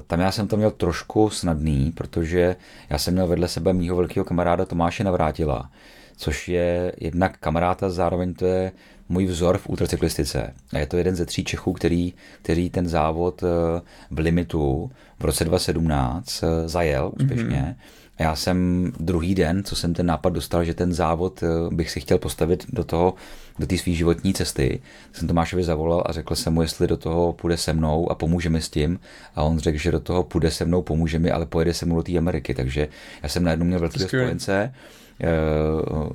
Tam 0.06 0.20
já 0.20 0.32
jsem 0.32 0.48
to 0.48 0.56
měl 0.56 0.70
trošku 0.70 1.30
snadný, 1.30 1.92
protože 1.92 2.56
já 2.90 2.98
jsem 2.98 3.14
měl 3.14 3.26
vedle 3.26 3.48
sebe 3.48 3.72
mýho 3.72 3.96
velkého 3.96 4.24
kamaráda 4.24 4.64
Tomáše 4.64 5.04
Navrátila, 5.04 5.70
což 6.16 6.48
je 6.48 6.92
jednak 7.00 7.38
kamaráda, 7.38 7.90
zároveň 7.90 8.34
to 8.34 8.46
je 8.46 8.72
můj 9.08 9.26
vzor 9.26 9.58
v 9.58 9.68
ultracyklistice. 9.68 10.54
A 10.72 10.78
je 10.78 10.86
to 10.86 10.96
jeden 10.96 11.16
ze 11.16 11.26
tří 11.26 11.44
Čechů, 11.44 11.72
který, 11.72 12.14
který 12.42 12.70
ten 12.70 12.88
závod 12.88 13.42
eh, 13.42 13.80
v 14.10 14.18
limitu 14.18 14.90
v 15.18 15.24
roce 15.24 15.44
2017 15.44 16.42
eh, 16.42 16.68
zajel 16.68 17.12
úspěšně. 17.20 17.44
Mm-hmm 17.46 17.74
A 18.18 18.22
já 18.22 18.36
jsem 18.36 18.92
druhý 19.00 19.34
den, 19.34 19.64
co 19.64 19.76
jsem 19.76 19.94
ten 19.94 20.06
nápad 20.06 20.32
dostal, 20.32 20.64
že 20.64 20.74
ten 20.74 20.92
závod 20.92 21.44
bych 21.70 21.90
si 21.90 22.00
chtěl 22.00 22.18
postavit 22.18 22.66
do 22.68 22.84
toho, 22.84 23.14
do 23.58 23.66
té 23.66 23.78
své 23.78 23.92
životní 23.92 24.34
cesty, 24.34 24.80
jsem 25.12 25.28
Tomášovi 25.28 25.64
zavolal 25.64 26.02
a 26.06 26.12
řekl 26.12 26.34
jsem 26.34 26.54
mu, 26.54 26.62
jestli 26.62 26.86
do 26.86 26.96
toho 26.96 27.32
půjde 27.32 27.56
se 27.56 27.72
mnou 27.72 28.10
a 28.10 28.14
pomůže 28.14 28.50
mi 28.50 28.60
s 28.60 28.68
tím. 28.68 29.00
A 29.34 29.42
on 29.42 29.58
řekl, 29.58 29.78
že 29.78 29.92
do 29.92 30.00
toho 30.00 30.22
půjde 30.22 30.50
se 30.50 30.64
mnou, 30.64 30.82
pomůže 30.82 31.18
mi, 31.18 31.30
ale 31.30 31.46
pojede 31.46 31.74
se 31.74 31.86
mnou 31.86 31.96
do 31.96 32.02
té 32.02 32.18
Ameriky. 32.18 32.54
Takže 32.54 32.88
já 33.22 33.28
jsem 33.28 33.44
najednou 33.44 33.66
měl 33.66 33.80
velký 33.80 34.00
spojence. 34.00 34.74
Eh, 35.20 35.26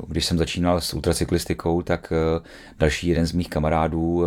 když 0.08 0.26
jsem 0.26 0.38
začínal 0.38 0.82
s 0.82 0.94
ultracyklistikou, 0.94 1.82
tak 1.82 2.14
eh, 2.16 2.42
další 2.80 3.08
jeden 3.08 3.26
z 3.26 3.32
mých 3.32 3.50
kamarádů, 3.50 4.24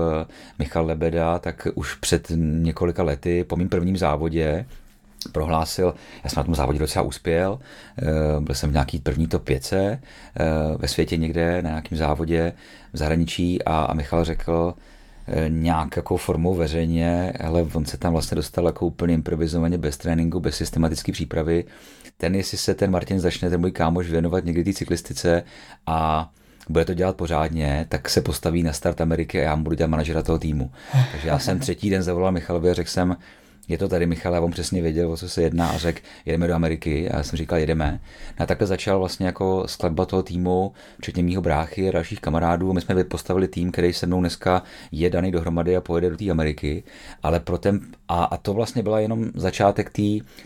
Michal 0.59 0.87
Lebeda, 0.87 1.39
tak 1.39 1.69
už 1.75 1.95
před 1.95 2.33
několika 2.37 3.03
lety 3.03 3.45
po 3.45 3.57
mým 3.57 3.69
prvním 3.69 3.97
závodě 3.97 4.67
prohlásil, 5.33 5.95
já 6.25 6.31
jsem 6.31 6.41
na 6.41 6.45
tom 6.45 6.55
závodě 6.55 6.79
docela 6.79 7.05
uspěl, 7.05 7.59
eh, 7.99 8.05
byl 8.41 8.55
jsem 8.55 8.71
v 8.71 8.73
nějaký 8.73 8.99
první 8.99 9.27
top 9.27 9.45
5 9.45 9.73
eh, 9.73 9.99
ve 10.79 10.89
světě 10.89 11.17
někde 11.17 11.63
na 11.63 11.71
nějakém 11.71 11.99
závodě 11.99 12.53
v 12.93 12.99
zahraničí 12.99 13.63
a, 13.63 13.79
a 13.79 13.95
Michal 13.95 14.25
řekl 14.25 14.75
eh, 15.29 15.49
nějak 15.49 15.97
jako 15.97 16.17
formou 16.17 16.55
veřejně, 16.55 17.33
ale 17.41 17.67
on 17.75 17.85
se 17.85 17.97
tam 17.97 18.13
vlastně 18.13 18.35
dostal 18.35 18.67
jako 18.67 18.87
úplně 18.87 19.15
improvizovaně, 19.15 19.79
bez 19.79 19.97
tréninku, 19.97 20.41
bez 20.41 20.57
systematické 20.57 21.13
přípravy. 21.13 21.65
Ten, 22.17 22.35
jestli 22.35 22.59
se 22.59 22.75
ten 22.75 22.91
Martin 22.91 23.21
začne, 23.21 23.51
ten 23.51 23.61
můj 23.61 23.73
kámoš, 23.73 24.11
věnovat 24.11 24.45
někdy 24.45 24.65
té 24.65 24.73
cyklistice 24.73 25.43
a 25.87 26.31
bude 26.69 26.85
to 26.85 26.95
dělat 26.95 27.17
pořádně, 27.17 27.87
tak 27.89 28.09
se 28.09 28.21
postaví 28.21 28.63
na 28.63 28.73
start 28.73 29.01
Ameriky 29.01 29.41
a 29.41 29.43
já 29.43 29.57
mu 29.57 29.63
budu 29.63 29.77
dělat 29.77 29.89
manažera 29.89 30.23
toho 30.23 30.39
týmu. 30.39 30.71
Takže 31.13 31.29
já 31.29 31.39
jsem 31.39 31.59
třetí 31.59 31.91
den 31.91 32.03
zavolal 32.03 32.33
Michalovi 32.33 32.71
a 32.71 32.75
řekl 32.75 32.91
jsem, 32.91 33.17
je 33.69 33.79
to 33.79 33.89
tady 33.89 34.07
Michal, 34.07 34.35
a 34.35 34.41
on 34.41 34.51
přesně 34.51 34.83
věděl, 34.83 35.13
o 35.13 35.17
co 35.17 35.29
se 35.29 35.43
jedná 35.43 35.69
a 35.69 35.79
řekl, 35.79 36.01
jedeme 36.27 36.47
do 36.47 36.55
Ameriky. 36.55 37.11
A 37.11 37.17
já 37.17 37.23
jsem 37.23 37.37
říkal, 37.37 37.59
jedeme. 37.59 38.01
A 38.39 38.47
takhle 38.47 38.67
začal 38.67 38.99
vlastně 38.99 39.27
jako 39.27 39.63
skladba 39.67 40.07
toho 40.07 40.23
týmu, 40.23 40.73
včetně 41.01 41.23
mého 41.23 41.43
bráchy 41.43 41.89
a 41.89 41.93
dalších 41.93 42.21
kamarádů. 42.21 42.73
My 42.73 42.81
jsme 42.81 43.05
postavili 43.05 43.49
tým, 43.49 43.73
který 43.73 43.93
se 43.93 44.07
mnou 44.07 44.21
dneska 44.21 44.63
je 44.93 45.11
daný 45.11 45.33
dohromady 45.33 45.77
a 45.77 45.81
pojede 45.81 46.11
do 46.11 46.17
té 46.17 46.31
Ameriky. 46.31 46.83
Ale 47.23 47.41
pro 47.41 47.59
ten, 47.59 47.81
a, 48.09 48.25
a, 48.25 48.37
to 48.37 48.55
vlastně 48.55 48.83
byla 48.83 49.01
jenom 49.01 49.31
začátek 49.35 49.91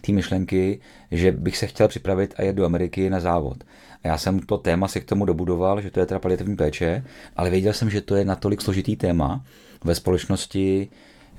té 0.00 0.12
myšlenky, 0.12 0.80
že 1.10 1.32
bych 1.32 1.56
se 1.56 1.66
chtěl 1.66 1.88
připravit 1.88 2.34
a 2.36 2.42
jet 2.42 2.56
do 2.56 2.64
Ameriky 2.64 3.10
na 3.10 3.20
závod. 3.20 3.64
A 4.04 4.08
já 4.08 4.18
jsem 4.18 4.40
to 4.40 4.58
téma 4.58 4.88
si 4.88 5.00
k 5.00 5.04
tomu 5.04 5.24
dobudoval, 5.24 5.80
že 5.80 5.90
to 5.90 6.00
je 6.00 6.06
teda 6.06 6.20
paliativní 6.20 6.56
péče, 6.56 7.04
ale 7.36 7.50
věděl 7.50 7.72
jsem, 7.72 7.90
že 7.90 8.00
to 8.00 8.16
je 8.16 8.24
natolik 8.24 8.60
složitý 8.60 8.96
téma 8.96 9.44
ve 9.84 9.94
společnosti, 9.94 10.88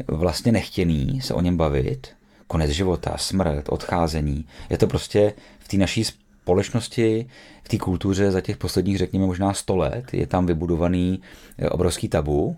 vlastně 0.07 0.51
nechtěný 0.51 1.21
se 1.21 1.33
o 1.33 1.41
něm 1.41 1.57
bavit, 1.57 2.07
konec 2.47 2.71
života, 2.71 3.17
smrt, 3.17 3.69
odcházení. 3.69 4.45
Je 4.69 4.77
to 4.77 4.87
prostě 4.87 5.33
v 5.59 5.67
té 5.67 5.77
naší 5.77 6.03
společnosti, 6.03 7.27
v 7.63 7.69
té 7.69 7.77
kultuře 7.77 8.31
za 8.31 8.41
těch 8.41 8.57
posledních, 8.57 8.97
řekněme, 8.97 9.25
možná 9.25 9.53
100 9.53 9.75
let 9.75 10.13
je 10.13 10.27
tam 10.27 10.45
vybudovaný 10.45 11.21
eh, 11.57 11.69
obrovský 11.69 12.07
tabu, 12.07 12.55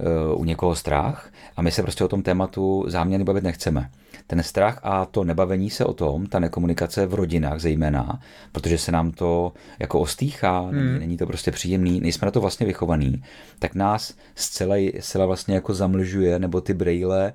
eh, 0.00 0.34
u 0.34 0.44
někoho 0.44 0.74
strach 0.74 1.30
a 1.56 1.62
my 1.62 1.70
se 1.70 1.82
prostě 1.82 2.04
o 2.04 2.08
tom 2.08 2.22
tématu 2.22 2.84
záměrně 2.86 3.24
bavit 3.24 3.44
nechceme. 3.44 3.90
Ten 4.26 4.42
strach 4.42 4.80
a 4.82 5.04
to 5.04 5.24
nebavení 5.24 5.70
se 5.70 5.84
o 5.84 5.92
tom, 5.92 6.26
ta 6.26 6.38
nekomunikace 6.38 7.06
v 7.06 7.14
rodinách 7.14 7.60
zejména, 7.60 8.20
protože 8.52 8.78
se 8.78 8.92
nám 8.92 9.10
to 9.10 9.52
jako 9.78 10.00
ostýchá, 10.00 10.60
hmm. 10.60 10.98
není, 10.98 11.16
to 11.16 11.26
prostě 11.26 11.50
příjemný, 11.50 12.00
nejsme 12.00 12.26
na 12.26 12.30
to 12.30 12.40
vlastně 12.40 12.66
vychovaný, 12.66 13.22
tak 13.58 13.74
nás 13.74 14.14
zcela, 14.34 14.76
zcela 15.00 15.26
vlastně 15.26 15.54
jako 15.54 15.74
zamlžuje, 15.74 16.38
nebo 16.38 16.60
ty 16.60 16.74
brejle 16.74 17.32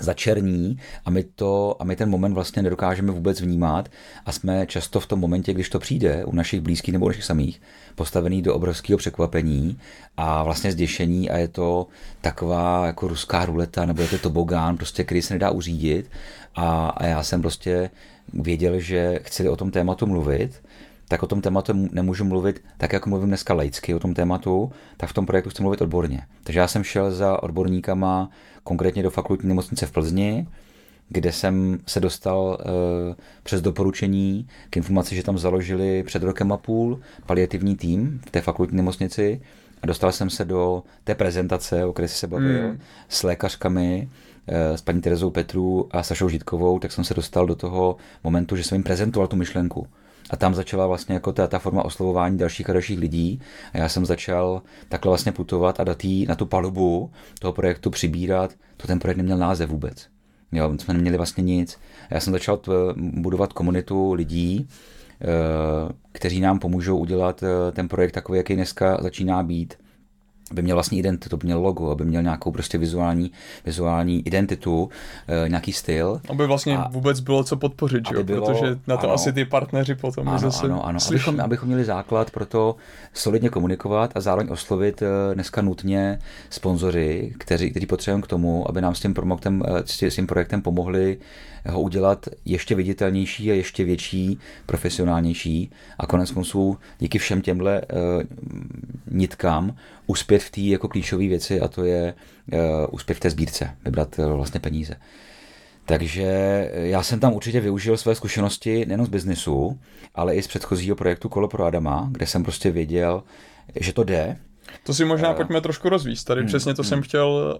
začerní 0.00 0.78
a 1.04 1.10
my, 1.10 1.24
to, 1.24 1.76
a 1.78 1.84
my 1.84 1.96
ten 1.96 2.10
moment 2.10 2.34
vlastně 2.34 2.62
nedokážeme 2.62 3.12
vůbec 3.12 3.40
vnímat 3.40 3.88
a 4.26 4.32
jsme 4.32 4.66
často 4.66 5.00
v 5.00 5.06
tom 5.06 5.20
momentě, 5.20 5.54
když 5.54 5.68
to 5.68 5.78
přijde 5.78 6.24
u 6.24 6.34
našich 6.34 6.60
blízkých 6.60 6.92
nebo 6.92 7.04
u 7.04 7.08
našich 7.08 7.24
samých, 7.24 7.62
postavený 7.94 8.42
do 8.42 8.54
obrovského 8.54 8.98
překvapení 8.98 9.78
a 10.16 10.42
vlastně 10.42 10.72
zděšení 10.72 11.30
a 11.30 11.38
je 11.38 11.48
to 11.48 11.86
taková 12.20 12.86
jako 12.86 13.08
ruská 13.08 13.44
ruleta 13.44 13.86
nebo 13.86 14.02
je 14.02 14.08
to 14.08 14.18
tobogán, 14.18 14.76
prostě, 14.76 15.04
který 15.04 15.22
se 15.22 15.34
nedá 15.34 15.50
uřídit. 15.50 16.10
A, 16.54 16.88
a 16.88 17.06
já 17.06 17.22
jsem 17.22 17.40
prostě 17.40 17.90
věděl, 18.32 18.80
že 18.80 19.20
chci 19.22 19.48
o 19.48 19.56
tom 19.56 19.70
tématu 19.70 20.06
mluvit 20.06 20.62
tak 21.08 21.22
o 21.22 21.26
tom 21.26 21.40
tématu 21.40 21.88
nemůžu 21.92 22.24
mluvit 22.24 22.62
tak, 22.76 22.92
jako 22.92 23.08
mluvím 23.10 23.28
dneska 23.28 23.54
laicky 23.54 23.94
o 23.94 23.98
tom 23.98 24.14
tématu, 24.14 24.72
tak 24.96 25.10
v 25.10 25.12
tom 25.12 25.26
projektu 25.26 25.50
chci 25.50 25.62
mluvit 25.62 25.82
odborně. 25.82 26.22
Takže 26.44 26.60
já 26.60 26.68
jsem 26.68 26.84
šel 26.84 27.10
za 27.10 27.42
odborníkama 27.42 28.30
konkrétně 28.64 29.02
do 29.02 29.10
fakultní 29.10 29.48
nemocnice 29.48 29.86
v 29.86 29.92
Plzni, 29.92 30.46
kde 31.08 31.32
jsem 31.32 31.78
se 31.86 32.00
dostal 32.00 32.58
uh, 32.60 33.14
přes 33.42 33.60
doporučení 33.60 34.48
k 34.70 34.76
informaci, 34.76 35.16
že 35.16 35.22
tam 35.22 35.38
založili 35.38 36.02
před 36.02 36.22
rokem 36.22 36.52
a 36.52 36.56
půl 36.56 37.00
paliativní 37.26 37.76
tým 37.76 38.20
v 38.26 38.30
té 38.30 38.40
fakultní 38.40 38.76
nemocnici 38.76 39.40
a 39.82 39.86
dostal 39.86 40.12
jsem 40.12 40.30
se 40.30 40.44
do 40.44 40.82
té 41.04 41.14
prezentace, 41.14 41.84
o 41.84 41.92
které 41.92 42.08
se 42.08 42.26
bavil, 42.26 42.68
mm. 42.68 42.78
s 43.08 43.22
lékařkami, 43.22 44.08
uh, 44.48 44.76
s 44.76 44.82
paní 44.82 45.00
Terezou 45.00 45.30
Petru 45.30 45.88
a 45.90 46.02
Sašou 46.02 46.28
Žitkovou, 46.28 46.78
tak 46.78 46.92
jsem 46.92 47.04
se 47.04 47.14
dostal 47.14 47.46
do 47.46 47.54
toho 47.54 47.96
momentu, 48.24 48.56
že 48.56 48.64
jsem 48.64 48.76
jim 48.76 48.82
prezentoval 48.82 49.26
tu 49.28 49.36
myšlenku. 49.36 49.86
A 50.30 50.36
tam 50.36 50.54
začala 50.54 50.86
vlastně 50.86 51.14
jako 51.14 51.32
ta, 51.32 51.46
ta 51.46 51.58
forma 51.58 51.84
oslovování 51.84 52.38
dalších 52.38 52.70
a 52.70 52.72
dalších 52.72 52.98
lidí. 52.98 53.40
A 53.72 53.78
já 53.78 53.88
jsem 53.88 54.06
začal 54.06 54.62
takhle 54.88 55.10
vlastně 55.10 55.32
putovat 55.32 55.80
a 55.80 55.84
dát 55.84 56.02
na 56.28 56.34
tu 56.34 56.46
palubu 56.46 57.10
toho 57.40 57.52
projektu 57.52 57.90
přibírat. 57.90 58.54
To 58.76 58.86
ten 58.86 58.98
projekt 58.98 59.16
neměl 59.16 59.38
název 59.38 59.70
vůbec. 59.70 60.08
Jo, 60.52 60.72
jsme 60.78 60.94
neměli 60.94 61.16
vlastně 61.16 61.44
nic. 61.44 61.78
A 62.10 62.14
já 62.14 62.20
jsem 62.20 62.32
začal 62.32 62.56
t- 62.56 62.70
budovat 62.96 63.52
komunitu 63.52 64.12
lidí, 64.12 64.68
eh, 65.22 65.92
kteří 66.12 66.40
nám 66.40 66.58
pomůžou 66.58 66.98
udělat 66.98 67.42
eh, 67.42 67.72
ten 67.72 67.88
projekt 67.88 68.12
takový, 68.12 68.38
jaký 68.38 68.54
dneska 68.54 68.98
začíná 69.02 69.42
být 69.42 69.74
aby 70.50 70.62
měl 70.62 70.76
vlastní 70.76 70.98
identitu, 70.98 71.36
aby 71.36 71.46
měl 71.46 71.60
logo, 71.60 71.90
aby 71.90 72.04
měl 72.04 72.22
nějakou 72.22 72.52
prostě 72.52 72.78
vizuální, 72.78 73.32
vizuální 73.66 74.26
identitu, 74.26 74.88
e, 75.44 75.48
nějaký 75.48 75.72
styl. 75.72 76.20
Aby 76.30 76.46
vlastně 76.46 76.78
a, 76.78 76.88
vůbec 76.88 77.20
bylo 77.20 77.44
co 77.44 77.56
podpořit, 77.56 78.04
jo? 78.12 78.24
Bylo, 78.24 78.46
protože 78.46 78.78
na 78.86 78.96
to 78.96 79.06
ano, 79.06 79.14
asi 79.14 79.32
ty 79.32 79.44
partneři 79.44 79.94
potom 79.94 80.28
ano, 80.28 80.38
zase 80.38 80.66
Ano, 80.66 80.86
ano, 80.86 80.98
abychom, 81.08 81.40
abychom 81.40 81.66
měli 81.66 81.84
základ 81.84 82.30
pro 82.30 82.46
to 82.46 82.76
solidně 83.12 83.48
komunikovat 83.48 84.10
a 84.14 84.20
zároveň 84.20 84.48
oslovit 84.50 85.02
e, 85.02 85.34
dneska 85.34 85.62
nutně 85.62 86.18
sponzory, 86.50 87.34
kteří, 87.38 87.70
kteří 87.70 87.86
potřebujeme 87.86 88.22
k 88.22 88.26
tomu, 88.26 88.68
aby 88.68 88.80
nám 88.80 88.94
s 88.94 89.00
tím, 89.00 89.14
promoktem, 89.14 89.62
e, 89.66 90.10
s 90.10 90.14
tím 90.14 90.26
projektem 90.26 90.62
pomohli 90.62 91.18
ho 91.66 91.80
udělat 91.80 92.28
ještě 92.44 92.74
viditelnější 92.74 93.50
a 93.50 93.54
ještě 93.54 93.84
větší, 93.84 94.38
profesionálnější 94.66 95.70
a 95.98 96.06
konec 96.06 96.30
konců 96.30 96.78
díky 96.98 97.18
všem 97.18 97.42
těmhle 97.42 97.80
uh, 97.80 98.22
nitkám 99.10 99.76
uspět 100.06 100.42
v 100.42 100.50
té 100.50 100.60
jako 100.60 100.88
klíčové 100.88 101.26
věci 101.26 101.60
a 101.60 101.68
to 101.68 101.84
je 101.84 102.14
uh, 102.52 102.58
uspět 102.90 103.14
v 103.14 103.20
té 103.20 103.30
sbírce, 103.30 103.76
vybrat 103.84 104.18
uh, 104.18 104.32
vlastně 104.32 104.60
peníze. 104.60 104.94
Takže 105.84 106.24
já 106.72 107.02
jsem 107.02 107.20
tam 107.20 107.32
určitě 107.32 107.60
využil 107.60 107.96
své 107.96 108.14
zkušenosti 108.14 108.86
nejen 108.86 109.04
z 109.04 109.08
biznesu, 109.08 109.78
ale 110.14 110.34
i 110.34 110.42
z 110.42 110.46
předchozího 110.46 110.96
projektu 110.96 111.28
Kolo 111.28 111.48
pro 111.48 111.64
Adama, 111.64 112.08
kde 112.12 112.26
jsem 112.26 112.42
prostě 112.42 112.70
věděl, 112.70 113.22
že 113.80 113.92
to 113.92 114.04
jde, 114.04 114.36
to 114.82 114.94
si 114.94 115.04
možná 115.04 115.30
uh, 115.30 115.36
pojďme 115.36 115.60
trošku 115.60 115.88
rozvíct. 115.88 116.24
Tady 116.24 116.40
hmm, 116.40 116.48
přesně 116.48 116.74
to 116.74 116.82
hmm. 116.82 116.88
jsem 116.88 117.02
chtěl, 117.02 117.58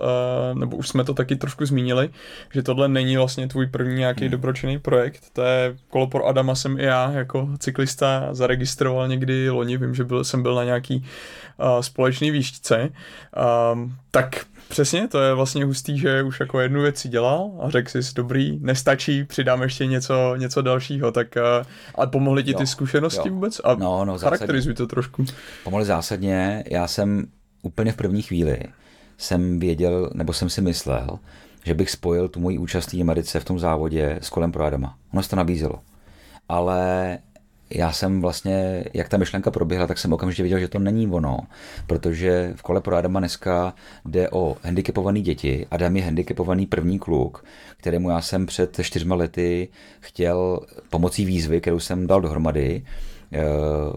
uh, 0.53 0.59
nebo 0.59 0.77
už 0.77 0.89
jsme 0.89 1.05
to 1.05 1.15
taky 1.15 1.37
trošku 1.37 1.67
zmínili, 1.67 2.11
že 2.55 2.63
tohle 2.63 2.89
není 2.89 3.17
vlastně 3.17 3.49
tvůj 3.49 3.67
první 3.67 3.95
nějaký 3.95 4.21
hmm. 4.21 4.31
dobročinný 4.31 4.79
projekt. 4.79 5.25
To 5.33 5.43
je 5.43 5.77
kolo 5.91 6.07
pro 6.07 6.27
Adama 6.27 6.55
jsem 6.55 6.81
i 6.81 6.85
já 6.85 7.11
jako 7.11 7.49
cyklista 7.59 8.29
zaregistroval 8.33 9.09
někdy 9.09 9.51
loni, 9.51 9.77
vím, 9.77 9.95
že 9.95 10.05
byl, 10.05 10.25
jsem 10.25 10.43
byl 10.43 10.55
na 10.55 10.65
nějaký 10.65 10.97
uh, 10.97 11.81
společný 11.81 12.31
výšce. 12.31 12.91
Um, 13.73 13.97
tak 14.11 14.45
Přesně, 14.69 15.09
to 15.09 15.21
je 15.21 15.35
vlastně 15.35 15.65
hustý, 15.65 15.99
že 15.99 16.23
už 16.23 16.41
jako 16.41 16.61
jednu 16.61 16.83
věc 16.83 16.99
si 16.99 17.09
dělal 17.09 17.51
a 17.61 17.71
řekl 17.71 18.03
si, 18.03 18.15
dobrý, 18.15 18.59
nestačí, 18.61 19.25
přidám 19.25 19.63
ještě 19.63 19.87
něco, 19.87 20.37
něco 20.37 20.63
dalšího, 20.63 21.13
tak 21.13 21.37
uh, 21.37 21.67
ale 21.95 22.07
pomohly 22.07 22.45
ti 22.45 22.51
jo, 22.51 22.59
ty 22.59 22.67
zkušenosti 22.67 23.29
jo. 23.29 23.35
vůbec? 23.35 23.61
A 23.65 23.75
no, 23.75 24.05
no, 24.05 24.19
charakterizuj 24.19 24.75
to 24.75 24.87
trošku. 24.87 25.25
Pomohly 25.65 25.85
zásadně, 25.85 26.65
já 26.71 26.89
jsem 26.89 27.27
úplně 27.63 27.93
v 27.93 27.97
první 27.97 28.23
chvíli 28.23 28.59
jsem 29.19 29.59
věděl, 29.61 30.11
nebo 30.15 30.33
jsem 30.33 30.51
si 30.51 30.61
myslel, 30.61 31.19
že 31.65 31.75
bych 31.75 31.91
spojil 31.91 32.29
tu 32.29 32.41
moji 32.41 32.59
účast 32.59 32.93
v 32.93 33.01
Americe 33.01 33.41
v 33.41 33.45
tom 33.45 33.59
závodě 33.59 34.19
s 34.23 34.31
kolem 34.31 34.53
pro 34.53 34.65
Adama. 34.65 34.97
Ono 35.13 35.23
se 35.23 35.31
to 35.31 35.37
nabízelo. 35.37 35.81
Ale 36.49 37.19
já 37.71 37.93
jsem 37.93 38.21
vlastně, 38.21 38.85
jak 38.95 39.09
ta 39.09 39.17
myšlenka 39.17 39.51
proběhla, 39.51 39.87
tak 39.87 39.99
jsem 39.99 40.13
okamžitě 40.13 40.43
viděl, 40.43 40.59
že 40.59 40.69
to 40.69 40.79
není 40.79 41.07
ono, 41.07 41.39
protože 41.87 42.53
v 42.57 42.63
kole 42.63 42.81
pro 42.81 42.97
Adama 42.97 43.21
dneska 43.21 43.75
jde 44.05 44.31
o 44.31 44.57
handicapované 44.63 45.21
děti. 45.21 45.67
Adam 45.71 45.97
je 45.97 46.05
handicapovaný 46.05 46.67
první 46.67 46.99
kluk, 46.99 47.45
kterému 47.77 48.11
já 48.11 48.21
jsem 48.21 48.47
před 48.47 48.81
čtyřma 48.83 49.15
lety 49.15 49.69
chtěl 50.01 50.61
pomocí 50.91 51.25
výzvy, 51.25 51.61
kterou 51.61 51.81
jsem 51.81 52.07
dal 52.07 52.21
dohromady, 52.21 52.85
eh, 53.33 53.39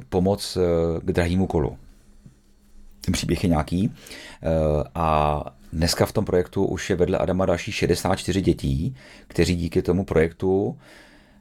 pomoc 0.10 0.58
eh, 0.58 1.00
k 1.02 1.12
drahému 1.12 1.48
kolu. 1.48 1.78
Ten 3.06 3.12
příběh 3.12 3.44
je 3.44 3.50
nějaký. 3.50 3.92
Eh, 4.44 4.48
a 4.96 5.44
dneska 5.74 6.06
v 6.06 6.12
tom 6.12 6.26
projektu 6.26 6.66
už 6.66 6.90
je 6.90 6.96
vedle 6.96 7.18
Adama 7.18 7.46
další 7.46 7.72
64 7.72 8.42
dětí, 8.42 8.96
kteří 9.28 9.56
díky 9.56 9.82
tomu 9.82 10.06
projektu 10.06 10.78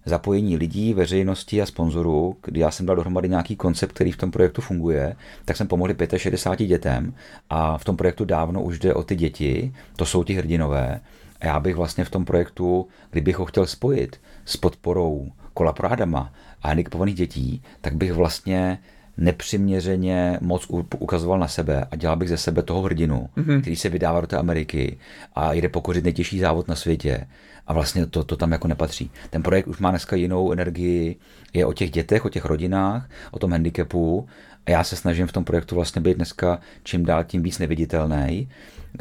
zapojení 0.05 0.57
lidí, 0.57 0.95
veřejnosti 0.95 1.63
a 1.63 1.67
sponzorů, 1.67 2.37
kdy 2.43 2.61
já 2.61 2.71
jsem 2.71 2.87
dal 2.87 2.97
dohromady 2.97 3.29
nějaký 3.29 3.57
koncept, 3.57 3.93
který 3.93 4.13
v 4.13 4.17
tom 4.17 4.31
projektu 4.31 4.63
funguje, 4.63 5.17
tak 5.45 5.57
jsem 5.57 5.69
pomohl 5.69 5.95
65 6.17 6.67
dětem 6.67 7.15
a 7.51 7.79
v 7.79 7.85
tom 7.85 7.97
projektu 7.97 8.25
dávno 8.25 8.63
už 8.63 8.79
jde 8.79 8.95
o 8.95 9.03
ty 9.03 9.17
děti, 9.17 9.75
to 9.97 10.07
jsou 10.07 10.25
ti 10.25 10.35
hrdinové. 10.35 11.01
A 11.41 11.47
já 11.47 11.61
bych 11.61 11.77
vlastně 11.77 12.05
v 12.05 12.11
tom 12.11 12.25
projektu, 12.25 12.89
kdybych 13.11 13.39
ho 13.39 13.45
chtěl 13.45 13.67
spojit 13.67 14.21
s 14.45 14.57
podporou 14.57 15.33
kola 15.55 15.73
pro 15.73 15.93
Adama 15.93 16.33
a 16.63 16.69
handicapovaných 16.69 17.15
dětí, 17.15 17.63
tak 17.81 17.95
bych 17.95 18.13
vlastně 18.13 18.79
nepřiměřeně 19.17 20.39
moc 20.41 20.67
ukazoval 20.99 21.39
na 21.39 21.49
sebe 21.49 21.87
a 21.91 21.97
dělal 21.97 22.17
bych 22.17 22.29
ze 22.29 22.37
sebe 22.37 22.63
toho 22.63 22.83
hrdinu, 22.83 23.29
mm-hmm. 23.37 23.61
který 23.61 23.77
se 23.77 23.89
vydává 23.89 24.21
do 24.21 24.27
té 24.27 24.37
Ameriky 24.37 24.99
a 25.35 25.53
jde 25.53 25.69
pokořit 25.69 26.05
nejtěžší 26.05 26.39
závod 26.39 26.69
na 26.69 26.77
světě. 26.77 27.27
A 27.67 27.73
vlastně 27.73 28.07
to, 28.07 28.25
to 28.25 28.37
tam 28.37 28.53
jako 28.53 28.69
nepatří. 28.69 29.11
Ten 29.31 29.43
projekt 29.43 29.67
už 29.67 29.79
má 29.79 29.91
dneska 29.91 30.17
jinou 30.17 30.53
energii, 30.53 31.17
je 31.53 31.67
o 31.67 31.73
těch 31.73 31.91
dětech, 31.91 32.25
o 32.25 32.29
těch 32.29 32.45
rodinách, 32.45 33.11
o 33.31 33.39
tom 33.39 33.53
handicapu 33.53 34.29
a 34.67 34.71
já 34.71 34.85
se 34.85 34.97
snažím 34.97 35.27
v 35.27 35.33
tom 35.33 35.45
projektu 35.45 35.75
vlastně 35.75 36.01
být 36.01 36.17
dneska 36.17 36.61
čím 36.83 37.05
dál 37.05 37.25
tím 37.25 37.43
víc 37.43 37.59
neviditelný 37.59 38.49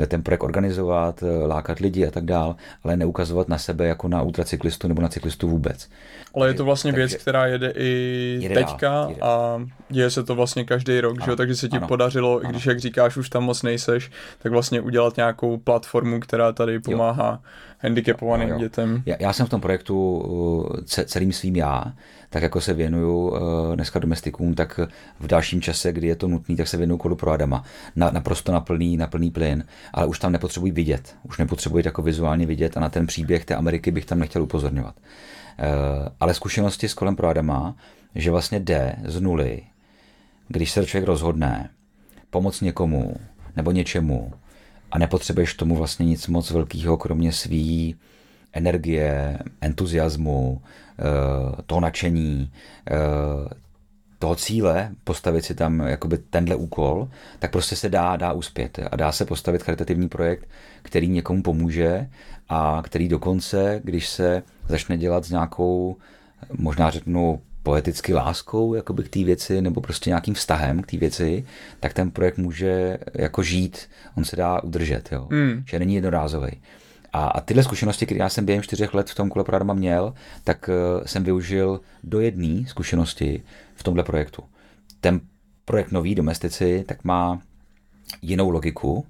ten 0.07 0.23
projekt 0.23 0.43
organizovat, 0.43 1.23
lákat 1.47 1.79
lidi 1.79 2.07
a 2.07 2.11
tak 2.11 2.25
dál, 2.25 2.55
ale 2.83 2.97
neukazovat 2.97 3.49
na 3.49 3.57
sebe 3.57 3.87
jako 3.87 4.07
na 4.07 4.21
ultracyklistu 4.21 4.87
nebo 4.87 5.01
na 5.01 5.09
cyklistu 5.09 5.49
vůbec. 5.49 5.89
Ale 6.35 6.47
je 6.47 6.53
to 6.53 6.65
vlastně 6.65 6.91
Takže, 6.91 7.07
věc, 7.07 7.21
která 7.21 7.45
jede 7.45 7.73
i 7.75 7.87
jede 8.41 8.55
teďka 8.55 8.89
dál, 8.89 9.09
jede. 9.09 9.21
a 9.21 9.61
děje 9.89 10.09
se 10.09 10.23
to 10.23 10.35
vlastně 10.35 10.63
každý 10.63 11.01
rok, 11.01 11.17
ano, 11.17 11.31
že? 11.31 11.35
takže 11.35 11.55
se 11.55 11.69
ti 11.69 11.77
ano, 11.77 11.87
podařilo, 11.87 12.39
ano. 12.39 12.49
i 12.49 12.51
když 12.51 12.65
jak 12.65 12.79
říkáš, 12.79 13.17
už 13.17 13.29
tam 13.29 13.43
moc 13.43 13.63
nejseš, 13.63 14.11
tak 14.39 14.51
vlastně 14.51 14.81
udělat 14.81 15.17
nějakou 15.17 15.57
platformu, 15.57 16.19
která 16.19 16.51
tady 16.51 16.79
pomáhá 16.79 17.31
jo. 17.31 17.49
handicapovaným 17.79 18.49
jo, 18.49 18.53
jo. 18.55 18.59
dětem. 18.59 19.03
Já, 19.05 19.15
já 19.19 19.33
jsem 19.33 19.45
v 19.45 19.49
tom 19.49 19.61
projektu 19.61 20.17
uh, 20.17 20.75
celým 20.85 21.33
svým 21.33 21.55
já, 21.55 21.93
tak 22.29 22.43
jako 22.43 22.61
se 22.61 22.73
věnuju 22.73 23.29
uh, 23.29 23.37
dneska 23.75 23.99
domestikům, 23.99 24.53
tak 24.53 24.79
v 25.19 25.27
dalším 25.27 25.61
čase, 25.61 25.91
kdy 25.91 26.07
je 26.07 26.15
to 26.15 26.27
nutné, 26.27 26.55
tak 26.55 26.67
se 26.67 26.77
věnuju 26.77 26.97
kolu 26.97 27.15
pro 27.15 27.31
Adama. 27.31 27.63
Na, 27.95 28.11
naprosto 28.11 28.51
na 28.51 28.59
plný, 28.59 28.97
na 28.97 29.07
plný 29.07 29.31
plyn, 29.31 29.65
ale 29.93 30.05
už 30.05 30.19
tam 30.19 30.31
nepotřebuji 30.31 30.71
vidět. 30.71 31.15
Už 31.23 31.37
nepotřebuji 31.37 31.85
jako 31.85 32.01
vizuálně 32.01 32.45
vidět 32.45 32.77
a 32.77 32.79
na 32.79 32.89
ten 32.89 33.07
příběh 33.07 33.45
té 33.45 33.55
Ameriky 33.55 33.91
bych 33.91 34.05
tam 34.05 34.19
nechtěl 34.19 34.43
upozorňovat. 34.43 34.95
Uh, 34.95 36.07
ale 36.19 36.33
zkušenosti 36.33 36.89
s 36.89 36.93
kolem 36.93 37.15
pro 37.15 37.27
Adama, 37.27 37.75
že 38.15 38.31
vlastně 38.31 38.59
jde 38.59 38.95
z 39.05 39.21
nuly, 39.21 39.61
když 40.47 40.71
se 40.71 40.85
člověk 40.85 41.07
rozhodne 41.07 41.69
pomoct 42.29 42.61
někomu 42.61 43.15
nebo 43.55 43.71
něčemu 43.71 44.33
a 44.91 44.97
nepotřebuješ 44.97 45.53
tomu 45.53 45.75
vlastně 45.75 46.05
nic 46.05 46.27
moc 46.27 46.51
velkého, 46.51 46.97
kromě 46.97 47.31
svý 47.31 47.95
energie, 48.53 49.39
entuziasmu, 49.61 50.61
Eh, 50.99 51.61
toho 51.65 51.81
nadšení, 51.81 52.51
eh, 52.91 52.95
toho 54.19 54.35
cíle, 54.35 54.91
postavit 55.03 55.45
si 55.45 55.55
tam 55.55 55.79
jakoby 55.79 56.17
tenhle 56.17 56.55
úkol, 56.55 57.09
tak 57.39 57.51
prostě 57.51 57.75
se 57.75 57.89
dá, 57.89 58.15
dá 58.15 58.31
uspět 58.31 58.79
a 58.91 58.95
dá 58.95 59.11
se 59.11 59.25
postavit 59.25 59.63
charitativní 59.63 60.09
projekt, 60.09 60.47
který 60.81 61.07
někomu 61.07 61.43
pomůže 61.43 62.09
a 62.49 62.81
který 62.85 63.07
dokonce, 63.07 63.81
když 63.83 64.09
se 64.09 64.43
začne 64.67 64.97
dělat 64.97 65.25
s 65.25 65.29
nějakou, 65.29 65.97
možná 66.51 66.89
řeknu, 66.89 67.41
poeticky 67.63 68.13
láskou 68.13 68.73
jakoby 68.73 69.03
k 69.03 69.09
té 69.09 69.23
věci 69.23 69.61
nebo 69.61 69.81
prostě 69.81 70.09
nějakým 70.09 70.33
vztahem 70.33 70.81
k 70.81 70.91
té 70.91 70.97
věci, 70.97 71.45
tak 71.79 71.93
ten 71.93 72.11
projekt 72.11 72.37
může 72.37 72.97
jako 73.13 73.43
žít, 73.43 73.89
on 74.17 74.25
se 74.25 74.35
dá 74.35 74.63
udržet, 74.63 75.11
jo. 75.11 75.27
Mm. 75.29 75.63
že 75.67 75.79
není 75.79 75.95
jednorázový. 75.95 76.51
A, 77.13 77.27
a 77.27 77.41
tyhle 77.41 77.63
zkušenosti, 77.63 78.05
které 78.05 78.19
já 78.19 78.29
jsem 78.29 78.45
během 78.45 78.63
čtyřech 78.63 78.93
let 78.93 79.09
v 79.09 79.15
tom 79.15 79.29
kole 79.29 79.45
Pradama 79.45 79.73
měl, 79.73 80.13
tak 80.43 80.69
uh, 80.69 81.05
jsem 81.05 81.23
využil 81.23 81.81
do 82.03 82.19
jedné 82.19 82.67
zkušenosti 82.67 83.43
v 83.75 83.83
tomhle 83.83 84.03
projektu. 84.03 84.43
Ten 85.01 85.21
projekt 85.65 85.91
Nový 85.91 86.15
domestici 86.15 86.83
tak 86.87 87.03
má 87.03 87.41
jinou 88.21 88.49
logiku. 88.49 89.05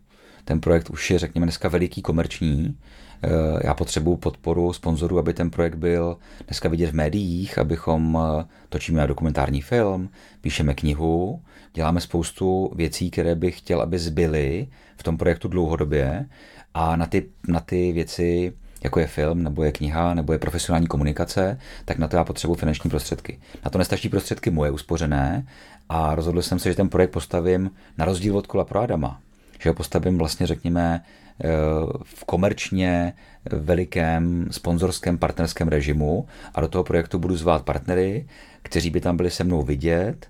Ten 0.45 0.61
projekt 0.61 0.89
už 0.89 1.11
je, 1.11 1.19
řekněme, 1.19 1.45
dneska 1.45 1.69
veliký 1.69 2.01
komerční. 2.01 2.77
Uh, 3.23 3.59
já 3.63 3.73
potřebuji 3.73 4.15
podporu 4.17 4.73
sponzorů, 4.73 5.19
aby 5.19 5.33
ten 5.33 5.49
projekt 5.49 5.75
byl 5.75 6.17
dneska 6.47 6.69
vidět 6.69 6.89
v 6.89 6.95
médiích, 6.95 7.57
abychom 7.57 8.15
uh, 8.15 8.21
točíme 8.69 9.07
dokumentární 9.07 9.61
film, 9.61 10.09
píšeme 10.41 10.73
knihu, 10.73 11.41
děláme 11.73 12.01
spoustu 12.01 12.71
věcí, 12.75 13.11
které 13.11 13.35
bych 13.35 13.57
chtěl, 13.57 13.81
aby 13.81 13.99
zbyly 13.99 14.67
v 14.97 15.03
tom 15.03 15.17
projektu 15.17 15.47
dlouhodobě 15.47 16.25
a 16.73 16.95
na 16.95 17.05
ty, 17.05 17.25
na 17.47 17.59
ty 17.59 17.91
věci, 17.91 18.53
jako 18.83 18.99
je 18.99 19.07
film, 19.07 19.43
nebo 19.43 19.63
je 19.63 19.71
kniha, 19.71 20.13
nebo 20.13 20.33
je 20.33 20.39
profesionální 20.39 20.87
komunikace, 20.87 21.59
tak 21.85 21.97
na 21.97 22.07
to 22.07 22.15
já 22.17 22.23
potřebuji 22.23 22.55
finanční 22.55 22.89
prostředky. 22.89 23.39
Na 23.65 23.71
to 23.71 23.77
nestačí 23.77 24.09
prostředky 24.09 24.49
moje 24.49 24.71
uspořené 24.71 25.47
a 25.89 26.15
rozhodl 26.15 26.41
jsem 26.41 26.59
se, 26.59 26.69
že 26.69 26.75
ten 26.75 26.89
projekt 26.89 27.11
postavím 27.11 27.71
na 27.97 28.05
rozdíl 28.05 28.37
od 28.37 28.47
kola 28.47 28.65
pro 28.65 28.79
Adama. 28.79 29.19
Že 29.59 29.69
ho 29.69 29.73
postavím 29.73 30.17
vlastně, 30.17 30.47
řekněme, 30.47 31.01
eh, 31.43 31.47
v 32.03 32.23
komerčně 32.25 33.13
velikém 33.51 34.47
sponzorském 34.51 35.17
partnerském 35.17 35.67
režimu 35.67 36.27
a 36.55 36.61
do 36.61 36.67
toho 36.67 36.83
projektu 36.83 37.19
budu 37.19 37.35
zvát 37.35 37.63
partnery, 37.63 38.27
kteří 38.61 38.89
by 38.89 39.01
tam 39.01 39.17
byli 39.17 39.31
se 39.31 39.43
mnou 39.43 39.61
vidět, 39.61 40.27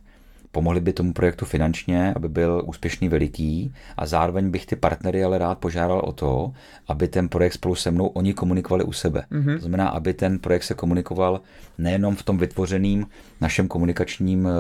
Pomohli 0.51 0.81
by 0.81 0.93
tomu 0.93 1.13
projektu 1.13 1.45
finančně, 1.45 2.13
aby 2.15 2.29
byl 2.29 2.63
úspěšný 2.65 3.09
veliký 3.09 3.73
a 3.97 4.05
zároveň 4.05 4.51
bych 4.51 4.65
ty 4.65 4.75
partnery 4.75 5.23
ale 5.23 5.38
rád 5.38 5.57
požádal 5.57 5.99
o 5.99 6.12
to, 6.12 6.53
aby 6.88 7.07
ten 7.07 7.29
projekt 7.29 7.53
spolu 7.53 7.75
se 7.75 7.91
mnou 7.91 8.07
oni 8.07 8.33
komunikovali 8.33 8.83
u 8.83 8.91
sebe. 8.91 9.25
Mm-hmm. 9.31 9.53
To 9.53 9.62
znamená, 9.62 9.89
aby 9.89 10.13
ten 10.13 10.39
projekt 10.39 10.63
se 10.63 10.73
komunikoval 10.73 11.41
nejenom 11.77 12.15
v 12.15 12.23
tom 12.23 12.38
vytvořeném 12.38 13.05
našem 13.41 13.67
komunikačním 13.67 14.45
uh, 14.45 14.51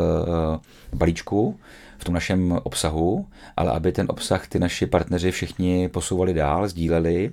balíčku, 0.93 1.59
v 1.97 2.03
tom 2.03 2.13
našem 2.13 2.59
obsahu, 2.63 3.27
ale 3.57 3.71
aby 3.71 3.91
ten 3.91 4.05
obsah 4.09 4.47
ty 4.47 4.59
naši 4.59 4.85
partneři 4.85 5.31
všichni 5.31 5.89
posouvali 5.89 6.33
dál, 6.33 6.67
sdíleli 6.67 7.31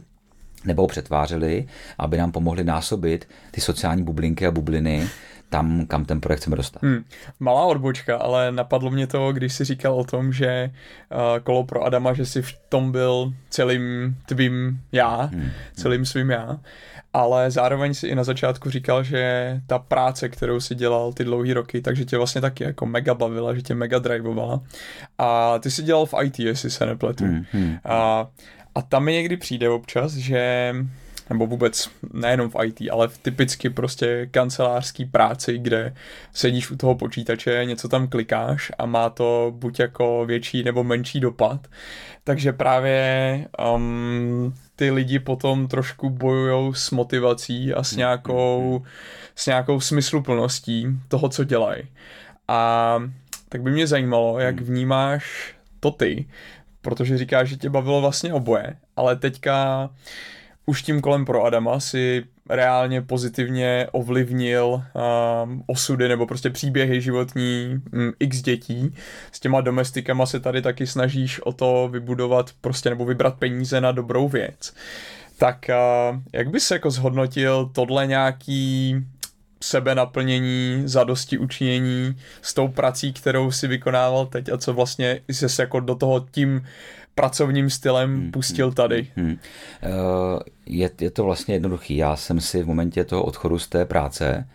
nebo 0.64 0.86
přetvářeli, 0.86 1.66
aby 1.98 2.16
nám 2.16 2.32
pomohli 2.32 2.64
násobit 2.64 3.28
ty 3.50 3.60
sociální 3.60 4.02
bublinky 4.02 4.46
a 4.46 4.50
bubliny, 4.50 5.08
tam, 5.56 5.86
kam 5.86 6.04
ten 6.04 6.20
projekt 6.20 6.40
chceme 6.40 6.56
dostat. 6.56 6.82
Hmm. 6.82 7.04
Malá 7.40 7.64
odbočka, 7.64 8.16
ale 8.16 8.52
napadlo 8.52 8.90
mě 8.90 9.06
to, 9.06 9.32
když 9.32 9.52
jsi 9.52 9.64
říkal 9.64 9.94
o 9.94 10.04
tom, 10.04 10.32
že 10.32 10.70
uh, 11.12 11.40
kolo 11.42 11.64
pro 11.64 11.82
Adama, 11.82 12.12
že 12.12 12.26
jsi 12.26 12.42
v 12.42 12.52
tom 12.68 12.92
byl 12.92 13.32
celým 13.50 14.16
tvým 14.26 14.80
já, 14.92 15.30
hmm. 15.32 15.50
celým 15.72 16.04
svým 16.04 16.30
já, 16.30 16.60
ale 17.12 17.50
zároveň 17.50 17.94
si 17.94 18.06
i 18.06 18.14
na 18.14 18.24
začátku 18.24 18.70
říkal, 18.70 19.02
že 19.02 19.60
ta 19.66 19.78
práce, 19.78 20.28
kterou 20.28 20.60
si 20.60 20.74
dělal 20.74 21.12
ty 21.12 21.24
dlouhé 21.24 21.54
roky, 21.54 21.80
takže 21.80 22.04
tě 22.04 22.16
vlastně 22.16 22.40
taky 22.40 22.64
jako 22.64 22.86
mega 22.86 23.14
bavila, 23.14 23.54
že 23.54 23.62
tě 23.62 23.74
mega 23.74 23.98
drivovala 23.98 24.60
a 25.18 25.58
ty 25.58 25.70
si 25.70 25.82
dělal 25.82 26.06
v 26.06 26.14
IT, 26.22 26.38
jestli 26.38 26.70
se 26.70 26.86
nepletu. 26.86 27.24
Hmm. 27.24 27.44
Hmm. 27.52 27.76
A, 27.84 28.26
a 28.74 28.82
tam 28.82 29.04
mi 29.04 29.12
někdy 29.12 29.36
přijde 29.36 29.70
občas, 29.70 30.12
že 30.12 30.74
nebo 31.30 31.46
vůbec 31.46 31.90
nejenom 32.12 32.50
v 32.50 32.64
IT, 32.64 32.80
ale 32.92 33.08
v 33.08 33.18
typicky 33.18 33.70
prostě 33.70 34.28
kancelářský 34.30 35.04
práci, 35.04 35.58
kde 35.58 35.94
sedíš 36.32 36.70
u 36.70 36.76
toho 36.76 36.94
počítače, 36.94 37.64
něco 37.64 37.88
tam 37.88 38.08
klikáš 38.08 38.72
a 38.78 38.86
má 38.86 39.10
to 39.10 39.52
buď 39.56 39.80
jako 39.80 40.24
větší 40.26 40.62
nebo 40.62 40.84
menší 40.84 41.20
dopad. 41.20 41.66
Takže 42.24 42.52
právě 42.52 43.48
um, 43.74 44.54
ty 44.76 44.90
lidi 44.90 45.18
potom 45.18 45.68
trošku 45.68 46.10
bojují 46.10 46.74
s 46.74 46.90
motivací 46.90 47.74
a 47.74 47.82
s 47.82 47.96
nějakou, 47.96 48.82
s 49.34 49.46
nějakou 49.46 49.80
smysluplností 49.80 50.86
toho, 51.08 51.28
co 51.28 51.44
dělají. 51.44 51.82
A 52.48 52.98
tak 53.48 53.62
by 53.62 53.70
mě 53.70 53.86
zajímalo, 53.86 54.38
jak 54.38 54.60
vnímáš 54.60 55.54
to 55.80 55.90
ty, 55.90 56.26
protože 56.82 57.18
říkáš, 57.18 57.48
že 57.48 57.56
tě 57.56 57.70
bavilo 57.70 58.00
vlastně 58.00 58.32
oboje, 58.32 58.76
ale 58.96 59.16
teďka 59.16 59.90
už 60.66 60.82
tím 60.82 61.00
kolem 61.00 61.24
pro 61.24 61.44
Adama 61.44 61.80
si 61.80 62.24
reálně 62.48 63.02
pozitivně 63.02 63.86
ovlivnil 63.92 64.82
um, 65.44 65.62
osudy 65.66 66.08
nebo 66.08 66.26
prostě 66.26 66.50
příběhy 66.50 67.00
životní 67.00 67.80
um, 67.92 68.12
x 68.18 68.40
dětí. 68.40 68.94
S 69.32 69.40
těma 69.40 69.60
domestikama 69.60 70.26
se 70.26 70.40
tady 70.40 70.62
taky 70.62 70.86
snažíš 70.86 71.40
o 71.40 71.52
to 71.52 71.88
vybudovat 71.92 72.50
prostě 72.60 72.90
nebo 72.90 73.04
vybrat 73.04 73.34
peníze 73.38 73.80
na 73.80 73.92
dobrou 73.92 74.28
věc. 74.28 74.74
Tak 75.38 75.66
uh, 75.68 76.20
jak 76.32 76.50
bys 76.50 76.70
jako 76.70 76.90
zhodnotil 76.90 77.70
tohle 77.74 78.06
nějaký 78.06 78.96
sebenaplnění, 79.62 80.82
zadosti 80.84 81.38
učinění 81.38 82.16
s 82.42 82.54
tou 82.54 82.68
prací, 82.68 83.12
kterou 83.12 83.50
si 83.50 83.68
vykonával 83.68 84.26
teď 84.26 84.52
a 84.52 84.58
co 84.58 84.72
vlastně 84.72 85.20
jsi 85.28 85.60
jako 85.60 85.80
do 85.80 85.94
toho 85.94 86.26
tím 86.30 86.62
pracovním 87.16 87.70
stylem 87.70 88.14
hmm, 88.14 88.30
pustil 88.30 88.72
tady? 88.72 89.08
Hmm, 89.16 89.26
hmm. 89.26 89.36
Uh, 89.36 90.40
je, 90.66 90.90
je 91.00 91.10
to 91.10 91.24
vlastně 91.24 91.54
jednoduchý. 91.54 91.96
Já 91.96 92.16
jsem 92.16 92.40
si 92.40 92.62
v 92.62 92.66
momentě 92.66 93.04
toho 93.04 93.24
odchodu 93.24 93.58
z 93.58 93.68
té 93.68 93.84
práce, 93.84 94.48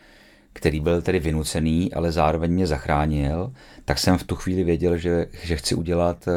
který 0.54 0.80
byl 0.80 1.02
tedy 1.02 1.20
vynucený, 1.20 1.94
ale 1.94 2.12
zároveň 2.12 2.52
mě 2.52 2.68
zachránil, 2.68 3.54
tak 3.86 4.00
jsem 4.00 4.18
v 4.18 4.24
tu 4.24 4.36
chvíli 4.36 4.64
věděl, 4.64 4.98
že, 4.98 5.28
že 5.44 5.56
chci 5.56 5.76
udělat 5.76 6.28
uh, 6.28 6.34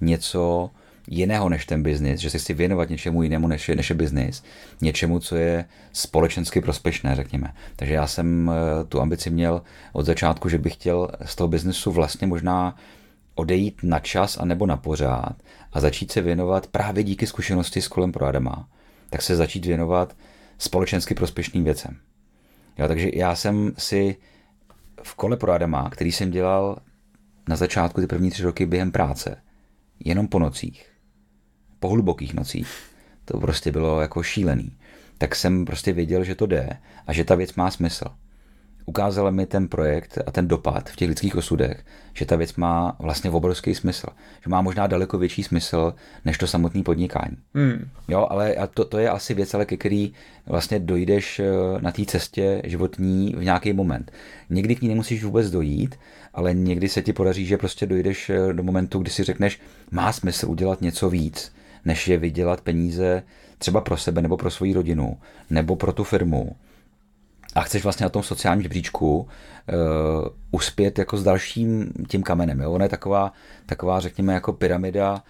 něco 0.00 0.70
jiného 1.10 1.48
než 1.48 1.66
ten 1.66 1.82
biznis, 1.82 2.20
že 2.20 2.30
se 2.30 2.38
chci 2.38 2.54
věnovat 2.54 2.90
něčemu 2.90 3.22
jinému 3.22 3.48
než 3.48 3.68
je, 3.68 3.76
než 3.76 3.90
je 3.90 3.96
biznis, 3.96 4.42
něčemu, 4.80 5.18
co 5.18 5.36
je 5.36 5.64
společensky 5.92 6.60
prospěšné, 6.60 7.14
řekněme. 7.14 7.54
Takže 7.76 7.94
já 7.94 8.06
jsem 8.06 8.50
eh, 8.50 8.84
tu 8.84 9.00
ambici 9.00 9.30
měl 9.30 9.62
od 9.92 10.06
začátku, 10.06 10.48
že 10.48 10.58
bych 10.58 10.74
chtěl 10.74 11.08
z 11.24 11.36
toho 11.36 11.48
biznesu 11.48 11.92
vlastně 11.92 12.26
možná 12.26 12.76
odejít 13.34 13.78
na 13.82 13.98
čas 13.98 14.38
a 14.40 14.44
nebo 14.44 14.66
na 14.66 14.76
pořád 14.76 15.36
a 15.72 15.80
začít 15.80 16.12
se 16.12 16.20
věnovat 16.20 16.66
právě 16.66 17.04
díky 17.04 17.26
zkušenosti 17.26 17.82
s 17.82 17.88
kolem 17.88 18.12
pro 18.12 18.26
Adama, 18.26 18.68
tak 19.10 19.22
se 19.22 19.36
začít 19.36 19.66
věnovat 19.66 20.16
společensky 20.58 21.14
prospěšným 21.14 21.64
věcem. 21.64 21.96
Jo, 22.78 22.88
takže 22.88 23.10
já 23.14 23.34
jsem 23.34 23.72
si 23.78 24.16
v 25.02 25.14
kole 25.14 25.36
pro 25.36 25.52
Adama, 25.52 25.90
který 25.90 26.12
jsem 26.12 26.30
dělal 26.30 26.78
na 27.48 27.56
začátku 27.56 28.00
ty 28.00 28.06
první 28.06 28.30
tři 28.30 28.42
roky 28.42 28.66
během 28.66 28.92
práce, 28.92 29.42
jenom 30.04 30.28
po 30.28 30.38
nocích, 30.38 30.86
po 31.78 31.88
hlubokých 31.88 32.34
nocích, 32.34 32.68
to 33.24 33.38
prostě 33.38 33.72
bylo 33.72 34.00
jako 34.00 34.22
šílený, 34.22 34.76
tak 35.18 35.36
jsem 35.36 35.64
prostě 35.64 35.92
věděl, 35.92 36.24
že 36.24 36.34
to 36.34 36.46
jde 36.46 36.68
a 37.06 37.12
že 37.12 37.24
ta 37.24 37.34
věc 37.34 37.54
má 37.54 37.70
smysl 37.70 38.04
ukázala 38.90 39.30
mi 39.30 39.46
ten 39.46 39.68
projekt 39.68 40.18
a 40.26 40.30
ten 40.30 40.48
dopad 40.48 40.90
v 40.90 40.96
těch 40.96 41.08
lidských 41.08 41.36
osudech, 41.36 41.84
že 42.14 42.26
ta 42.26 42.36
věc 42.36 42.54
má 42.54 42.96
vlastně 42.98 43.30
obrovský 43.30 43.74
smysl. 43.74 44.06
Že 44.42 44.50
má 44.50 44.62
možná 44.62 44.86
daleko 44.86 45.18
větší 45.18 45.42
smysl 45.42 45.94
než 46.24 46.38
to 46.38 46.46
samotné 46.46 46.82
podnikání. 46.82 47.36
Hmm. 47.54 47.88
Jo, 48.08 48.26
ale 48.30 48.54
a 48.54 48.66
to, 48.66 48.84
to 48.84 48.98
je 48.98 49.10
asi 49.10 49.34
věc, 49.34 49.54
ale 49.54 49.64
ke 49.64 49.76
který 49.76 50.12
vlastně 50.46 50.78
dojdeš 50.78 51.38
eh, 51.38 51.44
na 51.80 51.92
té 51.92 52.04
cestě 52.04 52.62
životní 52.64 53.34
v 53.38 53.44
nějaký 53.44 53.72
moment. 53.72 54.12
Někdy 54.50 54.76
k 54.76 54.82
ní 54.82 54.88
nemusíš 54.88 55.24
vůbec 55.24 55.50
dojít, 55.50 55.94
ale 56.34 56.54
někdy 56.54 56.88
se 56.88 57.02
ti 57.02 57.12
podaří, 57.12 57.46
že 57.46 57.58
prostě 57.58 57.86
dojdeš 57.86 58.30
eh, 58.30 58.52
do 58.52 58.62
momentu, 58.62 58.98
kdy 58.98 59.10
si 59.10 59.22
řekneš, 59.24 59.60
má 59.90 60.12
smysl 60.12 60.50
udělat 60.50 60.80
něco 60.80 61.10
víc, 61.10 61.52
než 61.84 62.08
je 62.08 62.18
vydělat 62.18 62.60
peníze 62.60 63.22
třeba 63.58 63.80
pro 63.80 63.96
sebe 63.96 64.22
nebo 64.22 64.36
pro 64.36 64.50
svoji 64.50 64.72
rodinu, 64.72 65.18
nebo 65.50 65.76
pro 65.76 65.92
tu 65.92 66.04
firmu 66.04 66.56
a 67.54 67.62
chceš 67.62 67.82
vlastně 67.82 68.04
na 68.04 68.10
tom 68.10 68.22
sociálním 68.22 68.62
žebříčku 68.62 69.18
uh, 69.18 69.26
uspět 70.50 70.98
jako 70.98 71.16
s 71.16 71.22
dalším 71.22 71.92
tím 72.08 72.22
kamenem. 72.22 72.60
Jo? 72.60 72.72
Ona 72.72 72.84
je 72.84 72.88
taková, 72.88 73.32
taková, 73.66 74.00
řekněme, 74.00 74.34
jako 74.34 74.52
pyramida, 74.52 75.22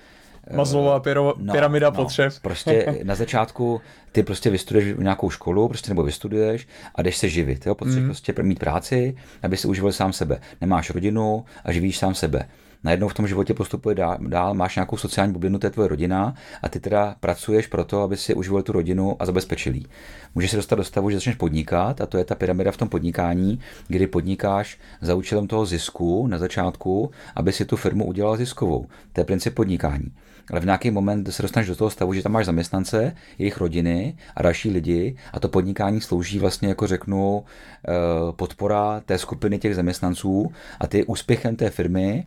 eh, 0.46 0.56
Maslová 0.56 1.00
pyro, 1.00 1.34
no, 1.38 1.52
pyramida 1.52 1.90
no, 1.90 1.96
potřeb. 1.96 2.32
Prostě 2.42 2.98
na 3.02 3.14
začátku 3.14 3.80
ty 4.12 4.22
prostě 4.22 4.50
vystuduješ 4.50 4.94
nějakou 4.98 5.30
školu, 5.30 5.68
prostě 5.68 5.90
nebo 5.90 6.02
vystuduješ 6.02 6.68
a 6.94 7.02
jdeš 7.02 7.16
se 7.16 7.28
živit. 7.28 7.66
Jo? 7.66 7.74
Potřebuješ 7.74 8.02
mm. 8.02 8.08
prostě 8.08 8.34
mít 8.42 8.58
práci, 8.58 9.16
aby 9.42 9.56
si 9.56 9.68
uživil 9.68 9.92
sám 9.92 10.12
sebe. 10.12 10.40
Nemáš 10.60 10.90
rodinu 10.90 11.44
a 11.64 11.72
živíš 11.72 11.98
sám 11.98 12.14
sebe 12.14 12.48
najednou 12.84 13.08
v 13.08 13.14
tom 13.14 13.28
životě 13.28 13.54
postupuje 13.54 13.94
dál, 13.94 14.18
dál, 14.28 14.54
máš 14.54 14.76
nějakou 14.76 14.96
sociální 14.96 15.32
bublinu, 15.32 15.58
to 15.58 15.66
je 15.66 15.70
tvoje 15.70 15.88
rodina 15.88 16.34
a 16.62 16.68
ty 16.68 16.80
teda 16.80 17.16
pracuješ 17.20 17.66
pro 17.66 17.84
to, 17.84 18.02
aby 18.02 18.16
si 18.16 18.34
uživil 18.34 18.62
tu 18.62 18.72
rodinu 18.72 19.16
a 19.18 19.26
zabezpečil 19.26 19.74
jí. 19.74 19.86
Můžeš 20.34 20.50
se 20.50 20.56
dostat 20.56 20.76
do 20.76 20.84
stavu, 20.84 21.10
že 21.10 21.16
začneš 21.16 21.36
podnikat 21.36 22.00
a 22.00 22.06
to 22.06 22.18
je 22.18 22.24
ta 22.24 22.34
pyramida 22.34 22.72
v 22.72 22.76
tom 22.76 22.88
podnikání, 22.88 23.60
kdy 23.88 24.06
podnikáš 24.06 24.78
za 25.00 25.14
účelem 25.14 25.46
toho 25.46 25.66
zisku 25.66 26.26
na 26.26 26.38
začátku, 26.38 27.10
aby 27.36 27.52
si 27.52 27.64
tu 27.64 27.76
firmu 27.76 28.06
udělal 28.06 28.36
ziskovou. 28.36 28.86
To 29.12 29.20
je 29.20 29.24
princip 29.24 29.54
podnikání. 29.54 30.12
Ale 30.50 30.60
v 30.60 30.64
nějaký 30.64 30.90
moment 30.90 31.32
se 31.32 31.42
dostaneš 31.42 31.68
do 31.68 31.76
toho 31.76 31.90
stavu, 31.90 32.14
že 32.14 32.22
tam 32.22 32.32
máš 32.32 32.46
zaměstnance, 32.46 33.16
jejich 33.38 33.58
rodiny 33.58 34.16
a 34.36 34.42
další 34.42 34.70
lidi 34.70 35.16
a 35.32 35.40
to 35.40 35.48
podnikání 35.48 36.00
slouží 36.00 36.38
vlastně, 36.38 36.68
jako 36.68 36.86
řeknu, 36.86 37.44
eh, 37.44 37.92
podpora 38.32 39.00
té 39.06 39.18
skupiny 39.18 39.58
těch 39.58 39.74
zaměstnanců 39.74 40.52
a 40.80 40.86
ty 40.86 41.04
úspěchem 41.04 41.56
té 41.56 41.70
firmy 41.70 42.26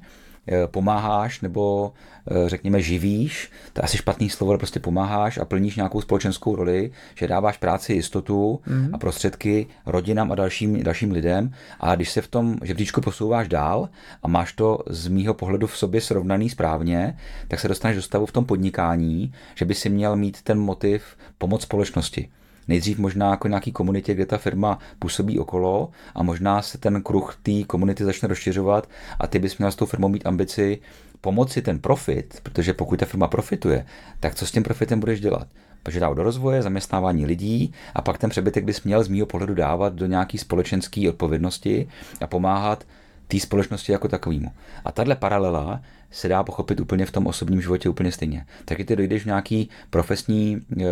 pomáháš 0.67 1.41
nebo 1.41 1.93
eh, 2.27 2.49
řekněme 2.49 2.81
živíš, 2.81 3.51
to 3.73 3.79
je 3.79 3.83
asi 3.83 3.97
špatný 3.97 4.29
slovo, 4.29 4.51
ale 4.51 4.57
prostě 4.57 4.79
pomáháš 4.79 5.37
a 5.37 5.45
plníš 5.45 5.75
nějakou 5.75 6.01
společenskou 6.01 6.55
roli, 6.55 6.91
že 7.15 7.27
dáváš 7.27 7.57
práci, 7.57 7.93
jistotu 7.93 8.61
mm. 8.65 8.89
a 8.93 8.97
prostředky 8.97 9.67
rodinám 9.85 10.31
a 10.31 10.35
dalším, 10.35 10.83
dalším 10.83 11.11
lidem 11.11 11.53
a 11.79 11.95
když 11.95 12.11
se 12.11 12.21
v 12.21 12.27
tom 12.27 12.57
žebříčku 12.63 13.01
posouváš 13.01 13.47
dál 13.47 13.89
a 14.23 14.27
máš 14.27 14.53
to 14.53 14.79
z 14.89 15.07
mýho 15.07 15.33
pohledu 15.33 15.67
v 15.67 15.77
sobě 15.77 16.01
srovnaný 16.01 16.49
správně, 16.49 17.17
tak 17.47 17.59
se 17.59 17.67
dostaneš 17.67 17.95
do 17.95 18.01
stavu 18.01 18.25
v 18.25 18.31
tom 18.31 18.45
podnikání, 18.45 19.33
že 19.55 19.65
by 19.65 19.75
si 19.75 19.89
měl 19.89 20.15
mít 20.15 20.41
ten 20.41 20.59
motiv 20.59 21.03
pomoc 21.37 21.61
společnosti 21.61 22.29
nejdřív 22.67 22.99
možná 22.99 23.29
jako 23.29 23.47
nějaký 23.47 23.71
komunitě, 23.71 24.13
kde 24.13 24.25
ta 24.25 24.37
firma 24.37 24.79
působí 24.99 25.39
okolo 25.39 25.91
a 26.15 26.23
možná 26.23 26.61
se 26.61 26.77
ten 26.77 27.01
kruh 27.01 27.37
té 27.43 27.63
komunity 27.63 28.03
začne 28.03 28.27
rozšiřovat 28.27 28.89
a 29.19 29.27
ty 29.27 29.39
bys 29.39 29.57
měl 29.57 29.71
s 29.71 29.75
tou 29.75 29.85
firmou 29.85 30.07
mít 30.07 30.25
ambici 30.25 30.79
pomoci 31.21 31.61
ten 31.61 31.79
profit, 31.79 32.39
protože 32.43 32.73
pokud 32.73 32.99
ta 32.99 33.05
firma 33.05 33.27
profituje, 33.27 33.85
tak 34.19 34.35
co 34.35 34.45
s 34.45 34.51
tím 34.51 34.63
profitem 34.63 34.99
budeš 34.99 35.21
dělat? 35.21 35.47
Takže 35.83 35.99
dát 35.99 36.13
do 36.13 36.23
rozvoje, 36.23 36.61
zaměstnávání 36.61 37.25
lidí 37.25 37.73
a 37.95 38.01
pak 38.01 38.17
ten 38.17 38.29
přebytek 38.29 38.63
bys 38.63 38.83
měl 38.83 39.03
z 39.03 39.07
mýho 39.07 39.25
pohledu 39.25 39.53
dávat 39.53 39.93
do 39.93 40.05
nějaký 40.05 40.37
společenské 40.37 41.09
odpovědnosti 41.09 41.87
a 42.21 42.27
pomáhat 42.27 42.83
té 43.27 43.39
společnosti 43.39 43.91
jako 43.91 44.07
takovému. 44.07 44.51
A 44.85 44.91
tahle 44.91 45.15
paralela 45.15 45.81
se 46.11 46.27
dá 46.27 46.43
pochopit 46.43 46.79
úplně 46.79 47.05
v 47.05 47.11
tom 47.11 47.27
osobním 47.27 47.61
životě 47.61 47.89
úplně 47.89 48.11
stejně. 48.11 48.45
Taky 48.65 48.85
ty 48.85 48.95
dojdeš 48.95 49.23
v 49.23 49.25
nějaký 49.25 49.69
profesní 49.89 50.61
eh, 50.81 50.85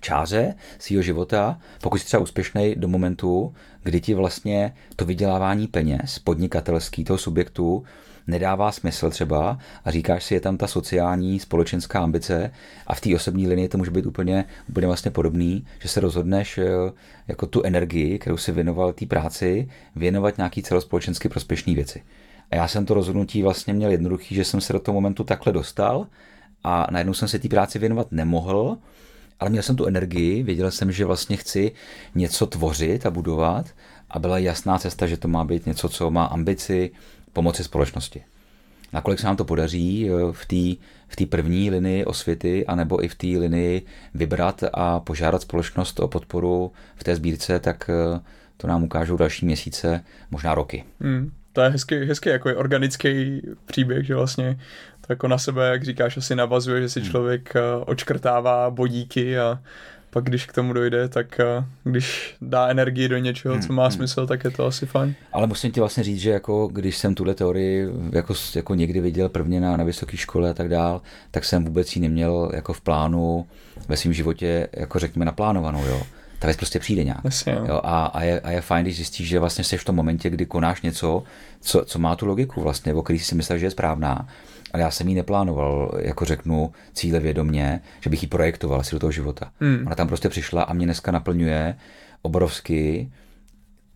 čáře 0.00 0.54
svého 0.78 1.02
života, 1.02 1.58
pokud 1.80 1.98
jsi 1.98 2.06
třeba 2.06 2.22
úspěšný 2.22 2.74
do 2.74 2.88
momentu, 2.88 3.54
kdy 3.82 4.00
ti 4.00 4.14
vlastně 4.14 4.74
to 4.96 5.04
vydělávání 5.04 5.66
peněz, 5.66 6.18
podnikatelský 6.18 7.04
toho 7.04 7.18
subjektu, 7.18 7.84
nedává 8.26 8.72
smysl 8.72 9.10
třeba 9.10 9.58
a 9.84 9.90
říkáš 9.90 10.24
si, 10.24 10.34
je 10.34 10.40
tam 10.40 10.56
ta 10.56 10.66
sociální, 10.66 11.40
společenská 11.40 12.00
ambice 12.00 12.50
a 12.86 12.94
v 12.94 13.00
té 13.00 13.14
osobní 13.14 13.48
linii 13.48 13.68
to 13.68 13.78
může 13.78 13.90
být 13.90 14.06
úplně, 14.06 14.44
úplně 14.68 14.86
vlastně 14.86 15.10
podobný, 15.10 15.66
že 15.82 15.88
se 15.88 16.00
rozhodneš 16.00 16.58
eh, 16.58 16.68
jako 17.28 17.46
tu 17.46 17.62
energii, 17.62 18.18
kterou 18.18 18.36
si 18.36 18.52
věnoval 18.52 18.92
té 18.92 19.06
práci, 19.06 19.68
věnovat 19.96 20.36
nějaký 20.36 20.62
celospolečensky 20.62 21.28
prospěšné 21.28 21.74
věci. 21.74 22.02
A 22.50 22.56
já 22.56 22.68
jsem 22.68 22.86
to 22.86 22.94
rozhodnutí 22.94 23.42
vlastně 23.42 23.74
měl 23.74 23.90
jednoduchý, 23.90 24.34
že 24.34 24.44
jsem 24.44 24.60
se 24.60 24.72
do 24.72 24.80
toho 24.80 24.94
momentu 24.94 25.24
takhle 25.24 25.52
dostal 25.52 26.06
a 26.64 26.86
najednou 26.90 27.14
jsem 27.14 27.28
se 27.28 27.38
té 27.38 27.48
práci 27.48 27.78
věnovat 27.78 28.12
nemohl, 28.12 28.78
ale 29.40 29.50
měl 29.50 29.62
jsem 29.62 29.76
tu 29.76 29.86
energii, 29.86 30.42
věděl 30.42 30.70
jsem, 30.70 30.92
že 30.92 31.04
vlastně 31.04 31.36
chci 31.36 31.72
něco 32.14 32.46
tvořit 32.46 33.06
a 33.06 33.10
budovat 33.10 33.66
a 34.10 34.18
byla 34.18 34.38
jasná 34.38 34.78
cesta, 34.78 35.06
že 35.06 35.16
to 35.16 35.28
má 35.28 35.44
být 35.44 35.66
něco, 35.66 35.88
co 35.88 36.10
má 36.10 36.24
ambici 36.24 36.90
pomoci 37.32 37.64
společnosti. 37.64 38.22
Nakolik 38.92 39.20
se 39.20 39.26
nám 39.26 39.36
to 39.36 39.44
podaří 39.44 40.10
eh, 40.10 40.32
v 40.32 40.46
té 40.46 40.82
v 41.10 41.16
tý 41.16 41.26
první 41.26 41.70
linii 41.70 42.04
osvěty, 42.04 42.66
anebo 42.66 43.04
i 43.04 43.08
v 43.08 43.14
té 43.14 43.26
linii 43.26 43.82
vybrat 44.14 44.64
a 44.72 45.00
požádat 45.00 45.42
společnost 45.42 46.00
o 46.00 46.08
podporu 46.08 46.72
v 46.96 47.04
té 47.04 47.16
sbírce, 47.16 47.58
tak 47.58 47.90
eh, 47.90 48.20
to 48.56 48.66
nám 48.66 48.82
ukážou 48.82 49.16
další 49.16 49.46
měsíce, 49.46 50.04
možná 50.30 50.54
roky. 50.54 50.84
Hmm, 51.00 51.32
to 51.52 51.60
je 51.60 51.68
hezký, 51.68 51.94
hezký 51.94 52.28
jako 52.28 52.56
organický 52.56 53.42
příběh, 53.66 54.06
že 54.06 54.14
vlastně 54.14 54.58
jako 55.10 55.28
na 55.28 55.38
sebe, 55.38 55.68
jak 55.68 55.84
říkáš, 55.84 56.16
asi 56.16 56.36
navazuje, 56.36 56.82
že 56.82 56.88
si 56.88 57.00
hmm. 57.00 57.10
člověk 57.10 57.56
eh, 57.56 57.60
očkrtává 57.86 58.70
bodíky 58.70 59.38
a 59.38 59.58
pak 60.10 60.24
když 60.24 60.46
k 60.46 60.52
tomu 60.52 60.72
dojde, 60.72 61.08
tak 61.08 61.40
eh, 61.40 61.64
když 61.84 62.34
dá 62.40 62.68
energii 62.68 63.08
do 63.08 63.18
něčeho, 63.18 63.58
co 63.58 63.66
hmm, 63.66 63.76
má 63.76 63.82
hmm. 63.82 63.92
smysl, 63.92 64.26
tak 64.26 64.44
je 64.44 64.50
to 64.50 64.66
asi 64.66 64.86
fajn. 64.86 65.14
Ale 65.32 65.46
musím 65.46 65.72
ti 65.72 65.80
vlastně 65.80 66.02
říct, 66.02 66.20
že 66.20 66.30
jako 66.30 66.66
když 66.66 66.96
jsem 66.96 67.14
tuhle 67.14 67.34
teorii 67.34 67.88
jako, 68.12 68.34
jako 68.54 68.74
někdy 68.74 69.00
viděl 69.00 69.28
prvně 69.28 69.60
na, 69.60 69.76
na 69.76 69.84
vysoké 69.84 70.16
škole 70.16 70.50
a 70.50 70.54
tak 70.54 70.68
dál, 70.68 71.02
tak 71.30 71.44
jsem 71.44 71.64
vůbec 71.64 71.96
ji 71.96 72.02
neměl 72.02 72.50
jako 72.54 72.72
v 72.72 72.80
plánu 72.80 73.46
ve 73.88 73.96
svém 73.96 74.12
životě, 74.12 74.68
jako 74.72 74.98
řekněme, 74.98 75.24
naplánovanou, 75.24 75.86
jo 75.86 76.02
ta 76.40 76.46
věc 76.46 76.56
prostě 76.56 76.78
přijde 76.78 77.04
nějak. 77.04 77.26
Asi, 77.26 77.50
jo. 77.50 77.64
Jo, 77.68 77.80
a, 77.84 78.06
a, 78.06 78.22
je, 78.22 78.40
a 78.40 78.50
je 78.50 78.60
fajn, 78.60 78.84
když 78.84 78.96
zjistíš, 78.96 79.28
že 79.28 79.38
vlastně 79.38 79.64
jsi 79.64 79.76
v 79.76 79.84
tom 79.84 79.96
momentě, 79.96 80.30
kdy 80.30 80.46
konáš 80.46 80.82
něco, 80.82 81.22
co, 81.60 81.84
co 81.84 81.98
má 81.98 82.16
tu 82.16 82.26
logiku 82.26 82.60
vlastně, 82.60 82.94
o 82.94 83.02
který 83.02 83.18
si 83.18 83.34
myslel, 83.34 83.58
že 83.58 83.66
je 83.66 83.70
správná 83.70 84.28
ale 84.72 84.82
já 84.82 84.90
jsem 84.90 85.08
ji 85.08 85.14
neplánoval, 85.14 85.90
jako 86.02 86.24
řeknu, 86.24 86.72
cíle 86.92 87.20
vědomě, 87.20 87.80
že 88.00 88.10
bych 88.10 88.22
ji 88.22 88.28
projektoval 88.28 88.82
si 88.82 88.94
do 88.94 88.98
toho 88.98 89.12
života. 89.12 89.52
Hmm. 89.60 89.82
Ona 89.86 89.94
tam 89.94 90.08
prostě 90.08 90.28
přišla 90.28 90.62
a 90.62 90.72
mě 90.72 90.86
dneska 90.86 91.10
naplňuje 91.10 91.76
obrovsky. 92.22 93.10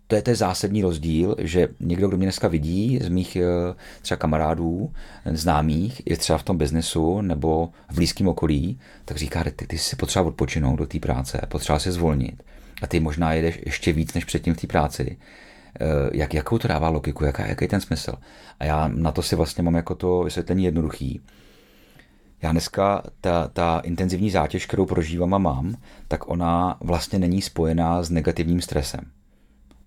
To 0.07 0.15
je 0.15 0.23
ten 0.23 0.35
zásadní 0.35 0.83
rozdíl, 0.83 1.37
že 1.39 1.69
někdo, 1.81 2.09
kdo 2.09 2.17
mě 2.17 2.27
dneska 2.27 2.49
vidí 2.49 2.99
z 3.03 3.09
mých 3.09 3.37
eh, 3.37 3.75
třeba 4.03 4.19
kamarádů, 4.19 4.93
známých, 5.33 6.03
je 6.07 6.17
třeba 6.17 6.39
v 6.39 6.43
tom 6.43 6.59
biznesu 6.59 7.21
nebo 7.21 7.69
v 7.91 7.95
blízkém 7.95 8.29
okolí, 8.29 8.81
tak 9.05 9.17
říká, 9.17 9.45
ty, 9.57 9.67
ty 9.67 9.79
si 9.79 9.97
potřeba 9.97 10.25
odpočinout 10.25 10.77
do 10.77 10.87
té 10.87 10.99
práce, 10.99 11.41
potřeba 11.49 11.79
se 11.79 11.93
zvolnit. 11.93 12.43
A 12.83 12.87
ty 12.87 13.01
možná 13.01 13.33
jedeš 13.33 13.61
ještě 13.67 13.93
víc 13.93 14.15
než 14.15 14.25
předtím 14.25 14.55
v 14.55 14.61
té 14.61 14.67
práci. 14.67 15.17
Eh, 15.81 16.11
jak, 16.13 16.35
jakou 16.35 16.59
to 16.59 16.69
dává 16.69 16.89
logiku, 16.89 17.25
jaká, 17.25 17.47
jaký 17.47 17.65
je 17.65 17.69
ten 17.69 17.81
smysl. 17.81 18.13
A 18.61 18.65
já 18.65 18.89
na 18.89 19.13
to 19.13 19.23
si 19.23 19.37
vlastně 19.37 19.63
mám 19.63 19.75
jako 19.75 19.95
to 19.95 20.23
vysvětlení 20.23 20.65
jednoduchý. 20.65 21.21
Já 22.43 22.53
dneska 22.53 23.03
ta, 23.21 23.49
ta 23.49 23.81
intenzivní 23.85 24.31
zátěž, 24.31 24.67
kterou 24.67 24.87
prožívám 24.87 25.35
a 25.35 25.39
mám, 25.39 25.75
tak 26.09 26.29
ona 26.29 26.77
vlastně 26.81 27.19
není 27.19 27.43
spojená 27.43 28.03
s 28.03 28.11
negativním 28.11 28.61
stresem. 28.61 29.01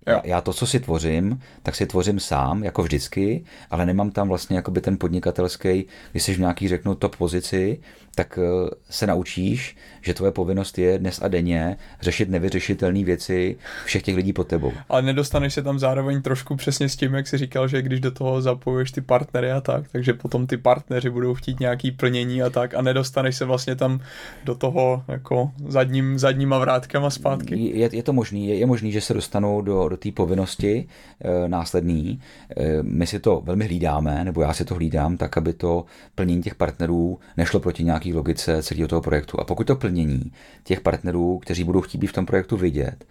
Já, 0.06 0.20
já 0.24 0.40
to, 0.40 0.52
co 0.52 0.66
si 0.66 0.80
tvořím, 0.80 1.40
tak 1.62 1.74
si 1.74 1.86
tvořím 1.86 2.20
sám, 2.20 2.64
jako 2.64 2.82
vždycky, 2.82 3.44
ale 3.70 3.86
nemám 3.86 4.10
tam 4.10 4.28
vlastně 4.28 4.56
jakoby 4.56 4.80
ten 4.80 4.98
podnikatelský, 4.98 5.86
když 6.12 6.22
jsi 6.22 6.34
v 6.34 6.38
nějaký, 6.38 6.68
řeknu, 6.68 6.94
top 6.94 7.16
pozici, 7.16 7.80
tak 8.18 8.38
eh, 8.38 8.70
se 8.90 9.06
naučíš, 9.06 9.76
že 10.00 10.14
tvoje 10.14 10.32
povinnost 10.32 10.78
je 10.78 10.98
dnes 10.98 11.22
a 11.22 11.28
denně 11.28 11.76
řešit 12.00 12.30
nevyřešitelné 12.30 13.04
věci 13.04 13.56
všech 13.84 14.02
těch 14.02 14.16
lidí 14.16 14.32
pod 14.32 14.46
tebou. 14.46 14.72
Ale 14.88 15.02
nedostaneš 15.02 15.54
se 15.54 15.62
tam 15.62 15.78
zároveň 15.78 16.22
trošku 16.22 16.56
přesně 16.56 16.88
s 16.88 16.96
tím, 16.96 17.14
jak 17.14 17.26
jsi 17.26 17.38
říkal, 17.38 17.68
že 17.68 17.82
když 17.82 18.00
do 18.00 18.10
toho 18.10 18.42
zapojuješ 18.42 18.90
ty 18.90 19.00
partnery 19.00 19.50
a 19.50 19.60
tak, 19.60 19.88
takže 19.92 20.14
potom 20.14 20.46
ty 20.46 20.56
partneři 20.56 21.10
budou 21.10 21.34
chtít 21.34 21.60
nějaký 21.60 21.90
plnění 21.90 22.42
a 22.42 22.50
tak 22.50 22.74
a 22.74 22.82
nedostaneš 22.82 23.36
se 23.36 23.44
vlastně 23.44 23.76
tam 23.76 24.00
do 24.44 24.54
toho 24.54 25.04
jako 25.08 25.50
zadním, 25.68 26.18
zadníma 26.18 26.58
vrátkama 26.58 27.10
zpátky. 27.10 27.78
Je, 27.78 27.88
je 27.92 28.02
to 28.02 28.12
možný, 28.12 28.48
je, 28.48 28.54
je 28.54 28.66
možný, 28.66 28.92
že 28.92 29.00
se 29.00 29.14
dostanou 29.14 29.62
do, 29.62 29.88
do 29.88 29.96
té 29.96 30.12
povinnosti 30.12 30.88
e, 31.20 31.48
následný. 31.48 32.20
E, 32.56 32.82
my 32.82 33.06
si 33.06 33.20
to 33.20 33.40
velmi 33.44 33.64
hlídáme, 33.66 34.24
nebo 34.24 34.42
já 34.42 34.52
si 34.52 34.64
to 34.64 34.74
hlídám, 34.74 35.16
tak, 35.16 35.36
aby 35.36 35.52
to 35.52 35.84
plnění 36.14 36.42
těch 36.42 36.54
partnerů 36.54 37.18
nešlo 37.36 37.60
proti 37.60 37.84
nějaký 37.84 38.07
logice 38.12 38.62
celého 38.62 38.88
toho 38.88 39.00
projektu. 39.00 39.40
A 39.40 39.44
pokud 39.44 39.66
to 39.66 39.76
plnění 39.76 40.32
těch 40.64 40.80
partnerů, 40.80 41.38
kteří 41.38 41.64
budou 41.64 41.80
chtít 41.80 41.98
být 41.98 42.06
v 42.06 42.12
tom 42.12 42.26
projektu 42.26 42.56
vidět, 42.56 43.04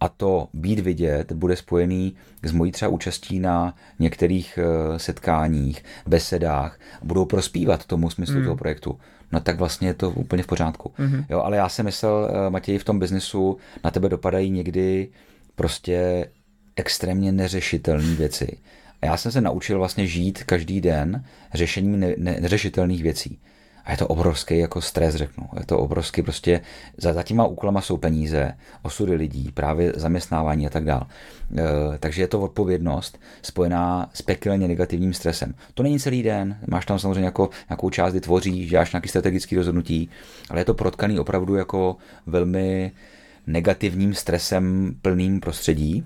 a 0.00 0.08
to 0.08 0.48
být 0.52 0.78
vidět 0.78 1.32
bude 1.32 1.56
spojený 1.56 2.14
s 2.42 2.52
mojí 2.52 2.72
třeba 2.72 2.88
účastí 2.88 3.40
na 3.40 3.74
některých 3.98 4.58
eh, 4.58 4.98
setkáních, 4.98 5.84
besedách, 6.06 6.80
budou 7.02 7.24
prospívat 7.24 7.86
tomu 7.86 8.10
smyslu 8.10 8.38
mm. 8.38 8.44
toho 8.44 8.56
projektu, 8.56 8.98
no 9.32 9.40
tak 9.40 9.58
vlastně 9.58 9.88
je 9.88 9.94
to 9.94 10.10
úplně 10.10 10.42
v 10.42 10.46
pořádku. 10.46 10.92
Mm-hmm. 10.98 11.24
Jo, 11.30 11.40
ale 11.40 11.56
já 11.56 11.68
jsem 11.68 11.84
myslel, 11.84 12.30
eh, 12.30 12.50
Matěj, 12.50 12.78
v 12.78 12.84
tom 12.84 12.98
biznesu 12.98 13.56
na 13.84 13.90
tebe 13.90 14.08
dopadají 14.08 14.50
někdy 14.50 15.08
prostě 15.54 16.28
extrémně 16.76 17.32
neřešitelné 17.32 18.14
věci. 18.14 18.58
A 19.02 19.06
já 19.06 19.16
jsem 19.16 19.32
se 19.32 19.40
naučil 19.40 19.78
vlastně 19.78 20.06
žít 20.06 20.44
každý 20.44 20.80
den 20.80 21.24
řešením 21.54 22.00
ne- 22.00 22.14
neřešitelných 22.16 23.02
věcí. 23.02 23.38
A 23.84 23.90
je 23.90 23.96
to 23.96 24.06
obrovský 24.06 24.58
jako 24.58 24.80
stres, 24.80 25.14
řeknu. 25.14 25.48
Je 25.58 25.66
to 25.66 25.78
obrovský 25.78 26.22
prostě, 26.22 26.60
za, 26.96 27.12
za 27.12 27.22
těma 27.22 27.46
úkolama 27.46 27.80
jsou 27.80 27.96
peníze, 27.96 28.52
osudy 28.82 29.14
lidí, 29.14 29.50
právě 29.54 29.92
zaměstnávání 29.96 30.66
a 30.66 30.70
tak 30.70 30.84
dále. 30.84 31.02
E, 31.56 31.98
takže 31.98 32.22
je 32.22 32.28
to 32.28 32.40
odpovědnost 32.40 33.18
spojená 33.42 34.10
s 34.14 34.22
pekelně 34.22 34.68
negativním 34.68 35.12
stresem. 35.12 35.54
To 35.74 35.82
není 35.82 36.00
celý 36.00 36.22
den, 36.22 36.58
máš 36.66 36.86
tam 36.86 36.98
samozřejmě 36.98 37.24
jako, 37.24 37.50
nějakou 37.68 37.90
část, 37.90 38.12
kdy 38.12 38.20
tvoříš, 38.20 38.70
děláš 38.70 38.92
nějaký 38.92 39.08
strategický 39.08 39.56
rozhodnutí, 39.56 40.10
ale 40.50 40.60
je 40.60 40.64
to 40.64 40.74
protkaný 40.74 41.18
opravdu 41.18 41.54
jako 41.54 41.96
velmi 42.26 42.92
negativním 43.46 44.14
stresem 44.14 44.94
plným 45.02 45.40
prostředí, 45.40 46.04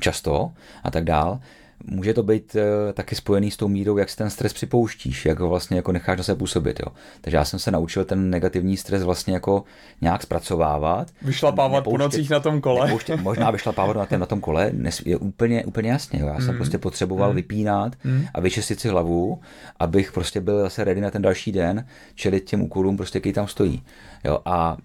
často 0.00 0.52
a 0.84 0.90
tak 0.90 1.04
dál 1.04 1.40
může 1.84 2.14
to 2.14 2.22
být 2.22 2.54
uh, 2.54 2.92
taky 2.92 3.14
spojený 3.14 3.50
s 3.50 3.56
tou 3.56 3.68
mírou, 3.68 3.96
jak 3.96 4.10
si 4.10 4.16
ten 4.16 4.30
stres 4.30 4.52
připouštíš, 4.52 5.26
jak 5.26 5.40
ho 5.40 5.48
vlastně 5.48 5.76
jako 5.76 5.92
necháš 5.92 6.18
na 6.18 6.24
sebe 6.24 6.38
působit. 6.38 6.80
Jo. 6.80 6.92
Takže 7.20 7.36
já 7.36 7.44
jsem 7.44 7.58
se 7.58 7.70
naučil 7.70 8.04
ten 8.04 8.30
negativní 8.30 8.76
stres 8.76 9.02
vlastně 9.02 9.34
jako 9.34 9.64
nějak 10.00 10.22
zpracovávat. 10.22 11.10
Vyšlapávat 11.22 11.84
po 11.84 11.98
nocích 11.98 12.30
na 12.30 12.40
tom 12.40 12.60
kole. 12.60 12.86
Nepouštět, 12.86 13.20
možná 13.20 13.50
vyšlapávat 13.50 14.10
na, 14.10 14.18
na 14.18 14.26
tom 14.26 14.40
kole, 14.40 14.72
je 15.04 15.16
úplně, 15.16 15.64
úplně 15.64 15.90
jasně. 15.90 16.20
Jo. 16.20 16.26
Já 16.26 16.40
jsem 16.40 16.50
mm. 16.50 16.56
prostě 16.56 16.78
potřeboval 16.78 17.30
mm. 17.30 17.36
vypínat 17.36 17.92
mm. 18.04 18.26
a 18.34 18.40
vyčistit 18.40 18.80
si 18.80 18.88
hlavu, 18.88 19.40
abych 19.80 20.12
prostě 20.12 20.40
byl 20.40 20.60
zase 20.60 20.84
ready 20.84 21.00
na 21.00 21.10
ten 21.10 21.22
další 21.22 21.52
den, 21.52 21.86
čelit 22.14 22.44
těm 22.44 22.62
úkolům, 22.62 22.96
prostě, 22.96 23.20
který 23.20 23.32
tam 23.32 23.48
stojí. 23.48 23.82
Jo. 24.24 24.38
A 24.44 24.76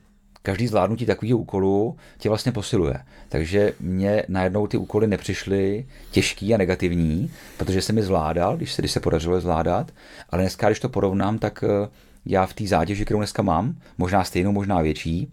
každý 0.44 0.68
zvládnutí 0.68 1.06
takového 1.06 1.38
úkolu 1.38 1.98
tě 2.18 2.30
vlastně 2.30 2.52
posiluje. 2.52 2.96
Takže 3.30 3.74
mě 3.80 4.24
najednou 4.28 4.68
ty 4.68 4.78
úkoly 4.78 5.08
nepřišly 5.08 5.86
těžký 6.12 6.54
a 6.54 6.58
negativní, 6.58 7.32
protože 7.58 7.82
jsem 7.82 7.98
je 7.98 8.04
zvládal, 8.04 8.58
když 8.58 8.74
se, 8.74 8.82
když 8.82 8.92
se 8.92 9.00
podařilo 9.00 9.36
je 9.36 9.42
zvládat, 9.42 9.92
ale 10.30 10.42
dneska, 10.42 10.70
když 10.70 10.80
to 10.80 10.89
porovnám, 10.89 11.39
tak 11.39 11.64
eh, 11.64 11.89
já 12.26 12.46
v 12.46 12.54
té 12.54 12.68
zátěži, 12.68 13.06
kterou 13.06 13.20
dneska 13.20 13.42
mám, 13.42 13.76
možná 13.98 14.24
stejnou, 14.24 14.52
možná 14.52 14.82
větší, 14.82 15.32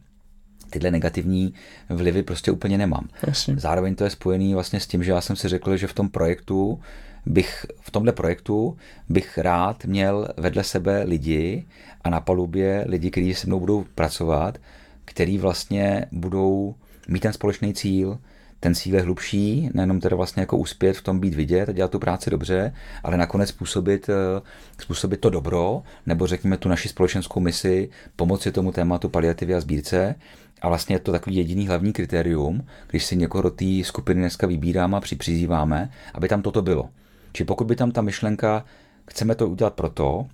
tyhle 0.71 0.91
negativní 0.91 1.55
vlivy 1.89 2.23
prostě 2.23 2.51
úplně 2.51 2.79
nemám. 2.79 3.09
Jasně. 3.27 3.55
Zároveň 3.59 3.95
to 3.95 4.05
je 4.05 4.11
spojený 4.11 4.55
vlastně 4.55 4.81
s 4.81 4.87
tím, 4.87 5.05
že 5.05 5.13
já 5.13 5.21
jsem 5.21 5.37
si 5.37 5.49
řekl, 5.49 5.77
že 5.77 5.87
v 5.87 5.93
tom 5.93 6.09
projektu 6.09 6.81
bych, 7.27 7.67
v 7.81 7.91
tomhle 7.91 8.13
projektu 8.13 8.77
bych 9.09 9.39
rád 9.39 9.85
měl 9.85 10.29
vedle 10.37 10.65
sebe 10.65 11.03
lidi 11.03 11.67
a 12.05 12.11
na 12.11 12.21
palubě 12.21 12.85
lidi, 12.89 13.11
kteří 13.11 13.35
se 13.35 13.47
mnou 13.47 13.61
budou 13.61 13.85
pracovat, 13.95 14.59
který 15.09 15.39
vlastně 15.39 16.07
budou 16.13 16.75
mít 17.09 17.21
ten 17.21 17.33
společný 17.33 17.75
cíl, 17.75 18.19
ten 18.61 18.75
cíl 18.75 18.95
je 18.95 19.01
hlubší, 19.03 19.71
nejenom 19.75 20.01
teda 20.01 20.17
vlastně 20.17 20.41
jako 20.41 20.57
uspět 20.57 20.93
v 20.93 21.03
tom 21.03 21.21
být 21.21 21.35
vidět 21.35 21.69
a 21.69 21.73
dělat 21.73 21.91
tu 21.91 21.99
práci 21.99 22.31
dobře, 22.31 22.75
ale 23.03 23.17
nakonec 23.17 23.49
způsobit, 23.49 24.09
eh, 24.09 24.41
způsobit 24.81 25.21
to 25.21 25.31
dobro, 25.31 25.83
nebo 26.07 26.27
řekněme 26.27 26.57
tu 26.57 26.69
naši 26.69 26.89
společenskou 26.89 27.41
misi, 27.41 27.89
pomoci 28.17 28.53
tomu 28.53 28.73
tématu 28.73 29.09
paliativy 29.09 29.55
a 29.55 29.61
sbírce. 29.61 30.15
A 30.63 30.69
vlastně 30.69 30.95
je 30.95 31.01
to 31.01 31.13
takový 31.13 31.37
jediný 31.37 31.67
hlavní 31.67 31.93
kritérium, 31.93 32.67
když 32.91 33.05
si 33.05 33.17
někoho 33.17 33.43
do 33.43 33.51
té 33.51 33.85
skupiny 33.85 34.21
dneska 34.21 34.47
vybíráme 34.47 34.97
a 34.97 35.01
přizýváme, 35.01 35.91
aby 36.15 36.29
tam 36.29 36.43
toto 36.43 36.63
bylo. 36.63 36.89
Či 37.33 37.45
pokud 37.45 37.67
by 37.67 37.77
tam 37.77 37.91
ta 37.91 38.03
myšlenka, 38.03 38.65
chceme 39.11 39.35
to 39.35 39.49
udělat 39.49 39.75
proto, 39.75 40.27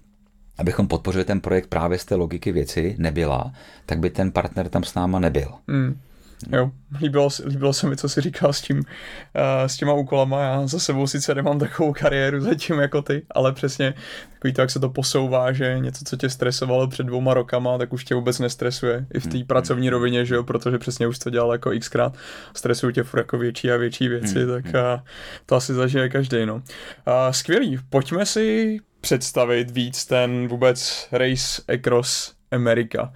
abychom 0.59 0.88
podpořili 0.88 1.24
ten 1.24 1.40
projekt 1.40 1.66
právě 1.66 1.98
z 1.98 2.05
té 2.05 2.14
logiky 2.14 2.52
věci, 2.52 2.94
nebyla, 2.98 3.52
tak 3.86 3.98
by 3.98 4.11
ten 4.11 4.32
partner 4.32 4.68
tam 4.68 4.84
s 4.84 4.94
náma 4.94 5.18
nebyl. 5.18 5.48
Mm. 5.66 6.00
Jo, 6.52 6.70
líbilo, 7.00 7.28
líbilo 7.46 7.72
se 7.72 7.86
mi, 7.86 7.96
co 7.96 8.09
jsi 8.09 8.20
říkal 8.20 8.52
s 8.52 8.61
tím, 8.61 8.78
uh, 8.78 8.84
s 9.66 9.76
těma 9.76 9.92
úkolama. 9.92 10.42
Já 10.42 10.66
za 10.66 10.78
sebou 10.78 11.07
sice 11.07 11.34
nemám 11.34 11.59
takovou 11.59 11.92
kariéru 11.92 12.40
zatím 12.40 12.78
jako 12.78 13.02
ty, 13.02 13.22
ale 13.30 13.52
přesně 13.52 13.94
takový 14.32 14.52
to, 14.52 14.61
jak 14.61 14.70
se 14.70 14.80
to 14.80 14.88
posouvá, 14.88 15.52
že 15.52 15.78
něco, 15.78 16.05
co 16.05 16.16
tě 16.16 16.30
stresovalo 16.30 16.88
před 16.88 17.07
dvouma 17.07 17.34
rokama, 17.34 17.78
tak 17.78 17.92
už 17.92 18.05
tě 18.05 18.14
vůbec 18.14 18.38
nestresuje. 18.38 19.07
I 19.14 19.20
v 19.20 19.26
té 19.26 19.36
mm. 19.36 19.44
pracovní 19.44 19.90
rovině, 19.90 20.24
že 20.24 20.34
jo, 20.34 20.42
protože 20.42 20.78
přesně 20.78 21.07
už 21.07 21.18
to 21.18 21.30
dělal 21.30 21.52
jako 21.52 21.70
xkrát. 21.80 22.16
Stresují 22.55 22.94
tě 22.94 23.02
furt 23.02 23.20
jako 23.20 23.38
větší 23.38 23.70
a 23.70 23.76
větší 23.76 24.09
věci, 24.09 24.38
mm. 24.38 24.48
tak 24.48 24.64
uh, 24.64 25.00
to 25.46 25.57
asi 25.57 25.74
zažije 25.74 26.09
každý, 26.09 26.46
no. 26.46 26.55
Uh, 26.55 26.62
skvělý, 27.30 27.78
pojďme 27.90 28.26
si 28.26 28.78
představit 29.05 29.70
víc 29.70 30.07
ten 30.07 30.48
vůbec 30.48 31.09
race 31.12 31.62
across 31.74 32.32
America. 32.50 33.12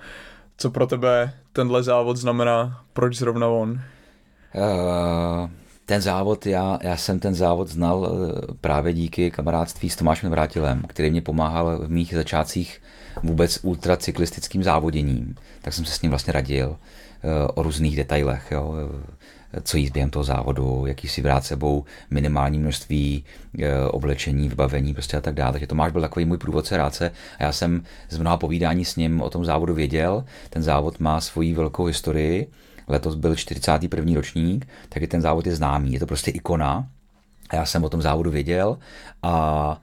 Co 0.56 0.70
pro 0.70 0.86
tebe 0.86 1.32
tenhle 1.52 1.82
závod 1.82 2.16
znamená? 2.16 2.84
Proč 2.92 3.16
zrovna 3.16 3.46
on? 3.48 3.70
Uh, 3.70 5.50
ten 5.86 6.00
závod, 6.00 6.46
já, 6.46 6.78
já 6.82 6.96
jsem 6.96 7.20
ten 7.20 7.34
závod 7.34 7.68
znal 7.68 8.08
eh, 8.08 8.54
právě 8.60 8.92
díky 8.92 9.30
kamarádství 9.30 9.90
s 9.90 9.96
Tomášem 9.96 10.30
Vrátilem, 10.30 10.82
který 10.88 11.10
mě 11.10 11.22
pomáhal 11.22 11.78
v 11.78 11.90
mých 11.90 12.14
začátcích 12.14 12.82
vůbec 13.22 13.58
ultracyklistickým 13.62 14.62
závoděním. 14.62 15.34
Tak 15.62 15.74
jsem 15.74 15.84
se 15.84 15.92
s 15.92 16.02
ním 16.02 16.10
vlastně 16.10 16.32
radil 16.32 16.68
uh, 16.68 16.76
o 17.54 17.62
různých 17.62 17.96
detailech. 17.96 18.46
Jo 18.50 18.74
co 19.62 19.76
jíst 19.76 19.90
během 19.90 20.10
toho 20.10 20.24
závodu, 20.24 20.84
jaký 20.86 21.08
si 21.08 21.22
vrát 21.22 21.44
sebou 21.44 21.84
minimální 22.10 22.58
množství 22.58 23.24
e, 23.58 23.84
oblečení, 23.84 24.48
vybavení 24.48 24.94
prostě 24.94 25.16
a 25.16 25.20
tak 25.20 25.34
dále. 25.34 25.52
Takže 25.52 25.66
Tomáš 25.66 25.92
byl 25.92 26.00
takový 26.00 26.24
můj 26.24 26.38
průvodce 26.38 26.76
rádce 26.76 27.12
a 27.38 27.42
já 27.42 27.52
jsem 27.52 27.82
z 28.08 28.18
mnoha 28.18 28.36
povídání 28.36 28.84
s 28.84 28.96
ním 28.96 29.22
o 29.22 29.30
tom 29.30 29.44
závodu 29.44 29.74
věděl. 29.74 30.24
Ten 30.50 30.62
závod 30.62 31.00
má 31.00 31.20
svoji 31.20 31.54
velkou 31.54 31.84
historii. 31.84 32.50
Letos 32.88 33.14
byl 33.14 33.36
41. 33.36 34.14
ročník, 34.14 34.68
takže 34.88 35.06
ten 35.06 35.20
závod 35.20 35.46
je 35.46 35.56
známý. 35.56 35.92
Je 35.92 36.00
to 36.00 36.06
prostě 36.06 36.30
ikona. 36.30 36.88
A 37.50 37.56
já 37.56 37.66
jsem 37.66 37.84
o 37.84 37.88
tom 37.88 38.02
závodu 38.02 38.30
věděl 38.30 38.78
a 39.22 39.80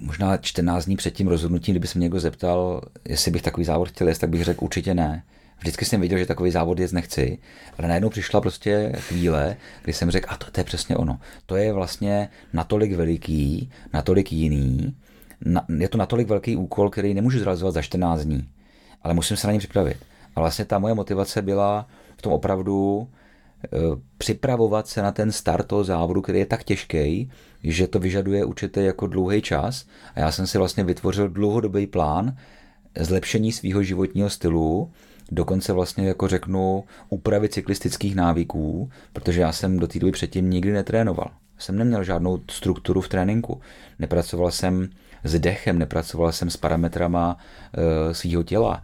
možná 0.00 0.36
14 0.36 0.84
dní 0.84 0.96
před 0.96 1.10
tím 1.10 1.28
rozhodnutím, 1.28 1.72
kdyby 1.72 1.86
se 1.86 1.98
mě 1.98 2.04
někdo 2.04 2.20
zeptal, 2.20 2.80
jestli 3.08 3.30
bych 3.30 3.42
takový 3.42 3.64
závod 3.64 3.88
chtěl 3.88 4.08
jet, 4.08 4.18
tak 4.18 4.30
bych 4.30 4.44
řekl 4.44 4.64
určitě 4.64 4.94
ne. 4.94 5.22
Vždycky 5.60 5.84
jsem 5.84 6.00
věděl, 6.00 6.18
že 6.18 6.26
takový 6.26 6.50
závod 6.50 6.78
jet 6.78 6.92
nechci, 6.92 7.38
ale 7.78 7.88
najednou 7.88 8.08
přišla 8.08 8.40
prostě 8.40 8.92
chvíle, 8.96 9.56
kdy 9.82 9.92
jsem 9.92 10.10
řekl, 10.10 10.26
a 10.30 10.36
to, 10.36 10.50
to 10.50 10.60
je 10.60 10.64
přesně 10.64 10.96
ono. 10.96 11.20
To 11.46 11.56
je 11.56 11.72
vlastně 11.72 12.28
natolik 12.52 12.92
veliký, 12.92 13.70
natolik 13.92 14.32
jiný, 14.32 14.96
na, 15.44 15.64
je 15.78 15.88
to 15.88 15.98
natolik 15.98 16.28
velký 16.28 16.56
úkol, 16.56 16.90
který 16.90 17.14
nemůžu 17.14 17.38
zrealizovat 17.38 17.74
za 17.74 17.82
14 17.82 18.20
dní, 18.20 18.48
ale 19.02 19.14
musím 19.14 19.36
se 19.36 19.46
na 19.46 19.52
ně 19.52 19.58
připravit. 19.58 19.96
A 20.36 20.40
vlastně 20.40 20.64
ta 20.64 20.78
moje 20.78 20.94
motivace 20.94 21.42
byla 21.42 21.86
v 22.16 22.22
tom 22.22 22.32
opravdu 22.32 23.08
e, 23.64 23.68
připravovat 24.18 24.88
se 24.88 25.02
na 25.02 25.12
ten 25.12 25.32
start 25.32 25.66
toho 25.66 25.84
závodu, 25.84 26.22
který 26.22 26.38
je 26.38 26.46
tak 26.46 26.64
těžký, 26.64 27.30
že 27.64 27.86
to 27.86 27.98
vyžaduje 27.98 28.44
určitě 28.44 28.80
jako 28.80 29.06
dlouhý 29.06 29.42
čas. 29.42 29.86
A 30.14 30.20
já 30.20 30.32
jsem 30.32 30.46
si 30.46 30.58
vlastně 30.58 30.84
vytvořil 30.84 31.28
dlouhodobý 31.28 31.86
plán 31.86 32.36
zlepšení 32.98 33.52
svého 33.52 33.82
životního 33.82 34.30
stylu, 34.30 34.90
dokonce 35.30 35.72
vlastně 35.72 36.08
jako 36.08 36.28
řeknu 36.28 36.84
úpravy 37.08 37.48
cyklistických 37.48 38.16
návyků, 38.16 38.90
protože 39.12 39.40
já 39.40 39.52
jsem 39.52 39.78
do 39.78 39.86
té 39.86 39.98
doby 39.98 40.12
předtím 40.12 40.50
nikdy 40.50 40.72
netrénoval. 40.72 41.30
Jsem 41.58 41.78
neměl 41.78 42.04
žádnou 42.04 42.40
strukturu 42.50 43.00
v 43.00 43.08
tréninku. 43.08 43.60
Nepracoval 43.98 44.50
jsem 44.50 44.88
s 45.24 45.38
dechem, 45.38 45.78
nepracoval 45.78 46.32
jsem 46.32 46.50
s 46.50 46.56
parametrama 46.56 47.36
uh, 47.36 48.12
svého 48.12 48.42
těla. 48.42 48.82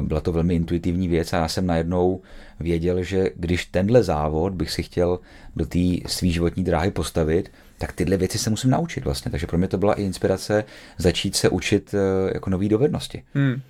Uh, 0.00 0.06
byla 0.06 0.20
to 0.20 0.32
velmi 0.32 0.54
intuitivní 0.54 1.08
věc 1.08 1.32
a 1.32 1.36
já 1.36 1.48
jsem 1.48 1.66
najednou 1.66 2.20
věděl, 2.60 3.02
že 3.02 3.30
když 3.36 3.64
tenhle 3.64 4.02
závod 4.02 4.54
bych 4.54 4.70
si 4.70 4.82
chtěl 4.82 5.20
do 5.56 5.66
té 5.66 5.78
svý 6.06 6.32
životní 6.32 6.64
dráhy 6.64 6.90
postavit, 6.90 7.52
tak 7.78 7.92
tyhle 7.92 8.16
věci 8.16 8.38
se 8.38 8.50
musím 8.50 8.70
naučit 8.70 9.04
vlastně. 9.04 9.30
Takže 9.30 9.46
pro 9.46 9.58
mě 9.58 9.68
to 9.68 9.78
byla 9.78 9.94
i 9.94 10.02
inspirace 10.02 10.64
začít 10.98 11.36
se 11.36 11.48
učit 11.48 11.94
uh, 11.94 12.30
jako 12.34 12.50
nové 12.50 12.68
dovednosti. 12.68 13.22
Hmm. 13.34 13.60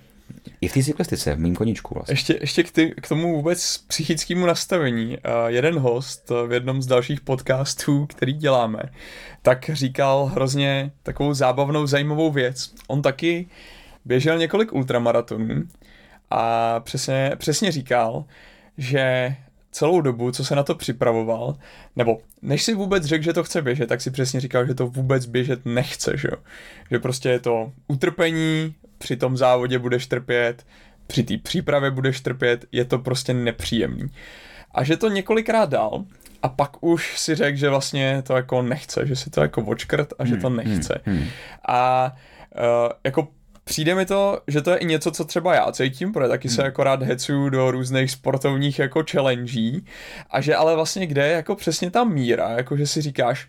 I 0.61 0.67
v 0.67 0.73
té 0.73 0.83
cyklistice, 0.83 1.35
v 1.35 1.39
mým 1.39 1.55
koníčku 1.55 1.93
vlastně. 1.93 2.13
Ještě, 2.13 2.37
ještě 2.41 2.63
k, 2.63 2.71
ty, 2.71 2.93
k 3.01 3.07
tomu 3.07 3.35
vůbec 3.35 3.77
psychickému 3.77 4.45
nastavení. 4.45 5.07
Uh, 5.07 5.47
jeden 5.47 5.79
host 5.79 6.31
v 6.47 6.51
jednom 6.51 6.81
z 6.81 6.87
dalších 6.87 7.21
podcastů, 7.21 8.05
který 8.05 8.33
děláme, 8.33 8.79
tak 9.41 9.69
říkal 9.73 10.25
hrozně 10.25 10.91
takovou 11.03 11.33
zábavnou, 11.33 11.87
zajímavou 11.87 12.31
věc. 12.31 12.73
On 12.87 13.01
taky 13.01 13.47
běžel 14.05 14.37
několik 14.37 14.73
ultramaratonů 14.73 15.63
a 16.29 16.79
přesně, 16.79 17.31
přesně 17.37 17.71
říkal, 17.71 18.25
že 18.77 19.35
celou 19.71 20.01
dobu, 20.01 20.31
co 20.31 20.45
se 20.45 20.55
na 20.55 20.63
to 20.63 20.75
připravoval, 20.75 21.55
nebo 21.95 22.17
než 22.41 22.63
si 22.63 22.73
vůbec 22.73 23.05
řekl, 23.05 23.23
že 23.23 23.33
to 23.33 23.43
chce 23.43 23.61
běžet, 23.61 23.87
tak 23.87 24.01
si 24.01 24.11
přesně 24.11 24.39
říkal, 24.39 24.67
že 24.67 24.73
to 24.73 24.87
vůbec 24.87 25.25
běžet 25.25 25.65
nechce, 25.65 26.17
že 26.17 26.29
Že 26.91 26.99
prostě 26.99 27.29
je 27.29 27.39
to 27.39 27.71
utrpení, 27.87 28.75
při 28.99 29.17
tom 29.17 29.37
závodě 29.37 29.79
budeš 29.79 30.07
trpět, 30.07 30.65
při 31.07 31.23
té 31.23 31.37
přípravě 31.37 31.91
budeš 31.91 32.21
trpět, 32.21 32.65
je 32.71 32.85
to 32.85 32.99
prostě 32.99 33.33
nepříjemný. 33.33 34.07
A 34.71 34.83
že 34.83 34.97
to 34.97 35.09
několikrát 35.09 35.69
dal 35.69 36.03
a 36.41 36.49
pak 36.49 36.83
už 36.83 37.19
si 37.19 37.35
řekl, 37.35 37.57
že 37.57 37.69
vlastně 37.69 38.23
to 38.27 38.35
jako 38.35 38.61
nechce, 38.61 39.07
že 39.07 39.15
si 39.15 39.29
to 39.29 39.41
jako 39.41 39.61
očkrt 39.61 40.13
a 40.19 40.25
že 40.25 40.37
to 40.37 40.47
hmm, 40.47 40.57
nechce. 40.57 41.01
Hmm, 41.05 41.17
hmm. 41.17 41.27
A 41.67 42.11
uh, 42.55 42.91
jako 43.03 43.27
přijde 43.63 43.95
mi 43.95 44.05
to, 44.05 44.41
že 44.47 44.61
to 44.61 44.71
je 44.71 44.77
i 44.77 44.85
něco, 44.85 45.11
co 45.11 45.25
třeba 45.25 45.55
já 45.55 45.71
cítím, 45.71 46.13
protože 46.13 46.29
taky 46.29 46.49
se 46.49 46.63
jako 46.63 46.83
rád 46.83 47.03
hecuju 47.03 47.49
do 47.49 47.71
různých 47.71 48.11
sportovních 48.11 48.79
jako 48.79 49.03
challenge 49.11 49.81
a 50.29 50.41
že 50.41 50.55
ale 50.55 50.75
vlastně 50.75 51.07
kde 51.07 51.27
je 51.27 51.33
jako 51.33 51.55
přesně 51.55 51.91
ta 51.91 52.03
míra, 52.03 52.49
jako 52.49 52.77
že 52.77 52.87
si 52.87 53.01
říkáš, 53.01 53.47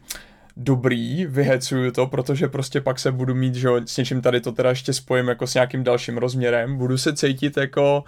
dobrý, 0.57 1.27
vyhecuju 1.27 1.91
to, 1.91 2.07
protože 2.07 2.49
prostě 2.49 2.81
pak 2.81 2.99
se 2.99 3.13
budu 3.13 3.35
mít, 3.35 3.55
že 3.55 3.69
s 3.85 3.97
něčím 3.97 4.23
tady 4.23 4.41
to 4.41 4.53
teda 4.53 4.71
ještě 4.71 4.93
spojím 4.93 5.29
jako 5.29 5.47
s 5.47 5.55
nějakým 5.55 5.85
dalším 5.85 6.19
rozměrem, 6.19 6.77
budu 6.77 6.99
se 6.99 7.17
cítit 7.17 7.57
jako 7.57 8.05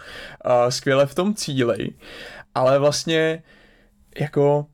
uh, 0.46 0.52
skvěle 0.68 1.06
v 1.06 1.14
tom 1.14 1.34
cíli, 1.34 1.90
ale 2.54 2.78
vlastně 2.78 3.42
jako 4.20 4.66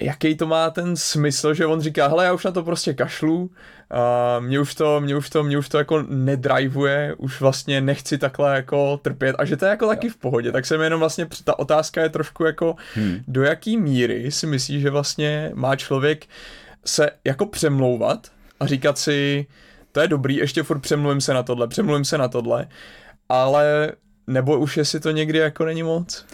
jaký 0.00 0.34
to 0.34 0.46
má 0.46 0.70
ten 0.70 0.96
smysl, 0.96 1.54
že 1.54 1.66
on 1.66 1.80
říká, 1.80 2.06
hele, 2.08 2.24
já 2.24 2.32
už 2.32 2.44
na 2.44 2.50
to 2.50 2.62
prostě 2.62 2.94
kašlu, 2.94 3.50
a 3.90 4.40
mě 4.40 4.60
už 4.60 4.74
to, 4.74 5.00
mě 5.00 5.16
už 5.16 5.30
to, 5.30 5.42
mě 5.42 5.58
už 5.58 5.68
to 5.68 5.78
jako 5.78 6.04
nedrivuje, 6.08 7.14
už 7.18 7.40
vlastně 7.40 7.80
nechci 7.80 8.18
takhle 8.18 8.56
jako 8.56 8.96
trpět. 8.96 9.36
A 9.38 9.44
že 9.44 9.56
to 9.56 9.64
je 9.64 9.70
jako 9.70 9.86
taky 9.86 10.08
v 10.08 10.16
pohodě, 10.16 10.52
tak 10.52 10.66
se 10.66 10.78
mi 10.78 10.84
jenom 10.84 11.00
vlastně, 11.00 11.26
ta 11.44 11.58
otázka 11.58 12.02
je 12.02 12.08
trošku 12.08 12.44
jako, 12.44 12.76
hmm. 12.94 13.18
do 13.28 13.42
jaký 13.42 13.76
míry 13.76 14.30
si 14.30 14.46
myslí, 14.46 14.80
že 14.80 14.90
vlastně 14.90 15.50
má 15.54 15.76
člověk 15.76 16.26
se 16.86 17.10
jako 17.24 17.46
přemlouvat 17.46 18.26
a 18.60 18.66
říkat 18.66 18.98
si, 18.98 19.46
to 19.92 20.00
je 20.00 20.08
dobrý, 20.08 20.36
ještě 20.36 20.62
furt 20.62 20.78
přemluvím 20.78 21.20
se 21.20 21.34
na 21.34 21.42
tohle, 21.42 21.68
přemluvím 21.68 22.04
se 22.04 22.18
na 22.18 22.28
tohle, 22.28 22.68
ale 23.28 23.92
nebo 24.26 24.58
už 24.58 24.76
jestli 24.76 25.00
to 25.00 25.10
někdy 25.10 25.38
jako 25.38 25.64
není 25.64 25.82
moc? 25.82 26.26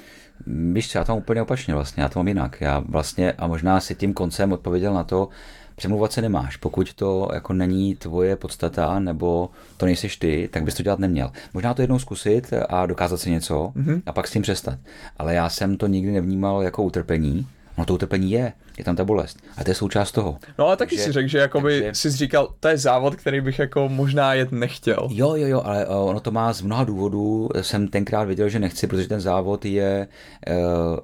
Víš, 0.46 0.94
já 0.94 1.04
to 1.04 1.12
mám 1.12 1.18
úplně 1.18 1.42
opačně 1.42 1.74
vlastně, 1.74 2.02
já 2.02 2.08
to 2.08 2.18
mám 2.18 2.28
jinak. 2.28 2.60
Já 2.60 2.78
vlastně, 2.78 3.32
a 3.32 3.46
možná 3.46 3.80
si 3.80 3.94
tím 3.94 4.14
koncem 4.14 4.52
odpověděl 4.52 4.94
na 4.94 5.04
to, 5.04 5.28
přemluvat 5.76 6.12
se 6.12 6.22
nemáš. 6.22 6.56
Pokud 6.56 6.94
to 6.94 7.28
jako 7.34 7.52
není 7.52 7.96
tvoje 7.96 8.36
podstata, 8.36 8.98
nebo 8.98 9.50
to 9.76 9.86
nejseš 9.86 10.16
ty, 10.16 10.48
tak 10.52 10.64
bys 10.64 10.74
to 10.74 10.82
dělat 10.82 10.98
neměl. 10.98 11.32
Možná 11.54 11.74
to 11.74 11.82
jednou 11.82 11.98
zkusit 11.98 12.52
a 12.68 12.86
dokázat 12.86 13.20
si 13.20 13.30
něco 13.30 13.72
mm-hmm. 13.76 14.02
a 14.06 14.12
pak 14.12 14.28
s 14.28 14.32
tím 14.32 14.42
přestat. 14.42 14.78
Ale 15.16 15.34
já 15.34 15.48
jsem 15.48 15.76
to 15.76 15.86
nikdy 15.86 16.12
nevnímal 16.12 16.62
jako 16.62 16.82
utrpení, 16.82 17.46
No 17.78 17.84
to 17.84 17.94
utrpení 17.94 18.30
je, 18.30 18.52
je 18.78 18.84
tam 18.84 18.96
ta 18.96 19.04
bolest. 19.04 19.38
A 19.56 19.64
to 19.64 19.70
je 19.70 19.74
součást 19.74 20.12
toho. 20.12 20.38
No 20.58 20.66
ale 20.66 20.76
taky 20.76 20.96
takže, 20.96 21.04
si 21.04 21.12
řekl, 21.12 21.28
že 21.28 21.38
jakoby 21.38 21.80
takže... 21.80 21.94
jsi 21.94 22.10
říkal, 22.10 22.48
to 22.60 22.68
je 22.68 22.78
závod, 22.78 23.16
který 23.16 23.40
bych 23.40 23.58
jako 23.58 23.88
možná 23.88 24.34
jet 24.34 24.52
nechtěl. 24.52 25.08
Jo, 25.10 25.34
jo, 25.34 25.46
jo, 25.46 25.62
ale 25.64 25.86
ono 25.86 26.20
to 26.20 26.30
má 26.30 26.52
z 26.52 26.62
mnoha 26.62 26.84
důvodů. 26.84 27.48
Jsem 27.60 27.88
tenkrát 27.88 28.24
věděl, 28.24 28.48
že 28.48 28.58
nechci, 28.58 28.86
protože 28.86 29.08
ten 29.08 29.20
závod 29.20 29.64
je, 29.64 30.08
eh, 30.46 30.54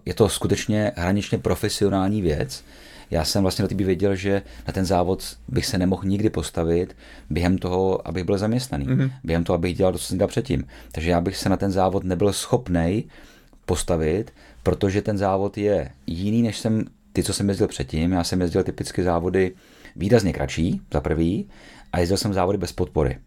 je 0.07 0.15
to 0.15 0.29
skutečně 0.29 0.93
hraničně 0.97 1.39
profesionální 1.39 2.23
věc. 2.23 2.65
Já 3.11 3.25
jsem 3.25 3.43
vlastně 3.43 3.63
do 3.63 3.69
té 3.69 3.75
věděl, 3.75 4.15
že 4.15 4.43
na 4.67 4.73
ten 4.73 4.85
závod 4.85 5.25
bych 5.49 5.67
se 5.67 5.79
nemohl 5.79 6.03
nikdy 6.05 6.31
postavit 6.31 6.97
během 7.31 7.59
toho, 7.59 8.09
abych 8.09 8.25
byl 8.25 8.39
zaměstnaný. 8.39 8.87
Mm-hmm. 8.87 9.11
Během 9.25 9.45
toho, 9.45 9.55
abych 9.55 9.77
dělal 9.77 9.93
to, 9.93 9.99
co 9.99 10.05
jsem 10.05 10.19
dělal 10.19 10.29
předtím. 10.29 10.67
Takže 10.93 11.11
já 11.11 11.21
bych 11.21 11.37
se 11.37 11.49
na 11.49 11.57
ten 11.57 11.71
závod 11.71 12.05
nebyl 12.05 12.33
schopný 12.33 13.05
postavit, 13.67 14.33
protože 14.69 15.03
ten 15.03 15.19
závod 15.19 15.59
je 15.59 15.91
jiný, 16.07 16.43
než 16.43 16.59
jsem 16.59 16.85
ty, 17.13 17.23
co 17.23 17.33
jsem 17.33 17.49
jezdil 17.49 17.69
předtím. 17.69 18.13
Já 18.13 18.25
jsem 18.25 18.41
jezdil 18.41 18.65
typicky 18.65 19.03
závody 19.03 19.55
výrazně 19.97 20.33
kratší, 20.33 20.81
za 20.93 21.01
prvý, 21.01 21.49
a 21.93 21.99
jezdil 21.99 22.17
jsem 22.17 22.35
závody 22.35 22.59
bez 22.59 22.73
podpory. 22.73 23.19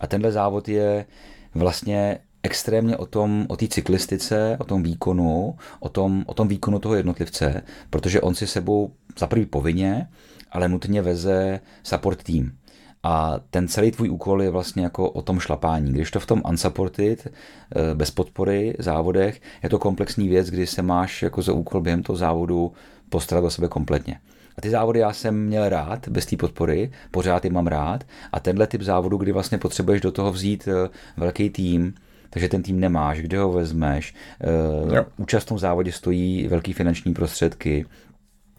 A 0.00 0.06
tenhle 0.06 0.32
závod 0.32 0.68
je 0.68 1.06
vlastně 1.54 2.18
extrémně 2.42 2.96
o 2.96 3.06
tom, 3.06 3.46
o 3.48 3.56
té 3.56 3.68
cyklistice, 3.68 4.56
o 4.60 4.64
tom 4.64 4.82
výkonu, 4.82 5.56
o 5.80 5.88
tom, 5.88 6.24
o 6.26 6.34
tom 6.34 6.48
výkonu 6.48 6.78
toho 6.78 6.94
jednotlivce, 6.94 7.62
protože 7.90 8.20
on 8.20 8.34
si 8.34 8.46
sebou 8.46 8.92
za 9.18 9.26
prvý 9.26 9.46
povinně, 9.46 10.08
ale 10.52 10.68
nutně 10.68 11.02
veze 11.02 11.60
support 11.82 12.22
tým. 12.22 12.52
A 13.02 13.40
ten 13.50 13.68
celý 13.68 13.90
tvůj 13.90 14.10
úkol 14.10 14.42
je 14.42 14.50
vlastně 14.50 14.82
jako 14.82 15.10
o 15.10 15.22
tom 15.22 15.40
šlapání. 15.40 15.92
Když 15.92 16.10
to 16.10 16.20
v 16.20 16.26
tom 16.26 16.42
unsupported, 16.48 17.26
eh, 17.26 17.94
bez 17.94 18.10
podpory, 18.10 18.74
závodech, 18.78 19.40
je 19.62 19.68
to 19.68 19.78
komplexní 19.78 20.28
věc, 20.28 20.50
kdy 20.50 20.66
se 20.66 20.82
máš 20.82 21.22
jako 21.22 21.42
za 21.42 21.52
úkol 21.52 21.80
během 21.80 22.02
toho 22.02 22.16
závodu 22.16 22.72
postarat 23.08 23.44
o 23.44 23.50
sebe 23.50 23.68
kompletně. 23.68 24.20
A 24.58 24.60
ty 24.60 24.70
závody 24.70 25.00
já 25.00 25.12
jsem 25.12 25.46
měl 25.46 25.68
rád, 25.68 26.08
bez 26.08 26.26
té 26.26 26.36
podpory, 26.36 26.90
pořád 27.10 27.44
je 27.44 27.50
mám 27.50 27.66
rád. 27.66 28.04
A 28.32 28.40
tenhle 28.40 28.66
typ 28.66 28.82
závodu, 28.82 29.16
kdy 29.16 29.32
vlastně 29.32 29.58
potřebuješ 29.58 30.00
do 30.00 30.12
toho 30.12 30.32
vzít 30.32 30.68
eh, 30.68 30.88
velký 31.16 31.50
tým, 31.50 31.94
takže 32.30 32.48
ten 32.48 32.62
tým 32.62 32.80
nemáš, 32.80 33.20
kde 33.20 33.38
ho 33.38 33.52
vezmeš. 33.52 34.14
Eh, 34.40 34.96
jo. 34.96 35.04
Účast 35.16 35.44
v 35.44 35.48
tom 35.48 35.58
závodě 35.58 35.92
stojí 35.92 36.48
velký 36.48 36.72
finanční 36.72 37.14
prostředky, 37.14 37.86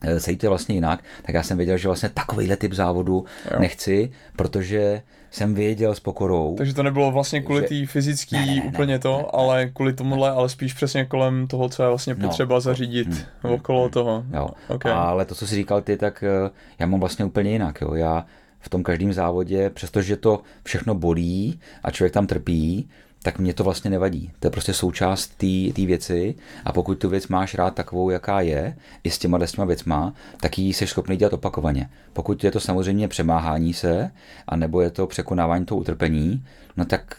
Eh, 0.02 0.20
se 0.20 0.36
to 0.36 0.50
vlastně 0.50 0.76
jinak, 0.76 1.04
tak 1.22 1.36
já 1.36 1.44
jsem 1.44 1.58
věděl, 1.58 1.78
že 1.78 1.88
vlastně 1.88 2.10
takovýhle 2.10 2.58
typ 2.58 2.74
závodu 2.74 3.26
jo. 3.52 3.60
nechci, 3.60 4.12
protože 4.36 5.02
jsem 5.32 5.54
věděl 5.54 5.96
s 5.96 6.00
pokorou. 6.00 6.56
Takže 6.58 6.74
to 6.74 6.84
nebylo 6.84 7.12
vlastně 7.12 7.42
kvůli 7.42 7.62
té 7.62 7.86
fyzický 7.86 8.36
ne, 8.36 8.46
ne, 8.46 8.62
úplně 8.62 8.94
ne, 8.94 9.00
to, 9.00 9.18
ne, 9.18 9.24
ale 9.34 9.70
kvůli 9.70 9.94
tomuhle, 9.94 10.32
ale 10.32 10.50
spíš 10.50 10.74
přesně 10.74 11.06
kolem 11.06 11.48
toho, 11.48 11.70
co 11.70 11.84
je 11.84 11.90
vlastně 11.90 12.16
no. 12.18 12.28
potřeba 12.28 12.56
no, 12.56 12.62
zařídit 12.62 13.08
hmm, 13.08 13.54
okolo 13.54 13.82
hmm, 13.82 13.92
toho. 13.92 14.24
Jo. 14.34 14.50
Okay. 14.68 14.92
Ale 14.92 15.26
to, 15.26 15.36
co 15.36 15.48
jsi 15.48 15.56
říkal 15.56 15.82
ty, 15.82 15.98
tak 15.98 16.24
eh, 16.24 16.50
já 16.80 16.86
mám 16.86 17.00
vlastně 17.00 17.26
úplně 17.26 17.52
jinak. 17.52 17.82
Jo. 17.82 17.94
Já 17.94 18.26
v 18.60 18.70
tom 18.70 18.84
každém 18.84 19.14
závodě, 19.14 19.70
přestože 19.70 20.18
to 20.18 20.42
všechno 20.64 20.96
bolí 20.96 21.60
a 21.84 21.92
člověk 21.92 22.14
tam 22.14 22.28
trpí, 22.28 22.90
tak 23.24 23.40
mě 23.40 23.54
to 23.54 23.64
vlastně 23.64 23.90
nevadí. 23.90 24.32
To 24.40 24.48
je 24.48 24.52
prostě 24.52 24.74
součást 24.74 25.28
té 25.74 25.86
věci 25.86 26.36
a 26.66 26.72
pokud 26.72 26.96
tu 26.96 27.10
věc 27.10 27.28
máš 27.28 27.56
rád 27.56 27.76
takovou, 27.76 28.10
jaká 28.10 28.42
je, 28.42 28.78
i 29.04 29.12
s 29.12 29.18
těma 29.18 29.40
těma 29.46 29.66
věcma, 29.66 30.14
tak 30.40 30.58
ji 30.58 30.74
jsi 30.74 30.88
schopný 30.88 31.18
dělat 31.18 31.34
opakovaně. 31.34 31.90
Pokud 32.14 32.44
je 32.44 32.52
to 32.52 32.60
samozřejmě 32.60 33.08
přemáhání 33.08 33.74
se, 33.74 34.12
a 34.48 34.56
nebo 34.56 34.82
je 34.82 34.90
to 34.90 35.08
překonávání 35.08 35.66
toho 35.66 35.80
utrpení, 35.80 36.46
no 36.78 36.86
tak 36.86 37.18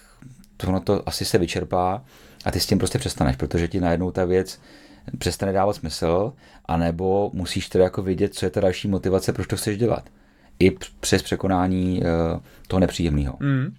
to, 0.56 0.68
ono 0.68 0.80
to 0.80 1.08
asi 1.08 1.24
se 1.24 1.38
vyčerpá 1.38 2.04
a 2.44 2.50
ty 2.50 2.60
s 2.60 2.66
tím 2.66 2.78
prostě 2.78 2.98
přestaneš, 2.98 3.36
protože 3.36 3.68
ti 3.68 3.80
najednou 3.80 4.10
ta 4.10 4.24
věc 4.24 4.60
přestane 5.18 5.52
dávat 5.52 5.76
smysl, 5.76 6.32
anebo 6.66 7.30
musíš 7.34 7.68
teda 7.68 7.84
jako 7.84 8.02
vidět, 8.02 8.34
co 8.34 8.46
je 8.46 8.50
ta 8.50 8.60
další 8.60 8.88
motivace, 8.88 9.32
proč 9.32 9.46
to 9.46 9.56
chceš 9.56 9.78
dělat. 9.78 10.04
I 10.58 10.70
přes 11.00 11.22
překonání 11.22 12.00
uh, 12.00 12.40
toho 12.68 12.80
nepříjemného. 12.80 13.36
Mm. 13.40 13.74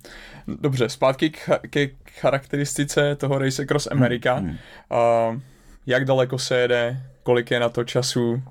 Dobře, 0.48 0.90
zpátky 0.90 1.30
k, 1.30 1.60
ke 1.70 1.90
charakteristice 2.12 3.16
toho 3.16 3.38
Race 3.38 3.62
Across 3.62 3.88
America. 3.92 4.40
Mm. 4.40 4.50
Uh, 4.50 5.40
jak 5.86 6.06
daleko 6.06 6.40
se 6.40 6.58
jede, 6.58 7.04
kolik 7.24 7.52
je 7.52 7.60
na 7.60 7.70
to 7.70 7.84
času, 7.84 8.44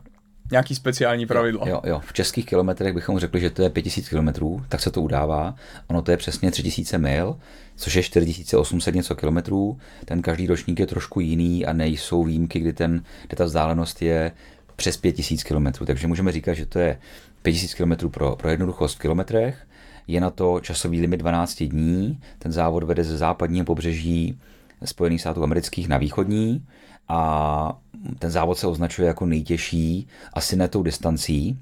nějaký 0.51 0.74
speciální 0.74 1.26
pravidla. 1.26 1.68
Jo, 1.68 1.80
jo, 1.84 2.01
v 2.05 2.12
českých 2.12 2.47
kilometrech 2.47 2.95
bychom 2.95 3.18
řekli, 3.18 3.40
že 3.40 3.51
to 3.51 3.62
je 3.62 3.70
5000 3.70 4.09
kilometrů, 4.09 4.64
tak 4.68 4.80
se 4.80 4.90
to 4.90 5.03
udává. 5.03 5.55
Ono 5.86 6.03
to 6.03 6.11
je 6.11 6.16
přesně 6.16 6.51
3000 6.51 6.99
mil, 6.99 7.36
což 7.76 7.95
je 7.95 8.03
4800 8.03 8.95
něco 8.95 9.14
kilometrů. 9.14 9.78
Ten 10.05 10.22
každý 10.22 10.47
ročník 10.47 10.80
je 10.80 10.86
trošku 10.86 11.20
jiný 11.20 11.66
a 11.66 11.72
nejsou 11.72 12.24
výjimky, 12.24 12.61
kdy, 12.61 12.72
ten, 12.72 13.03
kdy 13.26 13.36
ta 13.36 13.45
vzdálenost 13.45 14.03
je 14.03 14.32
přes 14.76 14.97
5000 14.97 15.43
kilometrů. 15.43 15.86
Takže 15.86 16.07
můžeme 16.07 16.32
říkat, 16.32 16.55
že 16.55 16.66
to 16.66 16.78
je 16.78 16.99
5000 17.43 17.74
km 17.74 18.09
pro, 18.09 18.36
pro 18.36 18.51
jednoduchost 18.51 18.97
v 18.97 19.01
kilometrech 19.01 19.66
je 20.07 20.20
na 20.20 20.30
to 20.30 20.61
časový 20.61 21.00
limit 21.00 21.16
12 21.16 21.62
dní. 21.62 22.20
Ten 22.38 22.53
závod 22.53 22.82
vede 22.82 23.05
ze 23.05 23.18
západního 23.18 23.64
pobřeží 23.64 24.38
Spojených 24.84 25.20
států 25.20 25.42
amerických 25.42 25.88
na 25.88 25.98
východní 25.98 26.66
a 27.09 27.78
ten 28.18 28.30
závod 28.30 28.59
se 28.59 28.66
označuje 28.66 29.09
jako 29.09 29.26
nejtěžší 29.26 30.09
asi 30.32 30.57
ne 30.57 30.68
tou 30.68 30.82
distancí, 30.82 31.59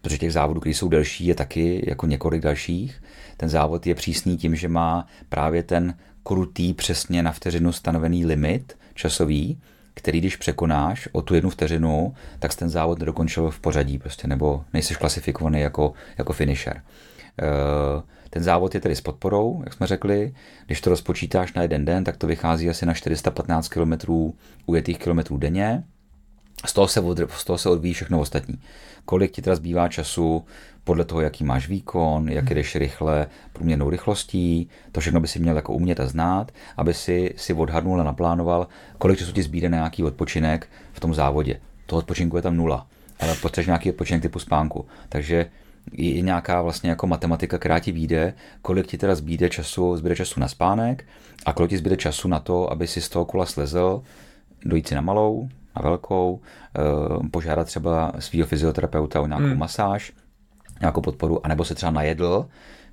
protože 0.00 0.18
těch 0.18 0.32
závodů, 0.32 0.60
které 0.60 0.74
jsou 0.74 0.88
delší, 0.88 1.26
je 1.26 1.34
taky 1.34 1.84
jako 1.88 2.06
několik 2.06 2.42
dalších. 2.42 3.02
Ten 3.36 3.48
závod 3.48 3.86
je 3.86 3.94
přísný 3.94 4.36
tím, 4.36 4.56
že 4.56 4.68
má 4.68 5.06
právě 5.28 5.62
ten 5.62 5.94
krutý 6.22 6.74
přesně 6.74 7.22
na 7.22 7.32
vteřinu 7.32 7.72
stanovený 7.72 8.26
limit 8.26 8.76
časový, 8.94 9.58
který 9.94 10.20
když 10.20 10.36
překonáš 10.36 11.08
o 11.12 11.22
tu 11.22 11.34
jednu 11.34 11.50
vteřinu, 11.50 12.14
tak 12.38 12.54
ten 12.54 12.70
závod 12.70 12.98
nedokončil 12.98 13.50
v 13.50 13.60
pořadí 13.60 13.98
prostě, 13.98 14.28
nebo 14.28 14.64
nejseš 14.72 14.96
klasifikovaný 14.96 15.60
jako, 15.60 15.92
jako 16.18 16.32
finisher. 16.32 16.82
Eh, 17.42 18.02
ten 18.30 18.42
závod 18.42 18.74
je 18.74 18.80
tedy 18.80 18.96
s 18.96 19.00
podporou, 19.00 19.62
jak 19.64 19.74
jsme 19.74 19.86
řekli. 19.86 20.34
Když 20.66 20.80
to 20.80 20.90
rozpočítáš 20.90 21.52
na 21.52 21.62
jeden 21.62 21.84
den, 21.84 22.04
tak 22.04 22.16
to 22.16 22.26
vychází 22.26 22.70
asi 22.70 22.86
na 22.86 22.94
415 22.94 23.68
km 23.68 23.92
ujetých 24.66 24.98
kilometrů 24.98 25.36
denně. 25.36 25.84
Z 26.66 26.72
toho, 26.72 26.88
se 26.88 27.00
od, 27.00 27.20
z 27.30 27.44
toho 27.44 27.58
se 27.58 27.68
odvíjí 27.68 27.94
všechno 27.94 28.20
ostatní. 28.20 28.58
Kolik 29.04 29.32
ti 29.32 29.42
teda 29.42 29.56
zbývá 29.56 29.88
času 29.88 30.44
podle 30.84 31.04
toho, 31.04 31.20
jaký 31.20 31.44
máš 31.44 31.68
výkon, 31.68 32.28
jak 32.28 32.50
jdeš 32.50 32.76
rychle 32.76 33.26
průměrnou 33.52 33.90
rychlostí, 33.90 34.68
to 34.92 35.00
všechno 35.00 35.20
by 35.20 35.28
si 35.28 35.38
měl 35.38 35.56
jako 35.56 35.72
umět 35.72 36.00
a 36.00 36.06
znát, 36.06 36.52
aby 36.76 36.94
si, 36.94 37.34
si 37.36 37.54
odhadnul 37.54 38.00
a 38.00 38.04
naplánoval, 38.04 38.68
kolik 38.98 39.18
času 39.18 39.32
ti 39.32 39.42
zbýde 39.42 39.68
na 39.68 39.76
nějaký 39.76 40.04
odpočinek 40.04 40.68
v 40.92 41.00
tom 41.00 41.14
závodě. 41.14 41.60
Toho 41.86 41.98
odpočinku 41.98 42.36
je 42.36 42.42
tam 42.42 42.56
nula, 42.56 42.86
ale 43.20 43.34
potřebuješ 43.34 43.66
nějaký 43.66 43.90
odpočinek 43.90 44.22
typu 44.22 44.38
spánku. 44.38 44.86
Takže 45.08 45.46
je 45.92 46.20
nějaká 46.20 46.62
vlastně 46.62 46.90
jako 46.90 47.06
matematika, 47.06 47.58
která 47.58 47.78
ti 47.78 47.92
vyjde, 47.92 48.34
kolik 48.62 48.86
ti 48.86 48.98
teda 48.98 49.14
zbýde 49.14 49.50
času, 49.50 49.96
zbyde 49.96 50.16
času 50.16 50.40
na 50.40 50.48
spánek 50.48 51.04
a 51.46 51.52
kolik 51.52 51.70
ti 51.70 51.76
zbyde 51.76 51.96
času 51.96 52.28
na 52.28 52.40
to, 52.40 52.72
aby 52.72 52.86
si 52.86 53.00
z 53.00 53.08
toho 53.08 53.24
kola 53.24 53.46
slezl, 53.46 54.02
dojít 54.64 54.88
si 54.88 54.94
na 54.94 55.00
malou, 55.00 55.48
na 55.76 55.82
velkou, 55.82 56.40
eh, 56.78 57.28
požádat 57.28 57.66
třeba 57.66 58.12
svého 58.18 58.46
fyzioterapeuta 58.46 59.20
o 59.20 59.26
nějakou 59.26 59.46
hmm. 59.46 59.58
masáž, 59.58 60.12
nějakou 60.80 61.00
podporu, 61.00 61.46
anebo 61.46 61.64
se 61.64 61.74
třeba 61.74 61.92
najedl, 61.92 62.48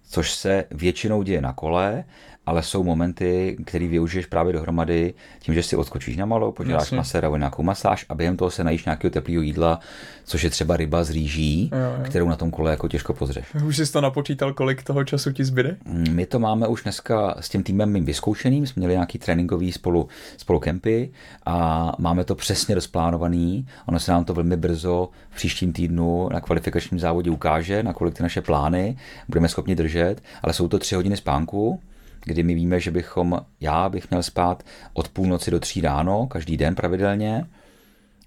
což 0.09 0.31
se 0.31 0.65
většinou 0.71 1.23
děje 1.23 1.41
na 1.41 1.53
kole 1.53 2.03
ale 2.45 2.63
jsou 2.63 2.83
momenty, 2.83 3.57
které 3.65 3.87
využiješ 3.87 4.25
právě 4.25 4.53
dohromady 4.53 5.13
tím, 5.39 5.53
že 5.53 5.63
si 5.63 5.75
odskočíš 5.75 6.17
na 6.17 6.25
malo, 6.25 6.51
poděláš 6.51 6.91
masera 6.91 7.29
o 7.29 7.37
nějakou 7.37 7.63
masáž 7.63 8.05
a 8.09 8.15
během 8.15 8.37
toho 8.37 8.51
se 8.51 8.63
najíš 8.63 8.85
nějakého 8.85 9.11
teplého 9.11 9.41
jídla, 9.41 9.79
což 10.23 10.43
je 10.43 10.49
třeba 10.49 10.77
ryba 10.77 11.03
z 11.03 11.09
rýží, 11.09 11.71
jo, 11.73 11.79
jo. 11.79 12.03
kterou 12.03 12.29
na 12.29 12.35
tom 12.35 12.51
kole 12.51 12.71
jako 12.71 12.87
těžko 12.87 13.13
pozřeš. 13.13 13.55
Už 13.65 13.77
jsi 13.77 13.91
to 13.91 14.01
napočítal, 14.01 14.53
kolik 14.53 14.83
toho 14.83 15.03
času 15.03 15.31
ti 15.31 15.45
zbyde? 15.45 15.77
Mm, 15.85 16.13
my 16.15 16.25
to 16.25 16.39
máme 16.39 16.67
už 16.67 16.83
dneska 16.83 17.35
s 17.39 17.49
tím 17.49 17.63
týmem 17.63 17.91
mým 17.91 18.05
vyzkoušeným, 18.05 18.67
jsme 18.67 18.79
měli 18.79 18.93
nějaký 18.93 19.17
tréninkový 19.17 19.71
spolu, 19.71 20.07
spolu 20.37 20.59
kempy 20.59 21.11
a 21.45 21.91
máme 21.99 22.23
to 22.23 22.35
přesně 22.35 22.75
rozplánovaný. 22.75 23.67
Ono 23.85 23.99
se 23.99 24.11
nám 24.11 24.25
to 24.25 24.33
velmi 24.33 24.57
brzo 24.57 25.09
v 25.29 25.35
příštím 25.35 25.73
týdnu 25.73 26.29
na 26.33 26.41
kvalifikačním 26.41 26.99
závodě 26.99 27.31
ukáže, 27.31 27.83
na 27.83 27.93
kolik 27.93 28.13
ty 28.13 28.23
naše 28.23 28.41
plány 28.41 28.97
budeme 29.27 29.49
schopni 29.49 29.75
držet, 29.75 30.23
ale 30.43 30.53
jsou 30.53 30.67
to 30.67 30.79
tři 30.79 30.95
hodiny 30.95 31.17
spánku, 31.17 31.79
kdy 32.25 32.43
my 32.43 32.53
víme, 32.53 32.79
že 32.79 32.91
bychom, 32.91 33.41
já 33.61 33.89
bych 33.89 34.09
měl 34.09 34.23
spát 34.23 34.63
od 34.93 35.09
půlnoci 35.09 35.51
do 35.51 35.59
tří 35.59 35.81
ráno, 35.81 36.27
každý 36.27 36.57
den 36.57 36.75
pravidelně. 36.75 37.45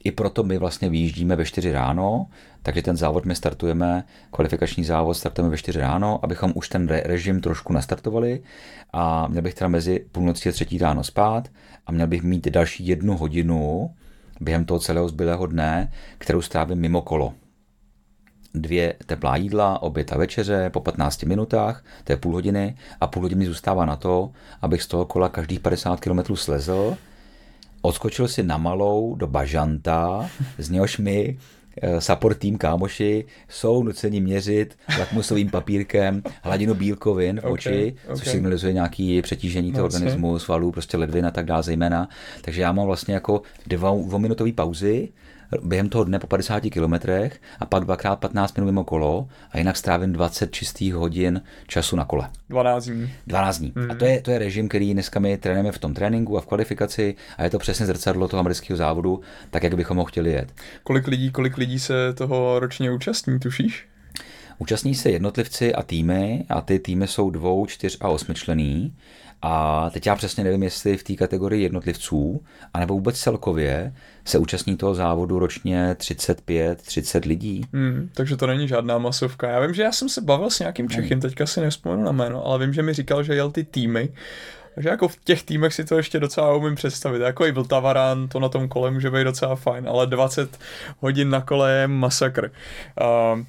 I 0.04 0.10
proto 0.10 0.42
my 0.42 0.58
vlastně 0.58 0.88
vyjíždíme 0.88 1.36
ve 1.36 1.44
4 1.44 1.72
ráno, 1.72 2.26
takže 2.62 2.82
ten 2.82 2.96
závod 2.96 3.24
my 3.24 3.34
startujeme, 3.34 4.04
kvalifikační 4.30 4.84
závod 4.84 5.16
startujeme 5.16 5.50
ve 5.50 5.56
4 5.56 5.78
ráno, 5.78 6.20
abychom 6.22 6.52
už 6.54 6.68
ten 6.68 6.88
režim 6.88 7.40
trošku 7.40 7.72
nastartovali 7.72 8.42
a 8.92 9.28
měl 9.28 9.42
bych 9.42 9.54
teda 9.54 9.68
mezi 9.68 10.06
půlnocí 10.12 10.48
a 10.48 10.52
třetí 10.52 10.78
ráno 10.78 11.04
spát 11.04 11.48
a 11.86 11.92
měl 11.92 12.06
bych 12.06 12.22
mít 12.22 12.48
další 12.48 12.86
jednu 12.86 13.16
hodinu 13.16 13.90
během 14.40 14.64
toho 14.64 14.80
celého 14.80 15.08
zbylého 15.08 15.46
dne, 15.46 15.92
kterou 16.18 16.42
strávím 16.42 16.78
mimo 16.78 17.02
kolo 17.02 17.34
dvě 18.54 18.94
teplá 19.06 19.36
jídla, 19.36 19.82
oběd 19.82 20.12
a 20.12 20.18
večeře 20.18 20.70
po 20.72 20.80
15 20.80 21.22
minutách, 21.22 21.84
to 22.04 22.12
je 22.12 22.16
půl 22.16 22.32
hodiny 22.32 22.76
a 23.00 23.06
půl 23.06 23.22
hodiny 23.22 23.46
zůstává 23.46 23.84
na 23.84 23.96
to, 23.96 24.30
abych 24.62 24.82
z 24.82 24.86
toho 24.86 25.04
kola 25.04 25.28
každých 25.28 25.60
50 25.60 26.00
km 26.00 26.36
slezl, 26.36 26.96
odskočil 27.82 28.28
si 28.28 28.42
na 28.42 28.56
malou 28.56 29.14
do 29.14 29.26
Bažanta, 29.26 30.30
z 30.58 30.70
něhož 30.70 30.98
mi 30.98 31.38
eh, 31.82 32.00
support 32.00 32.38
tým 32.38 32.58
kámoši 32.58 33.24
jsou 33.48 33.82
nuceni 33.82 34.20
měřit 34.20 34.76
lakmusovým 34.98 35.50
papírkem 35.50 36.22
hladinu 36.42 36.74
bílkovin 36.74 37.40
v 37.40 37.44
oči, 37.44 37.68
okay, 37.68 37.94
okay. 38.04 38.16
což 38.16 38.28
signalizuje 38.28 38.72
nějaký 38.72 39.22
přetížení 39.22 39.72
toho 39.72 39.84
organismu, 39.84 40.38
svalů, 40.38 40.72
prostě 40.72 40.96
ledvin 40.96 41.26
a 41.26 41.30
tak 41.30 41.46
dále 41.46 41.62
zejména. 41.62 42.08
Takže 42.40 42.62
já 42.62 42.72
mám 42.72 42.86
vlastně 42.86 43.14
jako 43.14 43.42
dvouminutové 43.66 44.52
pauzy, 44.52 45.08
během 45.62 45.88
toho 45.88 46.04
dne 46.04 46.18
po 46.18 46.26
50 46.26 46.60
kilometrech 46.60 47.40
a 47.60 47.66
pak 47.66 47.84
dvakrát 47.84 48.16
15 48.16 48.56
minut 48.56 48.66
mimo 48.66 48.84
kolo 48.84 49.28
a 49.50 49.58
jinak 49.58 49.76
strávím 49.76 50.12
20 50.12 50.52
čistých 50.52 50.94
hodin 50.94 51.42
času 51.66 51.96
na 51.96 52.04
kole. 52.04 52.30
12 52.48 52.84
dní. 52.84 53.12
12 53.26 53.58
dní. 53.58 53.72
Hmm. 53.76 53.90
A 53.90 53.94
to 53.94 54.04
je, 54.04 54.22
to 54.22 54.30
je 54.30 54.38
režim, 54.38 54.68
který 54.68 54.92
dneska 54.92 55.20
my 55.20 55.36
trénujeme 55.36 55.72
v 55.72 55.78
tom 55.78 55.94
tréninku 55.94 56.38
a 56.38 56.40
v 56.40 56.46
kvalifikaci 56.46 57.14
a 57.36 57.44
je 57.44 57.50
to 57.50 57.58
přesně 57.58 57.86
zrcadlo 57.86 58.28
toho 58.28 58.40
amerického 58.40 58.76
závodu, 58.76 59.20
tak 59.50 59.62
jak 59.62 59.74
bychom 59.74 59.96
ho 59.96 60.04
chtěli 60.04 60.32
jet. 60.32 60.52
Kolik 60.82 61.06
lidí, 61.06 61.30
kolik 61.30 61.56
lidí 61.56 61.78
se 61.78 62.12
toho 62.12 62.60
ročně 62.60 62.90
účastní, 62.90 63.38
tušíš? 63.38 63.86
Účastní 64.58 64.94
se 64.94 65.10
jednotlivci 65.10 65.74
a 65.74 65.82
týmy 65.82 66.44
a 66.48 66.60
ty 66.60 66.78
týmy 66.78 67.06
jsou 67.06 67.30
dvou, 67.30 67.66
čtyř 67.66 67.98
a 68.00 68.08
osmičlený. 68.08 68.94
A 69.46 69.90
teď 69.90 70.06
já 70.06 70.16
přesně 70.16 70.44
nevím, 70.44 70.62
jestli 70.62 70.96
v 70.96 71.02
té 71.02 71.14
kategorii 71.14 71.62
jednotlivců, 71.62 72.44
anebo 72.74 72.94
vůbec 72.94 73.18
celkově 73.18 73.94
se 74.24 74.38
účastní 74.38 74.76
toho 74.76 74.94
závodu 74.94 75.38
ročně 75.38 75.96
35-30 75.98 77.28
lidí. 77.28 77.66
Hmm, 77.72 78.10
takže 78.14 78.36
to 78.36 78.46
není 78.46 78.68
žádná 78.68 78.98
masovka. 78.98 79.50
Já 79.50 79.60
vím, 79.60 79.74
že 79.74 79.82
já 79.82 79.92
jsem 79.92 80.08
se 80.08 80.20
bavil 80.20 80.50
s 80.50 80.58
nějakým 80.58 80.88
Čechem, 80.88 81.20
teďka 81.20 81.46
si 81.46 81.60
nespomenu 81.60 82.02
na 82.02 82.12
jméno, 82.12 82.46
ale 82.46 82.58
vím, 82.58 82.72
že 82.72 82.82
mi 82.82 82.92
říkal, 82.92 83.22
že 83.22 83.34
jel 83.34 83.50
ty 83.50 83.64
týmy. 83.64 84.08
Takže 84.74 84.88
jako 84.88 85.08
v 85.08 85.16
těch 85.24 85.42
týmech 85.42 85.74
si 85.74 85.84
to 85.84 85.96
ještě 85.96 86.20
docela 86.20 86.54
umím 86.54 86.74
představit. 86.74 87.22
Jako 87.22 87.46
i 87.46 87.52
Vltavaran, 87.52 88.28
to 88.28 88.40
na 88.40 88.48
tom 88.48 88.68
kole 88.68 88.90
může 88.90 89.10
být 89.10 89.24
docela 89.24 89.56
fajn, 89.56 89.88
ale 89.88 90.06
20 90.06 90.58
hodin 91.00 91.30
na 91.30 91.40
kole 91.40 91.72
je 91.72 91.88
masakr. 91.88 92.50
Uh, 93.34 93.44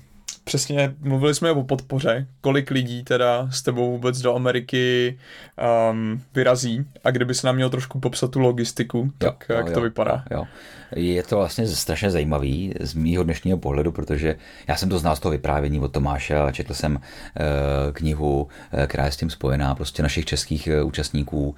přesně 0.46 0.96
mluvili 1.00 1.36
jsme 1.36 1.52
o 1.52 1.64
podpoře, 1.64 2.28
kolik 2.42 2.72
lidí 2.72 3.04
teda 3.04 3.48
s 3.52 3.62
tebou 3.62 3.92
vůbec 3.92 4.22
do 4.22 4.36
Ameriky 4.36 5.18
um, 5.92 6.22
vyrazí 6.34 6.86
a 7.04 7.12
kdyby 7.12 7.34
se 7.34 7.48
nám 7.48 7.56
měl 7.56 7.70
trošku 7.70 8.00
popsat 8.00 8.32
tu 8.32 8.40
logistiku, 8.40 9.12
tak 9.18 9.46
jo, 9.50 9.56
jak 9.56 9.68
jo, 9.68 9.74
to 9.74 9.82
vypadá. 9.82 10.24
Jo. 10.32 10.48
Je 10.92 11.24
to 11.24 11.36
vlastně 11.36 11.68
strašně 11.68 12.12
zajímavý 12.12 12.74
z 12.80 12.94
mýho 12.94 13.24
dnešního 13.24 13.58
pohledu, 13.58 13.92
protože 13.92 14.36
já 14.68 14.76
jsem 14.76 14.90
to 14.90 15.00
znal 15.00 15.16
z 15.16 15.20
toho 15.20 15.32
vyprávění 15.32 15.80
od 15.80 15.92
Tomáše 15.92 16.38
a 16.38 16.52
četl 16.52 16.74
jsem 16.74 16.96
uh, 16.96 17.02
knihu, 17.94 18.44
uh, 18.44 18.86
která 18.86 19.06
je 19.06 19.12
s 19.12 19.18
tím 19.18 19.30
spojená, 19.30 19.76
prostě 19.76 20.04
našich 20.04 20.26
českých 20.26 20.70
uh, 20.82 20.88
účastníků, 20.88 21.56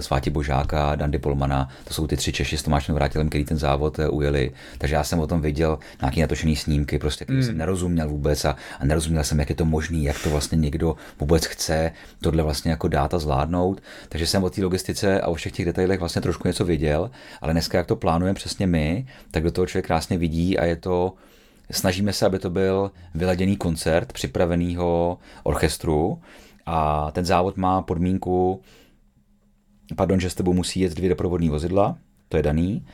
Sváti 0.00 0.30
Božáka, 0.30 0.94
Dandy 0.94 1.18
Polmana, 1.18 1.68
to 1.84 1.94
jsou 1.94 2.06
ty 2.06 2.16
tři 2.16 2.32
Češi 2.32 2.56
s 2.56 2.62
Tomášem 2.62 2.94
Vrátilem, 2.94 3.28
který 3.28 3.44
ten 3.44 3.58
závod 3.58 3.98
ujeli, 4.10 4.52
takže 4.78 4.94
já 4.94 5.04
jsem 5.04 5.20
o 5.20 5.26
tom 5.26 5.40
viděl 5.40 5.78
nějaký 6.00 6.20
natočený 6.20 6.56
snímky, 6.56 6.98
prostě, 6.98 7.24
který 7.24 7.38
mm. 7.38 7.44
jsem 7.44 7.58
nerozuměl 7.58 8.08
vůbec 8.08 8.44
a, 8.44 8.56
a 8.80 8.84
nerozuměl 8.84 9.24
jsem, 9.24 9.38
jak 9.38 9.48
je 9.48 9.54
to 9.54 9.64
možné, 9.64 9.98
jak 9.98 10.22
to 10.22 10.30
vlastně 10.30 10.58
někdo 10.58 10.96
vůbec 11.20 11.46
chce 11.46 11.92
tohle 12.20 12.42
vlastně 12.42 12.70
jako 12.70 12.88
dát 12.88 13.14
a 13.14 13.18
zvládnout, 13.18 13.82
takže 14.08 14.26
jsem 14.26 14.44
o 14.44 14.50
té 14.50 14.62
logistice 14.62 15.20
a 15.20 15.28
o 15.28 15.34
všech 15.34 15.52
těch 15.52 15.66
detailech 15.66 16.00
vlastně 16.00 16.22
trošku 16.22 16.48
něco 16.48 16.64
věděl, 16.64 17.10
ale 17.40 17.52
dneska, 17.52 17.78
jak 17.78 17.86
to 17.86 17.96
plánujeme 17.96 18.34
přesně 18.42 18.66
my, 18.66 19.06
tak 19.30 19.42
do 19.42 19.50
toho 19.50 19.66
člověk 19.66 19.86
krásně 19.86 20.18
vidí 20.18 20.58
a 20.58 20.64
je 20.64 20.76
to, 20.76 21.14
snažíme 21.70 22.12
se, 22.12 22.26
aby 22.26 22.38
to 22.38 22.50
byl 22.50 22.90
vyladěný 23.14 23.56
koncert 23.56 24.12
připraveného 24.12 25.18
orchestru 25.42 26.22
a 26.66 27.10
ten 27.10 27.24
závod 27.24 27.56
má 27.56 27.82
podmínku, 27.82 28.60
pardon, 29.96 30.20
že 30.20 30.30
s 30.30 30.34
tebou 30.34 30.52
musí 30.52 30.80
jet 30.80 30.94
dvě 30.94 31.08
doprovodní 31.08 31.48
vozidla, 31.48 31.96
to 32.28 32.36
je 32.36 32.42
daný, 32.42 32.86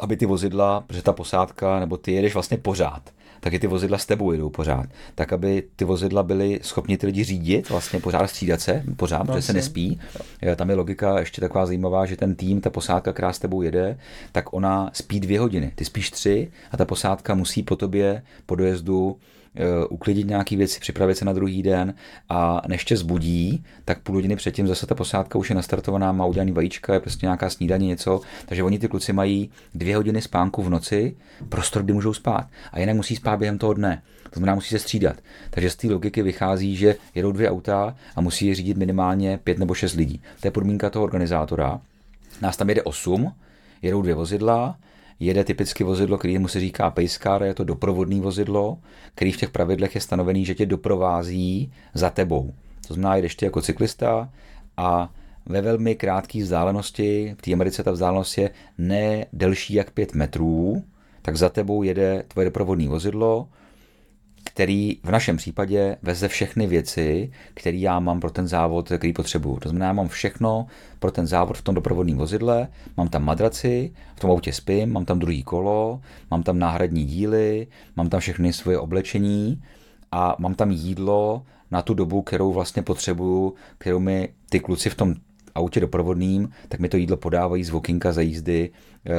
aby 0.00 0.16
ty 0.16 0.26
vozidla, 0.26 0.80
protože 0.80 1.02
ta 1.02 1.12
posádka, 1.12 1.80
nebo 1.80 1.96
ty 1.96 2.12
jedeš 2.12 2.34
vlastně 2.34 2.58
pořád, 2.58 3.10
tak 3.40 3.52
i 3.52 3.58
ty 3.58 3.66
vozidla 3.66 3.98
s 3.98 4.06
tebou 4.06 4.32
jedou 4.32 4.50
pořád. 4.50 4.86
Tak, 5.14 5.32
aby 5.32 5.62
ty 5.76 5.84
vozidla 5.84 6.22
byly 6.22 6.60
schopni 6.62 6.96
ty 6.96 7.06
lidi 7.06 7.24
řídit, 7.24 7.70
vlastně 7.70 8.00
pořád 8.00 8.26
střídat 8.26 8.60
se, 8.60 8.82
pořád, 8.96 9.24
protože 9.24 9.42
se 9.42 9.52
nespí. 9.52 10.00
Tam 10.56 10.70
je 10.70 10.76
logika 10.76 11.18
ještě 11.18 11.40
taková 11.40 11.66
zajímavá, 11.66 12.06
že 12.06 12.16
ten 12.16 12.34
tým, 12.34 12.60
ta 12.60 12.70
posádka, 12.70 13.12
která 13.12 13.32
s 13.32 13.38
tebou 13.38 13.62
jede, 13.62 13.98
tak 14.32 14.52
ona 14.52 14.90
spí 14.92 15.20
dvě 15.20 15.40
hodiny. 15.40 15.72
Ty 15.74 15.84
spíš 15.84 16.10
tři 16.10 16.50
a 16.70 16.76
ta 16.76 16.84
posádka 16.84 17.34
musí 17.34 17.62
po 17.62 17.76
tobě 17.76 18.22
po 18.46 18.54
dojezdu 18.54 19.16
Eh, 19.18 19.37
uklidit 19.88 20.26
nějaké 20.26 20.56
věci, 20.56 20.80
připravit 20.80 21.14
se 21.14 21.24
na 21.24 21.32
druhý 21.32 21.62
den 21.62 21.94
a 22.28 22.62
než 22.68 22.84
tě 22.84 22.96
zbudí, 22.96 23.64
tak 23.84 23.98
půl 23.98 24.14
hodiny 24.14 24.36
předtím 24.36 24.66
zase 24.66 24.86
ta 24.86 24.94
posádka 24.94 25.38
už 25.38 25.50
je 25.50 25.56
nastartovaná, 25.56 26.12
má 26.12 26.26
udělaný 26.26 26.52
vajíčka, 26.52 26.94
je 26.94 27.00
prostě 27.00 27.26
nějaká 27.26 27.50
snídaně, 27.50 27.86
něco, 27.86 28.20
takže 28.46 28.62
oni 28.62 28.78
ty 28.78 28.88
kluci 28.88 29.12
mají 29.12 29.50
dvě 29.74 29.96
hodiny 29.96 30.22
spánku 30.22 30.62
v 30.62 30.70
noci, 30.70 31.16
prostor, 31.48 31.82
kdy 31.82 31.92
můžou 31.92 32.14
spát 32.14 32.46
a 32.72 32.80
jinak 32.80 32.96
musí 32.96 33.16
spát 33.16 33.36
během 33.36 33.58
toho 33.58 33.74
dne. 33.74 34.02
To 34.30 34.38
znamená, 34.38 34.54
musí 34.54 34.68
se 34.68 34.78
střídat. 34.78 35.16
Takže 35.50 35.70
z 35.70 35.76
té 35.76 35.88
logiky 35.88 36.22
vychází, 36.22 36.76
že 36.76 36.96
jedou 37.14 37.32
dvě 37.32 37.50
auta 37.50 37.96
a 38.16 38.20
musí 38.20 38.46
je 38.46 38.54
řídit 38.54 38.76
minimálně 38.76 39.38
pět 39.44 39.58
nebo 39.58 39.74
šest 39.74 39.94
lidí. 39.94 40.22
To 40.40 40.46
je 40.46 40.50
podmínka 40.50 40.90
toho 40.90 41.04
organizátora. 41.04 41.80
Nás 42.42 42.56
tam 42.56 42.68
jede 42.68 42.82
osm, 42.82 43.32
jedou 43.82 44.02
dvě 44.02 44.14
vozidla, 44.14 44.76
jede 45.20 45.44
typicky 45.44 45.84
vozidlo, 45.84 46.18
kterému 46.18 46.48
se 46.48 46.60
říká 46.60 46.90
Pacecar, 46.90 47.42
je 47.42 47.54
to 47.54 47.64
doprovodný 47.64 48.20
vozidlo, 48.20 48.78
který 49.14 49.32
v 49.32 49.36
těch 49.36 49.50
pravidlech 49.50 49.94
je 49.94 50.00
stanovený, 50.00 50.44
že 50.44 50.54
tě 50.54 50.66
doprovází 50.66 51.72
za 51.94 52.10
tebou. 52.10 52.54
To 52.88 52.94
znamená, 52.94 53.16
jdeš 53.16 53.34
ty 53.34 53.44
jako 53.44 53.60
cyklista 53.62 54.30
a 54.76 55.12
ve 55.46 55.60
velmi 55.60 55.94
krátké 55.94 56.42
vzdálenosti, 56.42 57.34
v 57.38 57.42
té 57.42 57.52
Americe 57.52 57.82
ta 57.82 57.90
vzdálenost 57.90 58.38
je 58.38 58.50
ne 58.78 59.26
delší 59.32 59.74
jak 59.74 59.90
5 59.90 60.14
metrů, 60.14 60.82
tak 61.22 61.36
za 61.36 61.48
tebou 61.48 61.82
jede 61.82 62.24
tvoje 62.28 62.44
doprovodné 62.44 62.88
vozidlo, 62.88 63.48
který 64.58 64.98
v 65.04 65.10
našem 65.10 65.36
případě 65.36 65.96
veze 66.02 66.28
všechny 66.28 66.66
věci, 66.66 67.30
které 67.54 67.76
já 67.76 68.00
mám 68.00 68.20
pro 68.20 68.30
ten 68.30 68.48
závod, 68.48 68.92
který 68.96 69.12
potřebuju. 69.12 69.56
To 69.56 69.68
znamená, 69.68 69.86
já 69.86 69.92
mám 69.92 70.08
všechno 70.08 70.66
pro 70.98 71.10
ten 71.10 71.26
závod 71.26 71.58
v 71.58 71.62
tom 71.62 71.74
doprovodném 71.74 72.16
vozidle, 72.16 72.68
mám 72.96 73.08
tam 73.08 73.24
madraci, 73.24 73.92
v 74.16 74.20
tom 74.20 74.30
autě 74.30 74.52
spím, 74.52 74.92
mám 74.92 75.04
tam 75.04 75.18
druhý 75.18 75.42
kolo, 75.42 76.00
mám 76.30 76.42
tam 76.42 76.58
náhradní 76.58 77.04
díly, 77.04 77.66
mám 77.96 78.08
tam 78.08 78.20
všechny 78.20 78.52
svoje 78.52 78.78
oblečení 78.78 79.62
a 80.12 80.36
mám 80.38 80.54
tam 80.54 80.70
jídlo 80.70 81.42
na 81.70 81.82
tu 81.82 81.94
dobu, 81.94 82.22
kterou 82.22 82.52
vlastně 82.52 82.82
potřebuju, 82.82 83.54
kterou 83.78 83.98
mi 83.98 84.28
ty 84.50 84.60
kluci 84.60 84.90
v 84.90 84.94
tom 84.94 85.14
autě 85.54 85.80
doprovodným, 85.80 86.50
tak 86.68 86.80
mi 86.80 86.88
to 86.88 86.96
jídlo 86.96 87.16
podávají 87.16 87.64
z 87.64 87.70
vokinka 87.70 88.12
za 88.12 88.20
jízdy 88.20 88.70
eh, 89.06 89.12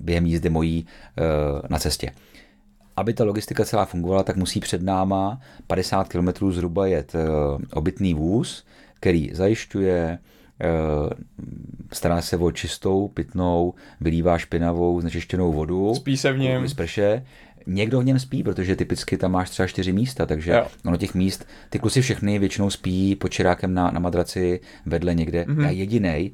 během 0.00 0.26
jízdy 0.26 0.50
mojí 0.50 0.86
eh, 1.18 1.22
na 1.68 1.78
cestě 1.78 2.12
aby 2.96 3.14
ta 3.14 3.24
logistika 3.24 3.64
celá 3.64 3.84
fungovala, 3.84 4.22
tak 4.22 4.36
musí 4.36 4.60
před 4.60 4.82
náma 4.82 5.40
50 5.66 6.08
km 6.08 6.50
zhruba 6.50 6.86
jet 6.86 7.14
eh, 7.14 7.28
obytný 7.72 8.14
vůz, 8.14 8.64
který 8.94 9.30
zajišťuje, 9.32 10.18
eh, 10.60 10.68
stará 11.92 12.22
se 12.22 12.36
o 12.36 12.52
čistou, 12.52 13.08
pitnou, 13.08 13.74
vylívá 14.00 14.38
špinavou, 14.38 15.00
znečištěnou 15.00 15.52
vodu. 15.52 15.94
Spí 15.94 16.16
se 16.16 16.32
v 16.32 16.38
něm. 16.38 16.68
Někdo 17.66 18.00
v 18.00 18.04
něm 18.04 18.18
spí, 18.18 18.42
protože 18.42 18.76
typicky 18.76 19.16
tam 19.16 19.32
máš 19.32 19.50
třeba 19.50 19.66
čtyři 19.66 19.92
místa, 19.92 20.26
takže 20.26 20.52
jo. 20.52 20.66
ono 20.86 20.96
těch 20.96 21.14
míst, 21.14 21.46
ty 21.70 21.78
kluci 21.78 22.02
všechny 22.02 22.38
většinou 22.38 22.70
spí 22.70 23.16
pod 23.16 23.28
čirákem 23.28 23.74
na, 23.74 23.90
na 23.90 24.00
madraci 24.00 24.60
vedle 24.86 25.14
někde. 25.14 25.44
Mm-hmm. 25.44 25.64
Já 25.64 25.70
jedinej 25.70 26.30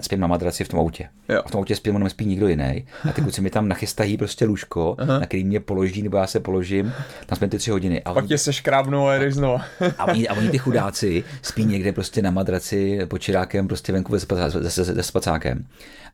spím 0.00 0.20
na 0.20 0.26
madraci 0.26 0.64
v 0.64 0.68
tom 0.68 0.80
autě. 0.80 1.08
Jo. 1.28 1.42
V 1.46 1.50
tom 1.50 1.58
autě 1.58 1.76
spím, 1.76 1.98
nespí 1.98 2.26
nikdo 2.26 2.48
jiný. 2.48 2.84
A 3.08 3.12
ty 3.12 3.22
kluci 3.22 3.40
mi 3.40 3.50
tam 3.50 3.68
nachystají 3.68 4.16
prostě 4.16 4.44
lůžko, 4.44 4.96
Aha. 4.98 5.18
na 5.18 5.26
který 5.26 5.44
mě 5.44 5.60
položí, 5.60 6.02
nebo 6.02 6.16
já 6.16 6.26
se 6.26 6.40
položím. 6.40 6.92
Tam 7.26 7.38
jsme 7.38 7.48
ty 7.48 7.58
tři 7.58 7.70
hodiny. 7.70 8.02
A 8.02 8.14
Pak 8.14 8.26
tě 8.26 8.38
se 8.38 8.52
škrábnou 8.52 9.06
a 9.06 9.14
jdeš 9.18 9.34
znova. 9.34 9.64
a, 9.98 10.04
oni, 10.04 10.28
a 10.28 10.34
oni 10.34 10.50
ty 10.50 10.58
chudáci 10.58 11.24
spí 11.42 11.64
někde 11.64 11.92
prostě 11.92 12.22
na 12.22 12.30
madraci 12.30 13.00
pod 13.06 13.18
čirákem, 13.18 13.68
prostě 13.68 13.92
venku 13.92 14.18
se 14.18 15.02
spacákem. 15.02 15.64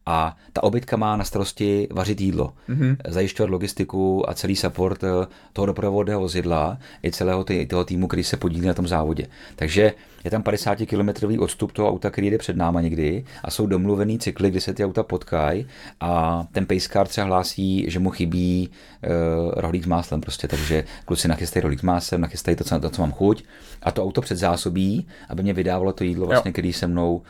A 0.06 0.36
ta 0.52 0.62
obytka 0.62 0.96
má 0.96 1.16
na 1.16 1.24
starosti 1.24 1.88
vařit 1.90 2.20
jídlo, 2.20 2.52
mm-hmm. 2.68 2.96
zajišťovat 3.08 3.50
logistiku 3.50 4.30
a 4.30 4.34
celý 4.34 4.56
support 4.56 5.04
eh, 5.04 5.26
toho 5.52 5.66
doprovodného 5.66 6.20
vozidla 6.20 6.78
i 7.04 7.10
celého 7.10 7.44
tý, 7.44 7.66
toho 7.66 7.84
týmu, 7.84 8.06
který 8.06 8.24
se 8.24 8.36
podílí 8.36 8.66
na 8.66 8.74
tom 8.74 8.88
závodě. 8.88 9.26
Takže 9.56 9.92
je 10.24 10.30
tam 10.30 10.42
50 10.42 10.74
kilometrový 10.74 11.38
odstup 11.38 11.72
toho 11.72 11.88
auta, 11.88 12.10
který 12.10 12.30
jde 12.30 12.38
před 12.38 12.56
náma 12.56 12.80
někdy 12.80 13.24
a 13.42 13.50
jsou 13.50 13.66
domluvený 13.66 14.18
cykly, 14.18 14.50
kdy 14.50 14.60
se 14.60 14.74
ty 14.74 14.84
auta 14.84 15.02
potkají 15.02 15.66
a 16.00 16.44
ten 16.52 16.66
pacecar 16.66 17.08
třeba 17.08 17.26
hlásí, 17.26 17.84
že 17.88 17.98
mu 17.98 18.10
chybí 18.10 18.70
uh, 18.70 19.52
rohlík 19.56 19.84
s 19.84 19.86
máslem 19.86 20.20
prostě, 20.20 20.48
takže 20.48 20.84
kluci 21.04 21.28
nachystají 21.28 21.62
rohlík 21.62 21.80
s 21.80 21.82
máslem, 21.82 22.20
nachystají 22.20 22.56
to, 22.56 22.64
co, 22.64 22.80
to, 22.80 22.90
co 22.90 23.02
mám 23.02 23.12
chuť 23.12 23.44
a 23.82 23.90
to 23.90 24.04
auto 24.04 24.20
předzásobí, 24.20 25.06
aby 25.28 25.42
mě 25.42 25.52
vydávalo 25.52 25.92
to 25.92 26.04
jídlo 26.04 26.26
vlastně, 26.26 26.48
jo. 26.48 26.52
který 26.52 26.72
se 26.72 26.86
mnou 26.86 27.16
uh, 27.16 27.22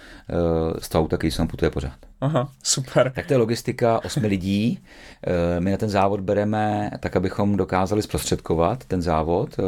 z 0.78 0.88
toho 0.88 1.04
auta, 1.04 1.16
který 1.16 1.30
se 1.30 1.42
mnou 1.42 1.48
putuje 1.48 1.70
pořád. 1.70 2.07
Aha, 2.20 2.48
super. 2.62 3.12
Tak 3.14 3.26
to 3.26 3.32
je 3.32 3.36
logistika 3.36 4.04
osmi 4.04 4.26
lidí. 4.26 4.78
Uh, 5.26 5.64
my 5.64 5.70
na 5.70 5.76
ten 5.76 5.88
závod 5.88 6.20
bereme 6.20 6.90
tak, 7.00 7.16
abychom 7.16 7.56
dokázali 7.56 8.02
zprostředkovat 8.02 8.84
ten 8.84 9.02
závod 9.02 9.58
uh, 9.58 9.64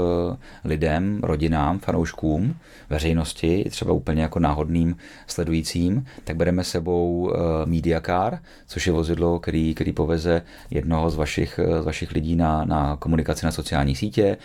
lidem, 0.64 1.20
rodinám, 1.22 1.78
fanouškům, 1.78 2.56
veřejnosti, 2.90 3.66
třeba 3.70 3.92
úplně 3.92 4.22
jako 4.22 4.38
náhodným 4.38 4.96
sledujícím, 5.26 6.06
tak 6.24 6.36
bereme 6.36 6.64
sebou 6.64 7.20
uh, 7.20 7.32
Media 7.64 8.00
Car, 8.00 8.38
což 8.66 8.86
je 8.86 8.92
vozidlo, 8.92 9.38
který, 9.38 9.74
který 9.74 9.92
poveze 9.92 10.42
jednoho 10.70 11.10
z 11.10 11.16
vašich, 11.16 11.60
z 11.80 11.84
vašich 11.84 12.12
lidí 12.12 12.36
na, 12.36 12.64
na 12.64 12.96
komunikaci 12.96 13.46
na 13.46 13.52
sociální 13.52 13.96
sítě, 13.96 14.36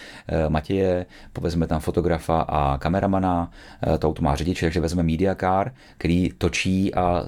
Matěje, 0.49 1.05
povezme 1.33 1.67
tam 1.67 1.79
fotografa 1.79 2.41
a 2.41 2.77
kameramana, 2.77 3.51
to 3.99 4.07
auto 4.07 4.21
má 4.21 4.35
řidiče, 4.35 4.65
takže 4.65 4.79
vezmeme 4.79 5.11
Media 5.11 5.35
Car, 5.35 5.71
který 5.97 6.29
točí 6.37 6.93
a 6.93 7.23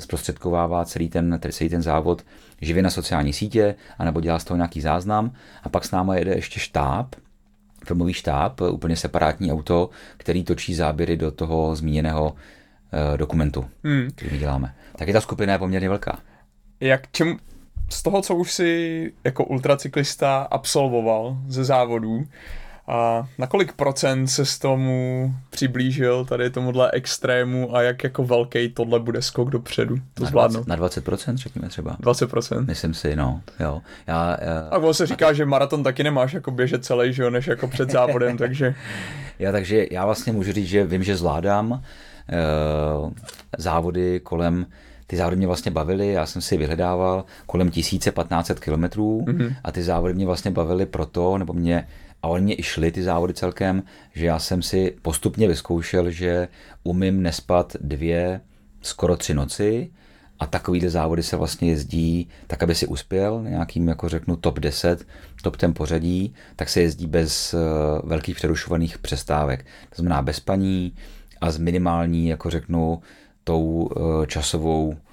zprostředkovává 0.68 0.86
celý 0.86 1.10
ten, 1.10 1.40
celý 1.52 1.70
ten 1.70 1.82
závod 1.82 2.26
živě 2.62 2.84
na 2.84 2.90
sociální 2.90 3.34
sítě, 3.34 3.76
anebo 3.98 4.22
dělá 4.22 4.40
z 4.40 4.44
toho 4.44 4.56
nějaký 4.58 4.82
záznam 4.82 5.32
a 5.64 5.70
pak 5.70 5.86
s 5.86 5.92
náma 5.92 6.16
jede 6.16 6.36
ještě 6.36 6.60
štáb, 6.60 7.16
filmový 7.86 8.14
štáb, 8.14 8.62
úplně 8.62 8.96
separátní 8.96 9.52
auto, 9.52 9.90
který 10.18 10.44
točí 10.44 10.76
záběry 10.76 11.18
do 11.18 11.32
toho 11.32 11.76
zmíněného 11.76 12.32
uh, 12.32 13.18
dokumentu, 13.18 13.66
hmm. 13.84 14.10
který 14.16 14.38
děláme. 14.40 14.76
Taky 14.96 15.14
ta 15.14 15.22
skupina 15.22 15.54
je 15.54 15.60
poměrně 15.60 15.90
velká. 15.90 16.20
Jak 16.80 17.12
čem, 17.12 17.38
z 17.90 18.04
toho, 18.04 18.22
co 18.22 18.36
už 18.36 18.52
si 18.52 19.14
jako 19.24 19.46
ultracyklista 19.46 20.48
absolvoval 20.52 21.38
ze 21.48 21.64
závodů, 21.64 22.24
a 22.88 23.28
na 23.38 23.48
kolik 23.48 23.74
procent 23.74 24.28
se 24.28 24.46
s 24.46 24.60
tomu 24.60 25.34
přiblížil 25.50 26.26
tady 26.26 26.50
tomuhle 26.50 26.92
extrému 26.94 27.76
a 27.76 27.82
jak 27.82 28.04
jako 28.04 28.24
velký 28.24 28.70
tohle 28.70 29.00
bude 29.00 29.22
skok 29.22 29.50
dopředu? 29.50 29.96
To 30.14 30.24
na 30.24 30.30
zvládnout? 30.30 30.66
20, 30.66 30.82
na 30.82 30.88
20% 30.88 31.38
řekněme 31.38 31.70
třeba. 31.70 31.98
20%? 32.02 32.66
Myslím 32.66 32.94
si, 32.94 33.16
no. 33.16 33.42
Jo. 33.60 33.82
Já, 34.08 34.38
já... 34.42 34.68
A 34.72 34.78
on 34.78 34.94
se 34.94 35.08
říká, 35.08 35.34
že 35.34 35.46
maraton 35.46 35.84
taky 35.84 36.04
nemáš 36.04 36.34
jako 36.34 36.52
běžet 36.52 36.86
celý, 36.86 37.14
že 37.14 37.24
jo, 37.24 37.30
než 37.30 37.48
jako 37.48 37.68
před 37.68 37.92
závodem, 37.92 38.38
takže... 38.48 38.76
Já 39.40 39.52
takže 39.52 39.88
já 39.92 40.06
vlastně 40.06 40.34
můžu 40.34 40.52
říct, 40.52 40.68
že 40.68 40.86
vím, 40.86 41.04
že 41.04 41.18
zvládám 41.18 41.72
uh, 41.72 43.12
závody 43.58 44.20
kolem 44.20 44.66
ty 45.10 45.18
závody 45.18 45.36
mě 45.36 45.48
vlastně 45.48 45.72
bavily, 45.72 46.12
já 46.12 46.26
jsem 46.26 46.42
si 46.42 46.58
vyhledával 46.58 47.26
kolem 47.46 47.72
1500 47.72 48.60
kilometrů 48.60 49.26
mm-hmm. 49.28 49.56
a 49.64 49.72
ty 49.72 49.84
závody 49.84 50.14
mě 50.14 50.26
vlastně 50.26 50.52
bavily 50.52 50.86
proto, 50.86 51.38
nebo 51.38 51.54
mě 51.54 51.88
a 52.28 52.30
oni 52.30 52.46
mě 52.46 52.60
i 52.60 52.64
šli 52.64 52.92
ty 52.92 53.04
závody 53.04 53.34
celkem, 53.34 53.84
že 54.14 54.26
já 54.26 54.40
jsem 54.40 54.62
si 54.62 54.96
postupně 55.02 55.48
vyzkoušel, 55.48 56.12
že 56.12 56.48
umím 56.84 57.22
nespat 57.22 57.76
dvě, 57.82 58.42
skoro 58.82 59.18
tři 59.18 59.34
noci 59.34 59.92
a 60.40 60.46
takovýhle 60.46 60.90
závody 60.90 61.24
se 61.24 61.38
vlastně 61.38 61.70
jezdí 61.70 62.30
tak, 62.48 62.64
aby 62.64 62.76
si 62.76 62.88
uspěl 62.88 63.44
nějakým, 63.44 63.88
jako 63.88 64.10
řeknu, 64.10 64.36
top 64.36 64.60
10, 64.60 65.08
top 65.42 65.58
ten 65.58 65.74
pořadí, 65.74 66.34
tak 66.56 66.70
se 66.70 66.82
jezdí 66.82 67.08
bez 67.08 67.54
uh, 67.54 67.60
velkých 68.10 68.36
přerušovaných 68.36 68.98
přestávek. 68.98 69.66
To 69.90 69.96
znamená 69.96 70.22
bez 70.22 70.40
paní 70.40 70.94
a 71.42 71.52
s 71.52 71.58
minimální, 71.58 72.28
jako 72.28 72.50
řeknu, 72.50 73.02
tou 73.44 73.62
uh, 73.62 74.26
časovou 74.26 74.98
Eh, 74.98 75.07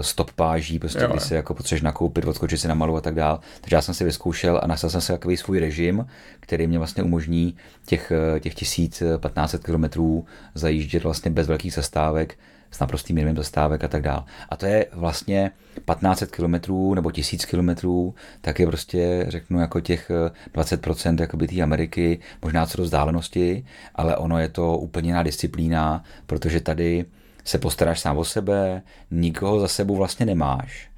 stop 0.00 0.32
páží, 0.32 0.78
prostě, 0.78 1.02
jo, 1.02 1.08
kdy 1.10 1.20
si 1.20 1.34
jako 1.34 1.54
potřebuješ 1.54 1.82
nakoupit, 1.82 2.24
odskočit 2.24 2.60
si 2.60 2.68
na 2.68 2.74
malu 2.74 2.96
a 2.96 3.00
tak 3.00 3.14
dál. 3.14 3.40
Takže 3.60 3.76
já 3.76 3.82
jsem 3.82 3.94
si 3.94 4.04
vyzkoušel 4.04 4.60
a 4.62 4.66
nasadil 4.66 4.90
jsem 4.90 5.00
si 5.00 5.12
takový 5.12 5.36
svůj 5.36 5.58
režim, 5.58 6.06
který 6.40 6.66
mě 6.66 6.78
vlastně 6.78 7.02
umožní 7.02 7.56
těch, 7.86 8.12
eh, 8.36 8.40
těch 8.40 8.54
1500 8.54 9.64
kilometrů 9.64 10.24
zajíždět 10.54 11.04
vlastně 11.04 11.30
bez 11.30 11.46
velkých 11.46 11.72
zastávek, 11.72 12.38
s 12.70 12.80
naprostým 12.80 13.14
minimem 13.14 13.36
zastávek 13.36 13.84
a 13.84 13.88
tak 13.88 14.02
dál. 14.02 14.24
A 14.48 14.56
to 14.56 14.66
je 14.66 14.86
vlastně 14.92 15.50
1500 15.84 16.30
kilometrů 16.30 16.94
nebo 16.94 17.10
1000 17.10 17.44
kilometrů, 17.44 18.14
tak 18.40 18.60
je 18.60 18.66
prostě, 18.66 19.26
řeknu, 19.28 19.60
jako 19.60 19.80
těch 19.80 20.10
20% 20.52 21.20
eh, 21.20 21.22
jakoby 21.22 21.48
té 21.48 21.62
Ameriky, 21.62 22.18
možná 22.42 22.66
co 22.66 22.78
do 22.78 22.84
vzdálenosti, 22.84 23.64
ale 23.94 24.16
ono 24.16 24.38
je 24.38 24.48
to 24.48 24.78
úplně 24.78 25.08
jiná 25.08 25.22
disciplína, 25.22 26.04
protože 26.26 26.60
tady 26.60 27.04
se 27.44 27.58
postaráš 27.58 28.00
sám 28.00 28.18
o 28.18 28.24
sebe, 28.24 28.82
nikoho 29.10 29.60
za 29.60 29.68
sebou 29.68 29.96
vlastně 29.96 30.26
nemáš. 30.26 30.92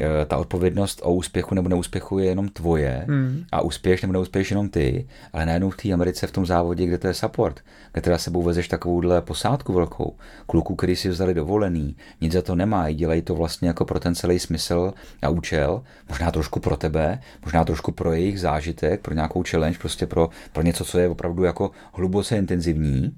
E, 0.00 0.26
ta 0.26 0.36
odpovědnost 0.36 1.00
o 1.04 1.14
úspěchu 1.14 1.54
nebo 1.54 1.68
neúspěchu 1.68 2.18
je 2.18 2.26
jenom 2.26 2.48
tvoje 2.48 3.04
hmm. 3.08 3.44
a 3.52 3.60
úspěš 3.60 4.02
nebo 4.02 4.12
neúspěš 4.12 4.50
jenom 4.50 4.68
ty, 4.68 5.06
ale 5.32 5.46
najednou 5.46 5.70
v 5.70 5.76
té 5.76 5.92
Americe 5.92 6.26
v 6.26 6.30
tom 6.30 6.46
závodě, 6.46 6.86
kde 6.86 6.98
to 6.98 7.06
je 7.06 7.14
support, 7.14 7.60
kde 7.92 8.02
teda 8.02 8.18
sebou 8.18 8.42
vezeš 8.42 8.68
takovouhle 8.68 9.22
posádku 9.22 9.72
velkou, 9.72 10.16
kluku, 10.46 10.74
který 10.74 10.96
si 10.96 11.08
vzali 11.08 11.34
dovolený, 11.34 11.96
nic 12.20 12.32
za 12.32 12.42
to 12.42 12.54
nemají, 12.54 12.96
dělají 12.96 13.22
to 13.22 13.34
vlastně 13.34 13.68
jako 13.68 13.84
pro 13.84 14.00
ten 14.00 14.14
celý 14.14 14.38
smysl 14.38 14.94
a 15.22 15.28
účel, 15.28 15.82
možná 16.08 16.30
trošku 16.30 16.60
pro 16.60 16.76
tebe, 16.76 17.20
možná 17.44 17.64
trošku 17.64 17.92
pro 17.92 18.12
jejich 18.12 18.40
zážitek, 18.40 19.00
pro 19.00 19.14
nějakou 19.14 19.42
challenge, 19.48 19.78
prostě 19.78 20.06
pro, 20.06 20.30
pro 20.52 20.62
něco, 20.62 20.84
co 20.84 20.98
je 20.98 21.08
opravdu 21.08 21.44
jako 21.44 21.70
hluboce 21.92 22.36
intenzivní 22.36 23.16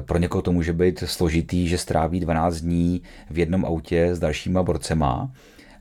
pro 0.00 0.18
někoho 0.18 0.42
to 0.42 0.52
může 0.52 0.72
být 0.72 0.98
složitý, 1.06 1.68
že 1.68 1.78
stráví 1.78 2.20
12 2.20 2.56
dní 2.56 3.02
v 3.30 3.38
jednom 3.38 3.64
autě 3.64 4.14
s 4.14 4.18
dalšíma 4.18 4.62
borcema, 4.62 5.30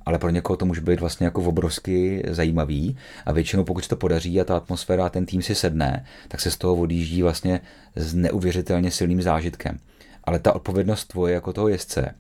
ale 0.06 0.20
pro 0.20 0.30
někoho 0.30 0.58
to 0.58 0.66
může 0.66 0.82
být 0.82 1.00
vlastně 1.00 1.26
jako 1.26 1.42
obrovsky 1.42 2.24
zajímavý 2.30 2.98
a 3.26 3.32
většinou 3.32 3.64
pokud 3.64 3.84
se 3.84 3.90
to 3.90 3.96
podaří 3.96 4.42
a 4.42 4.44
ta 4.44 4.58
atmosféra 4.58 5.06
a 5.06 5.10
ten 5.10 5.26
tým 5.26 5.42
si 5.42 5.56
sedne, 5.56 6.06
tak 6.28 6.42
se 6.42 6.52
z 6.52 6.58
toho 6.58 6.76
odjíždí 6.76 7.22
vlastně 7.22 7.62
s 7.96 8.14
neuvěřitelně 8.14 8.92
silným 8.92 9.22
zážitkem. 9.22 9.78
Ale 10.24 10.40
ta 10.40 10.56
odpovědnost 10.56 11.06
tvoje 11.06 11.34
jako 11.34 11.54
toho 11.54 11.68
jezdce, 11.68 12.16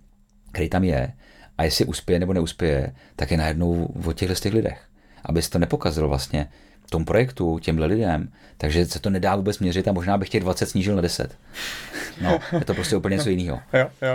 který 0.52 0.70
tam 0.70 0.84
je, 0.84 1.14
A 1.58 1.64
jestli 1.64 1.86
uspěje 1.86 2.20
nebo 2.20 2.34
neuspěje, 2.34 2.96
tak 3.16 3.32
je 3.32 3.38
najednou 3.38 3.86
o 4.06 4.14
těchto 4.14 4.36
těch 4.36 4.54
lidech. 4.54 4.82
Aby 5.26 5.42
to 5.42 5.60
nepokazil 5.60 6.08
vlastně 6.08 6.48
tom 6.90 7.06
projektu, 7.06 7.60
těmhle 7.60 7.86
lidem, 7.86 8.30
takže 8.58 8.86
se 8.86 9.00
to 9.00 9.10
nedá 9.10 9.36
vůbec 9.36 9.60
měřit 9.60 9.88
a 9.88 9.92
možná 9.92 10.18
bych 10.18 10.30
těch 10.30 10.44
20 10.44 10.66
snížil 10.66 10.96
na 10.96 11.02
10. 11.02 11.38
No, 12.22 12.40
je 12.52 12.66
to 12.66 12.74
prostě 12.74 12.96
úplně 12.96 13.16
něco 13.16 13.30
jiného. 13.30 13.60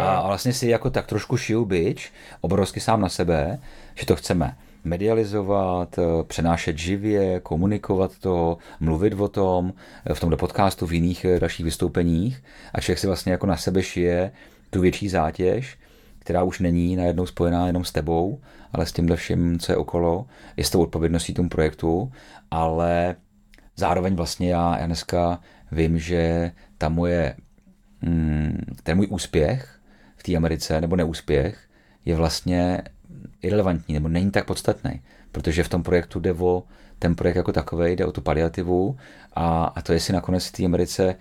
A 0.01 0.27
vlastně 0.27 0.53
si 0.53 0.69
jako 0.69 0.91
tak 0.91 1.07
trošku 1.07 1.37
šiju 1.37 1.65
byč, 1.65 2.13
obrovsky 2.41 2.81
sám 2.81 3.01
na 3.01 3.09
sebe, 3.09 3.59
že 3.95 4.07
to 4.07 4.17
chceme 4.17 4.57
medializovat, 4.85 5.99
eh, 5.99 6.03
přenášet 6.27 6.79
živě, 6.79 7.41
komunikovat 7.41 8.19
to, 8.21 8.59
mluvit 8.81 9.13
o 9.13 9.29
tom 9.29 9.73
eh, 10.07 10.15
v 10.15 10.21
tomto 10.21 10.37
podcastu, 10.37 10.87
v 10.87 10.93
jiných 10.93 11.25
eh, 11.25 11.41
dalších 11.41 11.65
vystoupeních 11.65 12.43
a 12.75 12.81
člověk 12.81 12.99
si 12.99 13.07
vlastně 13.07 13.33
jako 13.33 13.47
na 13.47 13.57
sebe 13.57 13.83
šije 13.83 14.33
tu 14.71 14.81
větší 14.81 15.09
zátěž, 15.09 15.79
která 16.19 16.43
už 16.43 16.61
není 16.61 16.97
najednou 16.97 17.27
spojená 17.27 17.67
jenom 17.67 17.85
s 17.85 17.93
tebou, 17.93 18.41
ale 18.73 18.87
s 18.87 18.93
tímhle 18.93 19.17
vším, 19.17 19.59
co 19.59 19.73
je 19.73 19.77
okolo, 19.77 20.27
je 20.57 20.65
s 20.65 20.71
tou 20.71 20.83
odpovědností 20.83 21.35
tomu 21.35 21.49
projektu, 21.49 22.13
ale 22.51 23.17
zároveň 23.77 24.15
vlastně 24.15 24.51
já, 24.51 24.79
já 24.79 24.87
dneska 24.87 25.41
vím, 25.73 25.99
že 25.99 26.53
ta 26.79 26.89
moje, 26.89 27.37
mm, 28.03 28.59
ten 28.83 28.97
můj 28.97 29.07
úspěch 29.11 29.81
v 30.17 30.23
té 30.23 30.37
Americe, 30.37 30.81
nebo 30.81 30.97
neúspěch, 30.97 31.59
je 32.05 32.17
vlastně 32.17 32.83
irrelevantní, 33.43 33.95
nebo 33.95 34.09
není 34.09 34.31
tak 34.31 34.45
podstatný, 34.45 35.03
protože 35.33 35.65
v 35.65 35.69
tom 35.69 35.83
projektu 35.83 36.21
jde 36.21 36.33
o 36.33 36.63
ten 36.99 37.15
projekt 37.15 37.37
jako 37.37 37.53
takový, 37.53 37.93
jde 37.93 38.07
o 38.07 38.13
tu 38.13 38.21
paliativu 38.21 38.97
a, 39.35 39.65
a 39.65 39.83
to 39.83 39.93
jestli 39.93 40.15
nakonec 40.15 40.47
v 40.47 40.53
té 40.53 40.65
Americe 40.65 41.15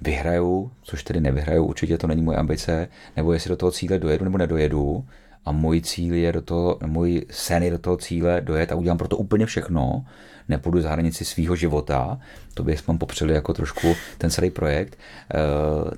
vyhraju, 0.00 0.72
což 0.82 1.02
tedy 1.04 1.20
nevyhraju, 1.20 1.64
určitě 1.64 1.98
to 1.98 2.06
není 2.06 2.22
moje 2.22 2.38
ambice, 2.38 2.88
nebo 3.16 3.32
jestli 3.32 3.48
do 3.48 3.56
toho 3.56 3.72
cíle 3.72 3.98
dojedu 3.98 4.24
nebo 4.24 4.38
nedojedu, 4.38 5.06
a 5.44 5.52
můj 5.52 5.80
cíl 5.80 6.14
je 6.14 6.32
do 6.32 6.42
toho, 6.42 6.78
můj 6.86 7.26
sen 7.30 7.62
je 7.62 7.70
do 7.70 7.78
toho 7.78 7.96
cíle 7.96 8.40
dojet 8.40 8.72
a 8.72 8.74
udělám 8.74 8.98
pro 8.98 9.08
to 9.08 9.16
úplně 9.16 9.46
všechno, 9.46 10.04
nepůjdu 10.48 10.80
za 10.80 10.90
hranici 10.90 11.24
svého 11.24 11.56
života, 11.56 12.20
to 12.54 12.62
bychom 12.62 12.98
popřeli 12.98 13.34
jako 13.34 13.52
trošku 13.52 13.96
ten 14.18 14.30
celý 14.30 14.50
projekt, 14.50 14.98
eh, 14.98 15.36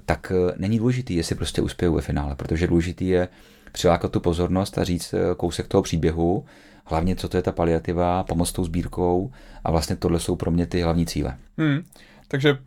tak 0.06 0.32
eh, 0.34 0.52
není 0.56 0.78
důležitý, 0.78 1.14
jestli 1.14 1.34
prostě 1.34 1.62
uspěju 1.62 1.94
ve 1.94 2.00
finále, 2.00 2.34
protože 2.34 2.66
důležitý 2.66 3.08
je 3.08 3.28
přilákat 3.72 4.12
tu 4.12 4.20
pozornost 4.20 4.78
a 4.78 4.84
říct 4.84 5.14
eh, 5.14 5.34
kousek 5.36 5.68
toho 5.68 5.82
příběhu, 5.82 6.44
hlavně 6.84 7.16
co 7.16 7.28
to 7.28 7.36
je 7.36 7.42
ta 7.42 7.52
paliativa, 7.52 8.24
pomoc 8.24 8.52
tou 8.52 8.64
sbírkou 8.64 9.32
a 9.64 9.70
vlastně 9.70 9.96
tohle 9.96 10.20
jsou 10.20 10.36
pro 10.36 10.50
mě 10.50 10.66
ty 10.66 10.80
hlavní 10.80 11.06
cíle. 11.06 11.36
Hmm, 11.58 11.84
takže 12.28 12.58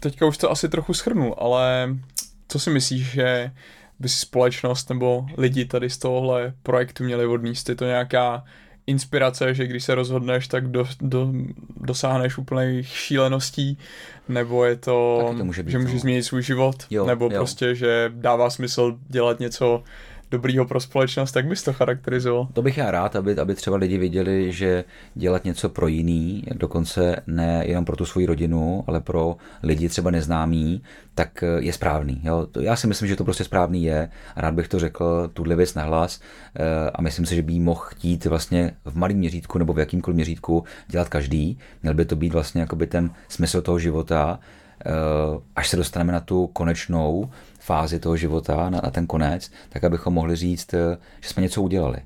teďka 0.00 0.26
už 0.26 0.38
to 0.38 0.50
asi 0.50 0.68
trochu 0.68 0.94
schrnul, 0.94 1.34
ale 1.38 1.88
co 2.48 2.58
si 2.58 2.70
myslíš, 2.70 3.06
že 3.10 3.50
by 3.98 4.08
si 4.08 4.18
společnost 4.18 4.88
nebo 4.90 5.26
lidi 5.36 5.64
tady 5.64 5.90
z 5.90 5.98
tohohle 5.98 6.52
projektu 6.62 7.04
měli 7.04 7.26
odníst? 7.26 7.68
Je 7.68 7.74
to 7.74 7.84
nějaká 7.84 8.44
inspirace, 8.86 9.54
že 9.54 9.66
když 9.66 9.84
se 9.84 9.94
rozhodneš, 9.94 10.48
tak 10.48 10.68
do, 10.68 10.84
do, 11.00 11.32
dosáhneš 11.76 12.38
úplných 12.38 12.88
šíleností, 12.88 13.78
nebo 14.28 14.64
je 14.64 14.76
to, 14.76 15.18
to 15.38 15.44
může 15.44 15.62
být, 15.62 15.70
že 15.70 15.78
můžeš 15.78 15.94
no. 15.94 16.00
změnit 16.00 16.22
svůj 16.22 16.42
život, 16.42 16.76
jo, 16.90 17.06
nebo 17.06 17.24
jo. 17.24 17.30
prostě, 17.30 17.74
že 17.74 18.12
dává 18.14 18.50
smysl 18.50 18.98
dělat 19.08 19.40
něco 19.40 19.82
dobrýho 20.34 20.66
pro 20.66 20.80
společnost, 20.80 21.32
tak 21.32 21.46
bys 21.46 21.62
to 21.62 21.72
charakterizoval? 21.72 22.48
To 22.52 22.62
bych 22.62 22.78
já 22.78 22.90
rád, 22.90 23.16
aby, 23.16 23.36
aby 23.36 23.54
třeba 23.54 23.76
lidi 23.76 23.98
viděli, 23.98 24.52
že 24.52 24.84
dělat 25.14 25.44
něco 25.44 25.68
pro 25.68 25.86
jiný, 25.86 26.44
dokonce 26.54 27.22
ne 27.26 27.62
jenom 27.66 27.84
pro 27.84 27.96
tu 27.96 28.04
svoji 28.04 28.26
rodinu, 28.26 28.84
ale 28.86 29.00
pro 29.00 29.36
lidi 29.62 29.88
třeba 29.88 30.10
neznámý, 30.10 30.82
tak 31.14 31.44
je 31.58 31.72
správný. 31.72 32.20
Jo? 32.24 32.46
Já 32.60 32.76
si 32.76 32.86
myslím, 32.86 33.08
že 33.08 33.16
to 33.16 33.24
prostě 33.24 33.44
správný 33.44 33.84
je. 33.84 34.08
Rád 34.36 34.54
bych 34.54 34.68
to 34.68 34.78
řekl, 34.78 35.30
tuhle 35.32 35.56
věc 35.56 35.74
nahlas 35.74 36.20
eh, 36.56 36.90
a 36.90 37.02
myslím 37.02 37.26
si, 37.26 37.34
že 37.34 37.42
by 37.42 37.60
mohl 37.60 37.80
chtít 37.80 38.24
vlastně 38.24 38.74
v 38.84 38.96
malém 38.96 39.16
měřítku 39.16 39.58
nebo 39.58 39.72
v 39.72 39.78
jakýmkoliv 39.78 40.14
měřítku 40.14 40.64
dělat 40.88 41.08
každý. 41.08 41.58
Měl 41.82 41.94
by 41.94 42.04
to 42.04 42.16
být 42.16 42.32
vlastně 42.32 42.60
jakoby 42.60 42.86
ten 42.86 43.10
smysl 43.28 43.62
toho 43.62 43.78
života, 43.78 44.38
eh, 44.40 44.63
až 45.56 45.68
se 45.68 45.76
dostaneme 45.76 46.12
na 46.12 46.20
tu 46.20 46.46
konečnou, 46.46 47.30
fázi 47.64 48.00
toho 48.00 48.16
života, 48.16 48.70
na, 48.70 48.80
na 48.84 48.90
ten 48.90 49.06
konec, 49.06 49.50
tak 49.68 49.84
abychom 49.84 50.14
mohli 50.14 50.36
říct, 50.36 50.74
eh, 50.74 50.96
že 51.20 51.28
jsme 51.28 51.42
něco 51.42 51.62
udělali. 51.62 51.98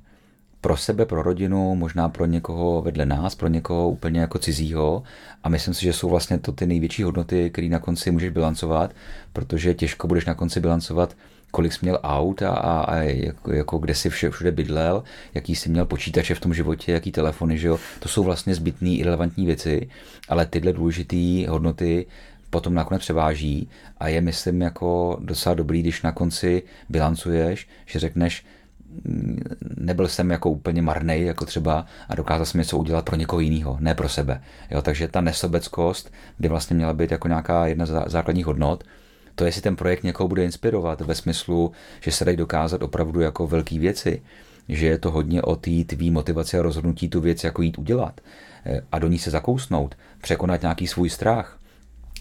Pro 0.60 0.76
sebe, 0.76 1.06
pro 1.06 1.22
rodinu, 1.22 1.74
možná 1.74 2.08
pro 2.08 2.26
někoho 2.26 2.82
vedle 2.82 3.06
nás, 3.06 3.34
pro 3.34 3.48
někoho 3.48 3.90
úplně 3.90 4.20
jako 4.20 4.38
cizího. 4.38 5.02
A 5.44 5.48
myslím 5.48 5.74
si, 5.74 5.84
že 5.84 5.92
jsou 5.92 6.08
vlastně 6.08 6.38
to 6.38 6.52
ty 6.52 6.66
největší 6.66 7.02
hodnoty, 7.02 7.50
které 7.50 7.68
na 7.68 7.78
konci 7.78 8.10
můžeš 8.10 8.30
bilancovat, 8.30 8.94
protože 9.32 9.74
těžko 9.74 10.08
budeš 10.08 10.24
na 10.24 10.34
konci 10.34 10.60
bilancovat, 10.60 11.16
kolik 11.50 11.72
jsi 11.72 11.78
měl 11.82 11.98
aut 12.02 12.42
a, 12.42 12.50
a, 12.50 12.80
a 12.80 12.96
jako, 12.96 13.52
jako 13.52 13.78
kde 13.78 13.94
jsi 13.94 14.10
vše, 14.10 14.30
všude 14.30 14.52
bydlel, 14.52 15.02
jaký 15.34 15.54
jsi 15.54 15.68
měl 15.68 15.86
počítače 15.86 16.34
v 16.34 16.40
tom 16.40 16.54
životě, 16.54 16.92
jaký 16.92 17.12
telefony, 17.12 17.58
že 17.58 17.68
jo? 17.68 17.78
To 18.00 18.08
jsou 18.08 18.24
vlastně 18.24 18.54
zbytné, 18.54 18.90
irrelevantní 18.90 19.46
věci, 19.46 19.88
ale 20.28 20.46
tyhle 20.46 20.72
důležité 20.72 21.48
hodnoty 21.48 22.06
potom 22.50 22.74
nakonec 22.74 23.02
převáží 23.02 23.68
a 23.98 24.08
je, 24.08 24.20
myslím, 24.20 24.62
jako 24.62 25.18
docela 25.20 25.54
dobrý, 25.54 25.82
když 25.82 26.02
na 26.02 26.12
konci 26.12 26.62
bilancuješ, 26.88 27.68
že 27.86 27.98
řekneš, 27.98 28.46
mm, 29.04 29.42
nebyl 29.76 30.08
jsem 30.08 30.30
jako 30.30 30.50
úplně 30.50 30.82
marný, 30.82 31.22
jako 31.22 31.44
třeba 31.44 31.86
a 32.08 32.14
dokázal 32.14 32.46
jsem 32.46 32.58
něco 32.58 32.78
udělat 32.78 33.04
pro 33.04 33.16
někoho 33.16 33.40
jiného, 33.40 33.76
ne 33.80 33.94
pro 33.94 34.08
sebe. 34.08 34.42
Jo, 34.70 34.82
takže 34.82 35.08
ta 35.08 35.20
nesobeckost 35.20 36.12
by 36.38 36.48
vlastně 36.48 36.76
měla 36.76 36.92
být 36.92 37.10
jako 37.10 37.28
nějaká 37.28 37.66
jedna 37.66 37.86
z 37.86 38.04
základních 38.06 38.46
hodnot. 38.46 38.84
To, 39.34 39.44
jestli 39.44 39.62
ten 39.62 39.76
projekt 39.76 40.02
někoho 40.02 40.28
bude 40.28 40.44
inspirovat 40.44 41.00
ve 41.00 41.14
smyslu, 41.14 41.72
že 42.00 42.12
se 42.12 42.24
dají 42.24 42.36
dokázat 42.36 42.82
opravdu 42.82 43.20
jako 43.20 43.46
velké 43.46 43.78
věci, 43.78 44.22
že 44.68 44.86
je 44.86 44.98
to 44.98 45.10
hodně 45.10 45.42
o 45.42 45.56
té 45.56 45.70
tvý 45.86 46.10
motivaci 46.10 46.58
a 46.58 46.62
rozhodnutí 46.62 47.08
tu 47.08 47.20
věc 47.20 47.44
jako 47.44 47.62
jít 47.62 47.78
udělat 47.78 48.20
eh, 48.66 48.80
a 48.92 48.98
do 48.98 49.08
ní 49.08 49.18
se 49.18 49.30
zakousnout, 49.30 49.94
překonat 50.20 50.62
nějaký 50.62 50.86
svůj 50.86 51.10
strach, 51.10 51.57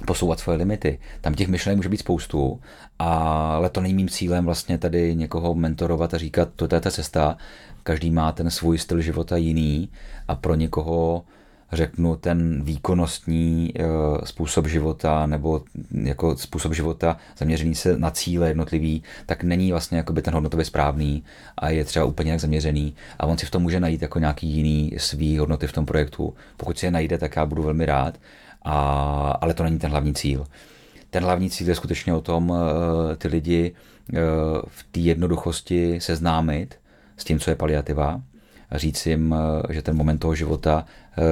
posouvat 0.06 0.40
svoje 0.40 0.58
limity. 0.58 1.00
Tam 1.22 1.34
těch 1.34 1.48
myšlenek 1.48 1.78
může 1.78 1.90
být 1.90 1.98
spoustu, 1.98 2.62
ale 3.00 3.70
to 3.70 3.82
není 3.82 3.94
mým 3.94 4.10
cílem 4.10 4.46
vlastně 4.46 4.78
tady 4.78 5.16
někoho 5.16 5.56
mentorovat 5.56 6.14
a 6.14 6.18
říkat, 6.18 6.50
to 6.56 6.76
je 6.76 6.80
ta 6.80 6.92
cesta. 6.92 7.38
Každý 7.84 8.12
má 8.12 8.32
ten 8.32 8.50
svůj 8.50 8.78
styl 8.78 9.02
života 9.02 9.38
jiný 9.38 9.90
a 10.28 10.36
pro 10.36 10.56
někoho 10.56 11.24
řeknu 11.72 12.16
ten 12.16 12.64
výkonnostní 12.64 13.74
eh, 13.80 13.84
způsob 14.24 14.68
života 14.68 15.26
nebo 15.26 15.62
jako 15.92 16.38
způsob 16.38 16.74
života 16.74 17.18
zaměřený 17.38 17.76
se 17.76 17.98
na 17.98 18.12
cíle 18.12 18.48
jednotlivý, 18.48 19.04
tak 19.26 19.44
není 19.44 19.72
vlastně 19.72 19.98
jakoby 19.98 20.22
ten 20.22 20.34
hodnotově 20.34 20.66
správný 20.66 21.24
a 21.58 21.70
je 21.70 21.86
třeba 21.86 22.06
úplně 22.06 22.32
jak 22.32 22.40
zaměřený 22.40 22.96
a 23.20 23.26
on 23.26 23.38
si 23.38 23.46
v 23.46 23.52
tom 23.52 23.62
může 23.62 23.80
najít 23.80 24.02
jako 24.02 24.20
nějaký 24.20 24.48
jiný 24.48 24.92
svý 24.98 25.38
hodnoty 25.38 25.68
v 25.68 25.74
tom 25.74 25.86
projektu. 25.86 26.34
Pokud 26.58 26.78
si 26.78 26.86
je 26.86 26.92
najde, 26.92 27.18
tak 27.18 27.36
já 27.36 27.46
budu 27.46 27.64
velmi 27.64 27.86
rád 27.86 28.18
a, 28.68 29.38
ale 29.42 29.54
to 29.54 29.64
není 29.64 29.80
ten 29.80 29.92
hlavní 29.92 30.14
cíl. 30.14 30.46
Ten 31.10 31.24
hlavní 31.24 31.50
cíl 31.50 31.68
je 31.68 31.76
skutečně 31.76 32.14
o 32.14 32.22
tom 32.22 32.50
uh, 32.50 32.58
ty 33.18 33.28
lidi 33.28 33.72
uh, 33.72 34.18
v 34.68 34.84
té 34.92 35.00
jednoduchosti 35.00 36.02
seznámit 36.02 36.80
s 37.18 37.24
tím, 37.24 37.40
co 37.40 37.50
je 37.50 37.56
paliativa, 37.56 38.22
říct 38.72 39.06
jim, 39.06 39.32
uh, 39.32 39.38
že 39.70 39.82
ten 39.82 39.96
moment 39.96 40.18
toho 40.18 40.36
života, 40.36 40.86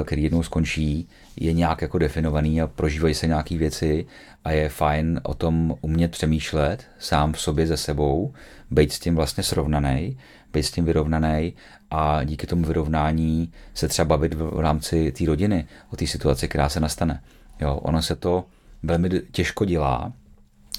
který 0.04 0.24
jednou 0.24 0.44
skončí, 0.44 1.10
je 1.40 1.54
nějak 1.54 1.82
jako 1.82 1.98
definovaný 1.98 2.62
a 2.62 2.68
prožívají 2.68 3.14
se 3.14 3.28
nějaké 3.28 3.58
věci 3.58 4.06
a 4.44 4.52
je 4.52 4.70
fajn 4.70 5.22
o 5.24 5.34
tom 5.34 5.76
umět 5.82 6.12
přemýšlet 6.12 6.84
sám 7.00 7.34
v 7.34 7.42
sobě 7.42 7.68
ze 7.68 7.78
sebou, 7.78 8.34
být 8.72 8.94
s 8.94 9.00
tím 9.00 9.16
vlastně 9.16 9.44
srovnaný, 9.44 10.18
být 10.54 10.64
s 10.64 10.72
tím 10.72 10.86
vyrovnaný 10.86 11.54
a 11.92 12.24
díky 12.24 12.48
tomu 12.48 12.66
vyrovnání 12.66 13.52
se 13.74 13.88
třeba 13.88 14.06
bavit 14.06 14.34
v 14.34 14.60
rámci 14.60 15.12
té 15.12 15.26
rodiny 15.26 15.68
o 15.94 15.96
té 15.96 16.08
situaci, 16.08 16.48
která 16.48 16.70
se 16.70 16.80
nastane. 16.80 17.22
Jo, 17.62 17.76
ono 17.76 18.02
se 18.02 18.16
to 18.16 18.46
velmi 18.84 19.10
těžko 19.32 19.66
dělá. 19.66 20.14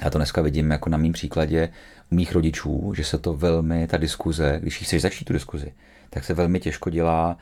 Já 0.03 0.11
to 0.11 0.19
dneska 0.19 0.43
vidím 0.43 0.71
jako 0.71 0.91
na 0.91 0.99
mým 0.99 1.13
příkladě 1.13 1.69
u 2.13 2.15
mých 2.15 2.33
rodičů, 2.33 2.93
že 2.97 3.05
se 3.05 3.19
to 3.19 3.33
velmi, 3.33 3.87
ta 3.87 3.97
diskuze, 3.97 4.59
když 4.63 4.79
chceš 4.79 5.03
začít 5.03 5.25
tu 5.25 5.33
diskuzi, 5.33 5.73
tak 6.11 6.25
se 6.25 6.35
velmi 6.35 6.61
těžko 6.61 6.91
dělá 6.91 7.37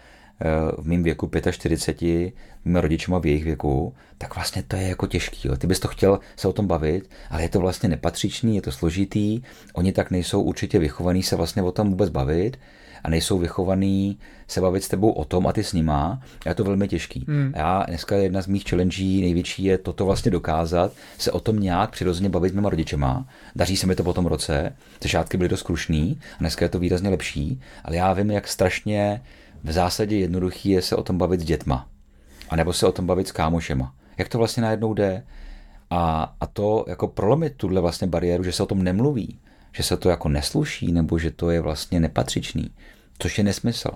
v 0.78 0.86
mém 0.86 1.02
věku 1.02 1.30
45, 1.50 2.32
mým 2.64 2.76
rodičům 2.76 3.20
v 3.20 3.26
jejich 3.26 3.44
věku, 3.44 3.94
tak 4.18 4.34
vlastně 4.34 4.62
to 4.62 4.76
je 4.76 4.88
jako 4.88 5.06
těžký. 5.06 5.48
Jo. 5.48 5.56
Ty 5.56 5.66
bys 5.66 5.80
to 5.80 5.88
chtěl 5.88 6.20
se 6.36 6.48
o 6.48 6.52
tom 6.52 6.66
bavit, 6.66 7.10
ale 7.30 7.42
je 7.42 7.48
to 7.48 7.60
vlastně 7.60 7.88
nepatřičný, 7.88 8.56
je 8.56 8.62
to 8.62 8.72
složitý, 8.72 9.42
oni 9.74 9.92
tak 9.92 10.10
nejsou 10.10 10.42
určitě 10.42 10.78
vychovaní 10.78 11.22
se 11.22 11.36
vlastně 11.36 11.62
o 11.62 11.72
tom 11.72 11.90
vůbec 11.90 12.10
bavit 12.10 12.56
a 13.04 13.10
nejsou 13.10 13.38
vychovaný 13.38 14.18
se 14.48 14.60
bavit 14.60 14.84
s 14.84 14.88
tebou 14.88 15.10
o 15.10 15.24
tom 15.24 15.46
a 15.46 15.52
ty 15.52 15.64
s 15.64 15.72
nima. 15.72 16.22
A 16.46 16.48
je 16.48 16.54
to 16.54 16.64
velmi 16.64 16.88
těžký. 16.88 17.24
Hmm. 17.28 17.52
Já 17.56 17.84
dneska 17.88 18.16
jedna 18.16 18.42
z 18.42 18.46
mých 18.46 18.64
challenge 18.70 19.02
největší 19.02 19.64
je 19.64 19.78
toto 19.78 20.04
vlastně 20.04 20.30
dokázat, 20.30 20.92
se 21.18 21.32
o 21.32 21.40
tom 21.40 21.60
nějak 21.60 21.90
přirozeně 21.90 22.28
bavit 22.28 22.48
s 22.50 22.52
mýma 22.52 22.70
rodičema. 22.70 23.26
Daří 23.56 23.76
se 23.76 23.86
mi 23.86 23.94
to 23.94 24.04
po 24.04 24.12
tom 24.12 24.26
roce, 24.26 24.76
začátky 25.02 25.36
byly 25.36 25.48
dost 25.48 25.62
krušný 25.62 26.18
a 26.34 26.36
dneska 26.40 26.64
je 26.64 26.68
to 26.68 26.78
výrazně 26.78 27.08
lepší, 27.08 27.60
ale 27.84 27.96
já 27.96 28.12
vím, 28.12 28.30
jak 28.30 28.48
strašně 28.48 29.20
v 29.64 29.72
zásadě 29.72 30.16
jednoduchý 30.16 30.70
je 30.70 30.82
se 30.82 30.96
o 30.96 31.02
tom 31.02 31.18
bavit 31.18 31.40
s 31.40 31.44
dětma. 31.44 31.88
A 32.48 32.56
nebo 32.56 32.72
se 32.72 32.86
o 32.86 32.92
tom 32.92 33.06
bavit 33.06 33.28
s 33.28 33.32
kámošema. 33.32 33.94
Jak 34.18 34.28
to 34.28 34.38
vlastně 34.38 34.62
najednou 34.62 34.94
jde? 34.94 35.26
A, 35.90 36.34
a 36.40 36.46
to 36.46 36.84
jako 36.88 37.08
prolomit 37.08 37.56
tuhle 37.56 37.80
vlastně 37.80 38.06
bariéru, 38.06 38.44
že 38.44 38.52
se 38.52 38.62
o 38.62 38.66
tom 38.66 38.82
nemluví, 38.82 39.38
že 39.72 39.82
se 39.82 39.96
to 39.96 40.08
jako 40.08 40.28
nesluší, 40.28 40.92
nebo 40.92 41.18
že 41.18 41.30
to 41.30 41.50
je 41.50 41.60
vlastně 41.60 42.00
nepatřičný, 42.00 42.70
což 43.18 43.38
je 43.38 43.44
nesmysl. 43.44 43.90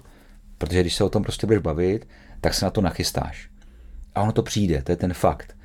Protože 0.59 0.81
když 0.81 0.95
se 0.95 1.05
o 1.05 1.09
tom 1.09 1.23
prostě 1.23 1.47
budeš 1.47 1.63
bavit, 1.63 2.09
tak 2.41 2.55
se 2.55 2.65
na 2.65 2.71
to 2.71 2.81
nachystáš. 2.81 3.49
A 4.15 4.23
ono 4.23 4.33
to 4.33 4.43
přijde, 4.43 4.83
to 4.83 4.93
je 4.93 4.97
ten 4.97 5.15
fakt. 5.15 5.57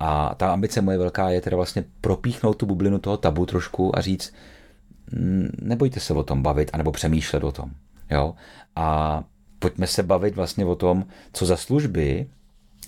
A 0.00 0.34
ta 0.34 0.52
ambice 0.52 0.80
moje 0.80 0.98
velká 0.98 1.30
je 1.30 1.40
teda 1.40 1.56
vlastně 1.56 1.84
propíchnout 2.00 2.56
tu 2.56 2.66
bublinu 2.66 2.98
toho 2.98 3.16
tabu 3.16 3.46
trošku 3.46 3.98
a 3.98 4.00
říct, 4.00 4.34
nebojte 5.62 6.00
se 6.00 6.14
o 6.14 6.22
tom 6.22 6.42
bavit, 6.42 6.70
anebo 6.72 6.92
přemýšlet 6.92 7.44
o 7.44 7.52
tom. 7.52 7.70
Jo? 8.10 8.34
A 8.76 9.22
pojďme 9.60 9.86
se 9.86 10.02
bavit 10.02 10.34
vlastně 10.34 10.64
o 10.64 10.74
tom, 10.74 11.06
co 11.32 11.46
za 11.46 11.56
služby 11.56 12.26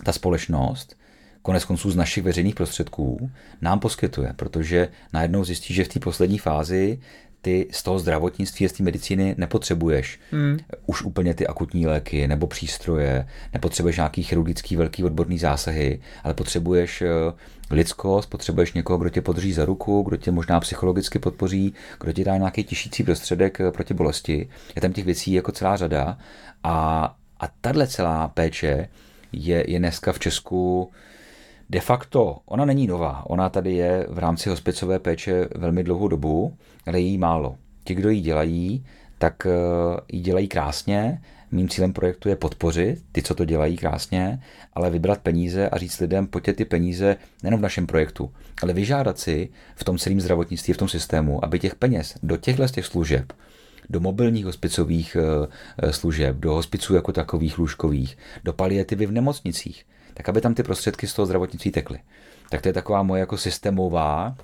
ta 0.04 0.12
společnost 0.12 0.96
konec 1.42 1.64
konců 1.64 1.90
z 1.90 1.96
našich 1.96 2.24
veřejných 2.24 2.54
prostředků 2.54 3.30
nám 3.60 3.80
poskytuje, 3.80 4.32
protože 4.36 4.88
najednou 5.12 5.44
zjistí, 5.44 5.74
že 5.74 5.84
v 5.84 5.88
té 5.88 6.00
poslední 6.00 6.38
fázi 6.38 7.00
ty 7.42 7.68
z 7.70 7.82
toho 7.82 7.98
zdravotnictví 7.98 8.66
a 8.66 8.68
z 8.68 8.72
té 8.72 8.82
medicíny 8.82 9.34
nepotřebuješ 9.38 10.20
hmm. 10.32 10.58
už 10.86 11.02
úplně 11.02 11.34
ty 11.34 11.46
akutní 11.46 11.86
léky 11.86 12.28
nebo 12.28 12.46
přístroje, 12.46 13.28
nepotřebuješ 13.52 13.96
nějaký 13.96 14.22
chirurgický 14.22 14.76
velký 14.76 15.04
odborný 15.04 15.38
zásahy, 15.38 16.00
ale 16.24 16.34
potřebuješ 16.34 17.02
eh, 17.02 17.08
lidskost, 17.70 18.30
potřebuješ 18.30 18.72
někoho, 18.72 18.98
kdo 18.98 19.10
tě 19.10 19.22
podrží 19.22 19.52
za 19.52 19.64
ruku, 19.64 20.02
kdo 20.02 20.16
tě 20.16 20.30
možná 20.30 20.60
psychologicky 20.60 21.18
podpoří, 21.18 21.74
kdo 22.00 22.12
ti 22.12 22.24
dá 22.24 22.36
nějaký 22.36 22.64
těšící 22.64 23.02
prostředek 23.02 23.60
eh, 23.60 23.70
proti 23.70 23.94
bolesti. 23.94 24.48
Je 24.76 24.82
tam 24.82 24.92
těch 24.92 25.04
věcí 25.04 25.32
jako 25.32 25.52
celá 25.52 25.76
řada 25.76 26.18
a, 26.64 27.04
a 27.40 27.48
tahle 27.60 27.86
celá 27.86 28.28
péče 28.28 28.88
je, 29.32 29.64
je 29.70 29.78
dneska 29.78 30.12
v 30.12 30.18
Česku 30.18 30.90
de 31.70 31.80
facto, 31.80 32.38
ona 32.46 32.64
není 32.64 32.86
nová, 32.86 33.22
ona 33.26 33.48
tady 33.48 33.72
je 33.72 34.06
v 34.08 34.18
rámci 34.18 34.48
hospicové 34.48 34.98
péče 34.98 35.48
velmi 35.54 35.84
dlouhou 35.84 36.08
dobu, 36.08 36.56
ale 36.86 37.00
je 37.00 37.06
jí 37.06 37.18
málo. 37.18 37.56
Ti, 37.84 37.94
kdo 37.94 38.10
ji 38.10 38.20
dělají, 38.20 38.84
tak 39.18 39.46
eh, 39.46 39.50
ji 40.12 40.20
dělají 40.20 40.48
krásně. 40.48 41.22
Mým 41.50 41.68
cílem 41.68 41.92
projektu 41.92 42.28
je 42.28 42.36
podpořit 42.36 43.02
ty, 43.12 43.22
co 43.22 43.34
to 43.34 43.44
dělají 43.44 43.76
krásně, 43.76 44.42
ale 44.72 44.90
vybrat 44.90 45.18
peníze 45.18 45.68
a 45.68 45.78
říct 45.78 46.00
lidem, 46.00 46.26
pojďte 46.26 46.52
ty 46.52 46.64
peníze 46.64 47.16
nejen 47.42 47.58
v 47.58 47.62
našem 47.62 47.86
projektu, 47.86 48.32
ale 48.62 48.72
vyžádat 48.72 49.18
si 49.18 49.48
v 49.76 49.84
tom 49.84 49.98
celém 49.98 50.20
zdravotnictví, 50.20 50.74
v 50.74 50.76
tom 50.76 50.88
systému, 50.88 51.44
aby 51.44 51.58
těch 51.58 51.74
peněz 51.74 52.14
do 52.22 52.36
těchto 52.36 52.68
těch 52.68 52.86
služeb, 52.86 53.32
do 53.90 54.00
mobilních 54.00 54.44
hospicových 54.44 55.16
eh, 55.16 55.48
eh, 55.78 55.92
služeb, 55.92 56.36
do 56.36 56.54
hospiců 56.54 56.94
jako 56.94 57.12
takových 57.12 57.58
lůžkových, 57.58 58.18
do 58.44 58.52
paliativy 58.52 59.06
v 59.06 59.12
nemocnicích, 59.12 59.86
tak 60.14 60.28
aby 60.28 60.40
tam 60.40 60.54
ty 60.54 60.62
prostředky 60.62 61.06
z 61.06 61.14
toho 61.14 61.26
zdravotnictví 61.26 61.70
tekly. 61.70 61.98
Tak 62.50 62.62
to 62.62 62.68
je 62.68 62.72
taková 62.72 63.02
moje 63.02 63.20
jako 63.20 63.36
systémová 63.36 64.36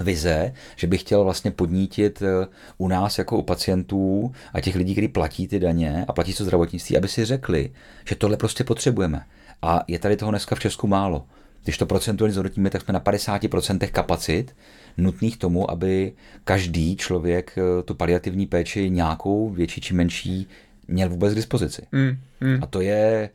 vize, 0.00 0.54
že 0.76 0.86
bych 0.86 1.00
chtěl 1.00 1.24
vlastně 1.24 1.50
podnítit 1.50 2.22
eh, 2.22 2.46
u 2.78 2.88
nás 2.88 3.18
jako 3.18 3.38
u 3.38 3.42
pacientů 3.42 4.32
a 4.52 4.60
těch 4.60 4.74
lidí, 4.74 4.92
kteří 4.92 5.08
platí 5.08 5.48
ty 5.48 5.60
daně 5.60 6.04
a 6.08 6.12
platí 6.12 6.34
to 6.34 6.44
zdravotnictví, 6.44 6.96
aby 6.96 7.08
si 7.08 7.24
řekli, 7.24 7.70
že 8.08 8.14
tohle 8.14 8.36
prostě 8.36 8.64
potřebujeme. 8.64 9.24
A 9.62 9.80
je 9.88 9.98
tady 9.98 10.16
toho 10.16 10.30
dneska 10.30 10.54
v 10.54 10.60
Česku 10.60 10.86
málo. 10.86 11.26
Když 11.64 11.78
to 11.78 11.86
procentuálně 11.86 12.32
zhodnotíme, 12.32 12.70
tak 12.70 12.82
jsme 12.82 12.92
na 12.94 13.00
50% 13.00 13.90
kapacit 13.90 14.56
nutných 14.96 15.36
tomu, 15.36 15.70
aby 15.70 16.12
každý 16.44 16.96
člověk 16.96 17.58
eh, 17.58 17.82
tu 17.82 17.94
paliativní 17.94 18.46
péči 18.46 18.90
nějakou 18.90 19.50
větší 19.50 19.80
či 19.80 19.94
menší 19.94 20.48
měl 20.88 21.08
vůbec 21.08 21.32
k 21.32 21.36
dispozici. 21.36 21.82
Mm, 21.92 22.18
mm. 22.40 22.58
A 22.62 22.66
to 22.66 22.80
je, 22.80 23.30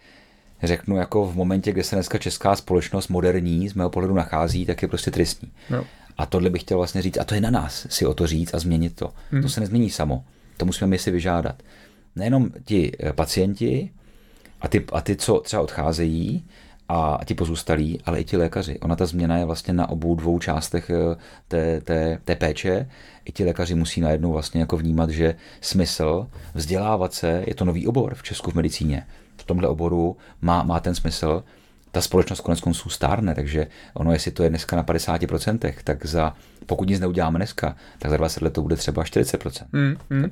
řeknu, 0.63 0.97
jako 0.97 1.25
v 1.25 1.35
momentě, 1.35 1.71
kde 1.71 1.83
se 1.83 1.95
dneska 1.95 2.17
česká 2.17 2.55
společnost 2.55 3.07
moderní 3.07 3.69
z 3.69 3.73
mého 3.73 3.89
pohledu 3.89 4.13
nachází, 4.13 4.65
tak 4.65 4.81
je 4.81 4.87
prostě 4.87 5.11
tristní. 5.11 5.51
No. 5.69 5.85
A 6.17 6.25
tohle 6.25 6.49
bych 6.49 6.61
chtěl 6.61 6.77
vlastně 6.77 7.01
říct, 7.01 7.17
a 7.17 7.23
to 7.23 7.35
je 7.35 7.41
na 7.41 7.49
nás 7.49 7.87
si 7.89 8.05
o 8.05 8.13
to 8.13 8.27
říct 8.27 8.53
a 8.53 8.59
změnit 8.59 8.95
to. 8.95 9.13
Mm. 9.31 9.41
To 9.41 9.49
se 9.49 9.59
nezmění 9.59 9.89
samo. 9.89 10.23
To 10.57 10.65
musíme 10.65 10.87
my 10.87 10.97
si 10.97 11.11
vyžádat. 11.11 11.63
Nejenom 12.15 12.49
ti 12.65 12.91
eh, 12.99 13.13
pacienti 13.13 13.89
a 14.61 14.67
ty, 14.67 14.85
a 14.91 15.01
ty 15.01 15.15
co 15.15 15.39
třeba 15.39 15.61
odcházejí, 15.61 16.45
a 16.89 17.19
ti 17.25 17.33
pozůstalí, 17.33 17.99
ale 18.05 18.19
i 18.19 18.23
ti 18.23 18.37
lékaři. 18.37 18.79
Ona 18.79 18.95
ta 18.95 19.05
změna 19.05 19.37
je 19.37 19.45
vlastně 19.45 19.73
na 19.73 19.89
obou 19.89 20.15
dvou 20.15 20.39
částech 20.39 20.89
eh, 20.89 21.15
té, 21.47 21.81
té, 21.81 22.19
té 22.25 22.35
péče. 22.35 22.89
I 23.25 23.31
ti 23.31 23.45
lékaři 23.45 23.75
musí 23.75 24.01
najednou 24.01 24.31
vlastně 24.31 24.59
jako 24.59 24.77
vnímat, 24.77 25.09
že 25.09 25.35
smysl 25.61 26.27
vzdělávat 26.53 27.13
se, 27.13 27.43
je 27.47 27.55
to 27.55 27.65
nový 27.65 27.87
obor 27.87 28.15
v 28.15 28.23
Česku 28.23 28.51
v 28.51 28.55
medicíně. 28.55 29.07
V 29.37 29.43
tomhle 29.43 29.67
oboru 29.67 30.17
má, 30.41 30.63
má 30.63 30.79
ten 30.79 30.95
smysl. 30.95 31.43
Ta 31.93 32.01
společnost 32.01 32.39
konec 32.39 32.61
konců 32.61 32.89
stárne, 32.89 33.35
takže 33.35 33.67
ono, 33.93 34.13
jestli 34.13 34.31
to 34.31 34.43
je 34.43 34.49
dneska 34.49 34.75
na 34.75 34.83
50%, 34.83 35.73
tak 35.83 36.05
za, 36.05 36.35
pokud 36.65 36.89
nic 36.89 36.99
neuděláme 36.99 37.39
dneska, 37.39 37.75
tak 37.99 38.11
za 38.11 38.17
20 38.17 38.41
let 38.41 38.53
to 38.53 38.61
bude 38.61 38.75
třeba 38.75 39.03
40% 39.03 39.65
mm, 39.71 39.95
mm. 40.09 40.29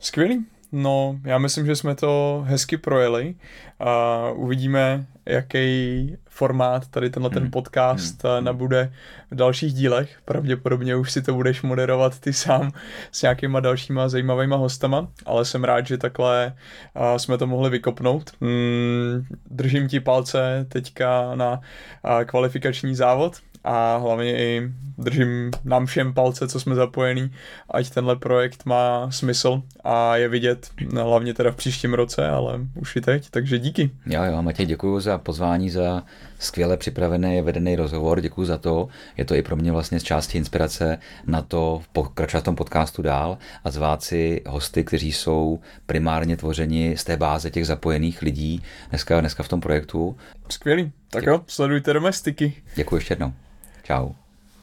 Skvělý. 0.00 0.46
No, 0.72 1.20
já 1.24 1.38
myslím, 1.38 1.66
že 1.66 1.76
jsme 1.76 1.94
to 1.94 2.42
hezky 2.46 2.76
projeli 2.76 3.34
a 3.80 4.20
uvidíme, 4.30 5.06
jaký 5.26 6.16
formát 6.28 6.86
tady 6.86 7.10
tenhle 7.10 7.30
ten 7.30 7.42
hmm. 7.42 7.50
podcast 7.50 8.24
hmm. 8.24 8.44
nabude 8.44 8.92
v 9.30 9.34
dalších 9.34 9.72
dílech. 9.72 10.18
Pravděpodobně 10.24 10.96
už 10.96 11.12
si 11.12 11.22
to 11.22 11.34
budeš 11.34 11.62
moderovat 11.62 12.20
ty 12.20 12.32
sám 12.32 12.72
s 13.12 13.22
nějakýma 13.22 13.60
dalšíma 13.60 14.08
zajímavýma 14.08 14.56
hostama, 14.56 15.08
ale 15.26 15.44
jsem 15.44 15.64
rád, 15.64 15.86
že 15.86 15.98
takhle 15.98 16.56
jsme 17.16 17.38
to 17.38 17.46
mohli 17.46 17.70
vykopnout. 17.70 18.30
Mm, 18.40 19.24
držím 19.50 19.88
ti 19.88 20.00
palce 20.00 20.66
teďka 20.68 21.34
na 21.34 21.60
kvalifikační 22.26 22.94
závod 22.94 23.36
a 23.64 23.96
hlavně 23.96 24.38
i 24.38 24.72
držím 24.98 25.50
nám 25.64 25.86
všem 25.86 26.14
palce, 26.14 26.48
co 26.48 26.60
jsme 26.60 26.74
zapojení, 26.74 27.30
ať 27.70 27.90
tenhle 27.90 28.16
projekt 28.16 28.64
má 28.64 29.10
smysl 29.10 29.62
a 29.84 30.16
je 30.16 30.28
vidět 30.28 30.70
hlavně 30.94 31.34
teda 31.34 31.50
v 31.50 31.56
příštím 31.56 31.94
roce, 31.94 32.28
ale 32.28 32.60
už 32.74 32.96
i 32.96 33.00
teď, 33.00 33.30
takže 33.30 33.58
díky. 33.58 33.90
Jo, 34.06 34.22
jo, 34.24 34.42
Matěj, 34.42 34.66
děkuji 34.66 35.00
za 35.00 35.18
pozvání, 35.18 35.70
za 35.70 36.02
skvěle 36.40 36.76
připravený, 36.76 37.42
vedený 37.42 37.76
rozhovor, 37.76 38.20
děkuji 38.20 38.44
za 38.44 38.58
to. 38.58 38.88
Je 39.16 39.24
to 39.24 39.34
i 39.34 39.42
pro 39.42 39.56
mě 39.56 39.72
vlastně 39.72 40.00
z 40.00 40.02
části 40.02 40.38
inspirace 40.38 40.98
na 41.26 41.42
to 41.42 41.82
pokračovat 41.92 42.40
v 42.40 42.44
tom 42.44 42.56
podcastu 42.56 43.02
dál 43.02 43.38
a 43.64 43.70
zvát 43.70 44.02
si 44.02 44.42
hosty, 44.46 44.84
kteří 44.84 45.12
jsou 45.12 45.60
primárně 45.86 46.36
tvořeni 46.36 46.96
z 46.96 47.04
té 47.04 47.16
báze 47.16 47.50
těch 47.50 47.66
zapojených 47.66 48.22
lidí 48.22 48.62
dneska, 48.90 49.20
dneska 49.20 49.42
v 49.42 49.48
tom 49.48 49.60
projektu. 49.60 50.16
Skvělý. 50.48 50.92
Tak 51.10 51.24
jo, 51.24 51.40
sledujte 51.46 51.92
domestiky. 51.92 52.52
Děkuji 52.74 52.96
ještě 52.96 53.12
jednou. 53.12 53.32
Ciao. 53.84 54.14